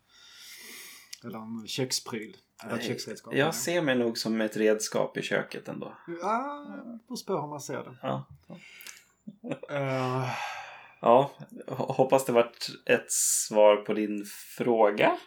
[1.24, 2.36] Eller en kökspryl.
[2.80, 3.34] Köksredskap.
[3.34, 5.96] Jag ser mig nog som ett redskap i köket ändå.
[6.20, 6.66] Ja,
[7.26, 7.96] på hur man ser det.
[8.02, 8.24] Ja,
[9.70, 10.30] Eh,
[11.00, 11.30] ja
[11.68, 14.24] hoppas det vart ett svar på din
[14.56, 15.18] fråga.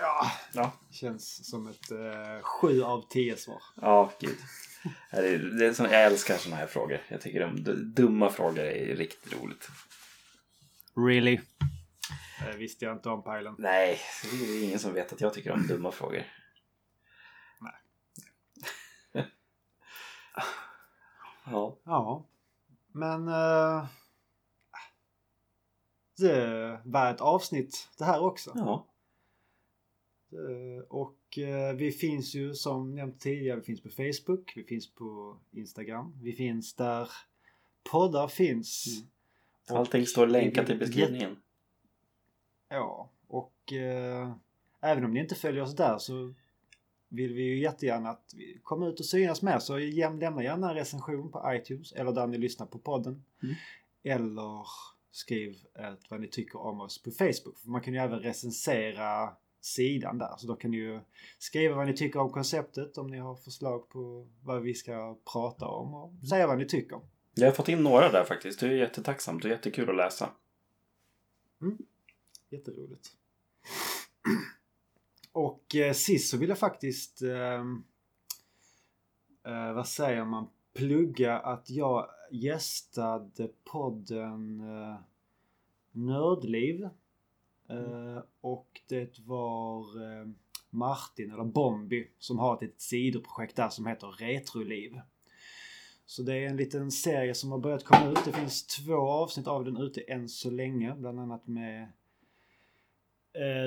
[0.00, 0.72] Ja, Ja.
[0.90, 3.62] känns som ett eh, sju av tio svar.
[3.76, 4.36] Ja, gud.
[5.10, 7.02] Det är, det är sån, jag älskar såna här frågor.
[7.08, 7.62] Jag tycker de
[7.94, 9.68] dumma frågor är riktigt roligt.
[10.96, 11.40] Really?
[12.40, 13.54] Det visste jag inte om Pajlen.
[13.58, 16.22] Nej, det är ingen som vet att jag tycker om dumma frågor.
[17.60, 17.72] Nej.
[21.46, 21.76] ja.
[21.84, 22.26] Ja,
[22.92, 23.86] men eh,
[26.18, 28.52] det var ett avsnitt det här också.
[28.54, 28.86] ja.
[30.32, 34.94] Eh, Och eh, vi finns ju som nämnt tidigare, vi finns på Facebook, vi finns
[34.94, 37.10] på Instagram, vi finns där
[37.90, 38.86] poddar finns.
[39.68, 39.80] Mm.
[39.80, 41.36] Allting står länkat i beskrivningen.
[42.74, 44.32] Ja, och eh,
[44.80, 46.34] även om ni inte följer oss där så
[47.08, 49.62] vill vi ju jättegärna att vi kommer ut och synas med.
[49.62, 53.24] Så lämna gärna en recension på iTunes eller där ni lyssnar på podden.
[53.42, 53.54] Mm.
[54.02, 54.66] Eller
[55.10, 57.58] skriv ett, vad ni tycker om oss på Facebook.
[57.58, 60.34] För man kan ju även recensera sidan där.
[60.36, 61.00] Så då kan ni ju
[61.38, 65.66] skriva vad ni tycker om konceptet, om ni har förslag på vad vi ska prata
[65.66, 67.00] om och säga vad ni tycker.
[67.34, 68.60] Jag har fått in några där faktiskt.
[68.60, 70.30] Det är jättetacksamt och jättekul att läsa.
[72.54, 73.12] Jätteroligt.
[75.32, 77.84] Och eh, sist så vill jag faktiskt, ehm,
[79.46, 84.96] eh, vad säger man, plugga att jag gästade podden eh,
[85.92, 86.84] Nördliv.
[87.68, 90.28] Eh, och det var eh,
[90.70, 95.00] Martin, eller Bombi, som har ett litet sidoprojekt där som heter Retroliv.
[96.06, 98.24] Så det är en liten serie som har börjat komma ut.
[98.24, 100.94] Det finns två avsnitt av den ute än så länge.
[100.94, 101.92] Bland annat med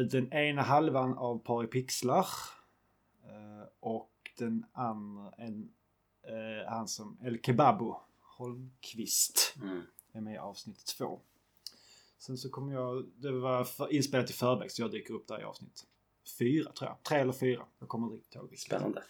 [0.10, 2.28] den ena halvan av Paripixlar.
[3.24, 5.70] Eh, och den andra, en,
[6.24, 9.82] eh, han som, El Kebabo Holmqvist Mm.
[10.12, 11.20] är med i avsnitt två.
[12.18, 15.42] Sen så kommer jag, det var för, inspelat i förväg så jag dyker upp där
[15.42, 15.88] i avsnitt
[16.40, 17.04] fyra tror jag.
[17.04, 17.66] Tre eller fyra.
[17.80, 18.50] Jag kommer inte riktigt ihåg.
[18.50, 18.66] vilket.
[18.66, 19.04] Spännande.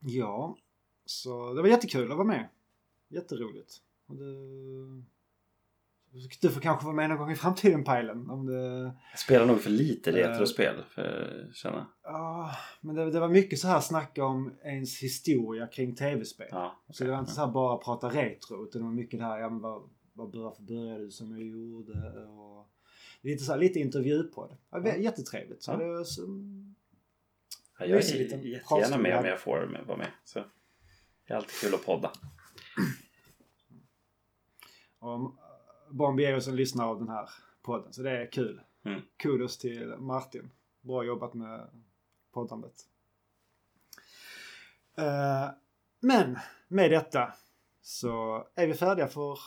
[0.00, 0.56] Ja,
[1.04, 2.48] så det var jättekul att vara med.
[3.08, 3.82] Jätteroligt.
[4.06, 4.24] Och det...
[6.40, 8.30] Du får kanske vara med någon gång i framtiden Pajlen.
[8.30, 8.82] Om det...
[9.10, 10.14] Jag spelar nog för lite Eh.
[10.14, 11.86] retrospel för att känna.
[12.02, 16.48] Ja, men det, det var mycket så här snacka om ens historia kring tv-spel.
[16.50, 19.24] Ja, Så det var inte så här bara prata retro utan det var mycket det
[19.26, 22.24] här, ja men vad, vad, varför började du som jag gjorde?
[22.26, 22.68] Och
[23.20, 24.56] lite så här, lite intervjupodd.
[24.70, 24.96] Ja, Ja.
[24.96, 25.62] Jättetrevligt.
[25.62, 25.76] Så Ja.
[25.76, 26.22] det var så,
[27.78, 28.02] Ja, jag är
[28.46, 30.08] jättegärna med om jag får vara med.
[30.24, 30.38] Så
[31.26, 32.12] det är alltid kul att podda.
[34.98, 35.32] och
[35.96, 37.30] Bombi är ju som lyssnar av den här
[37.62, 38.60] podden så det är kul.
[38.84, 39.00] Mm.
[39.16, 40.50] Kudos till Martin.
[40.80, 41.70] Bra jobbat med
[42.32, 42.74] poddandet.
[44.96, 45.48] Eh,
[46.00, 47.34] men med detta
[47.82, 49.38] så är vi färdiga för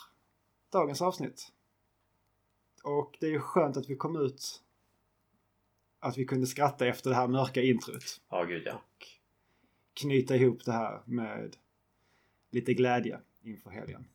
[0.71, 1.51] dagens avsnitt.
[2.83, 4.63] Och det är ju skönt att vi kom ut
[5.99, 8.21] att vi kunde skratta efter det här mörka introt.
[8.29, 8.73] Ja, gud ja.
[8.73, 9.07] Och
[9.93, 11.55] knyta ihop det här med
[12.51, 14.07] lite glädje inför helgen.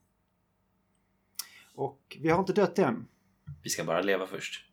[1.75, 3.07] Och vi har inte dött än.
[3.63, 4.65] Vi ska bara leva först.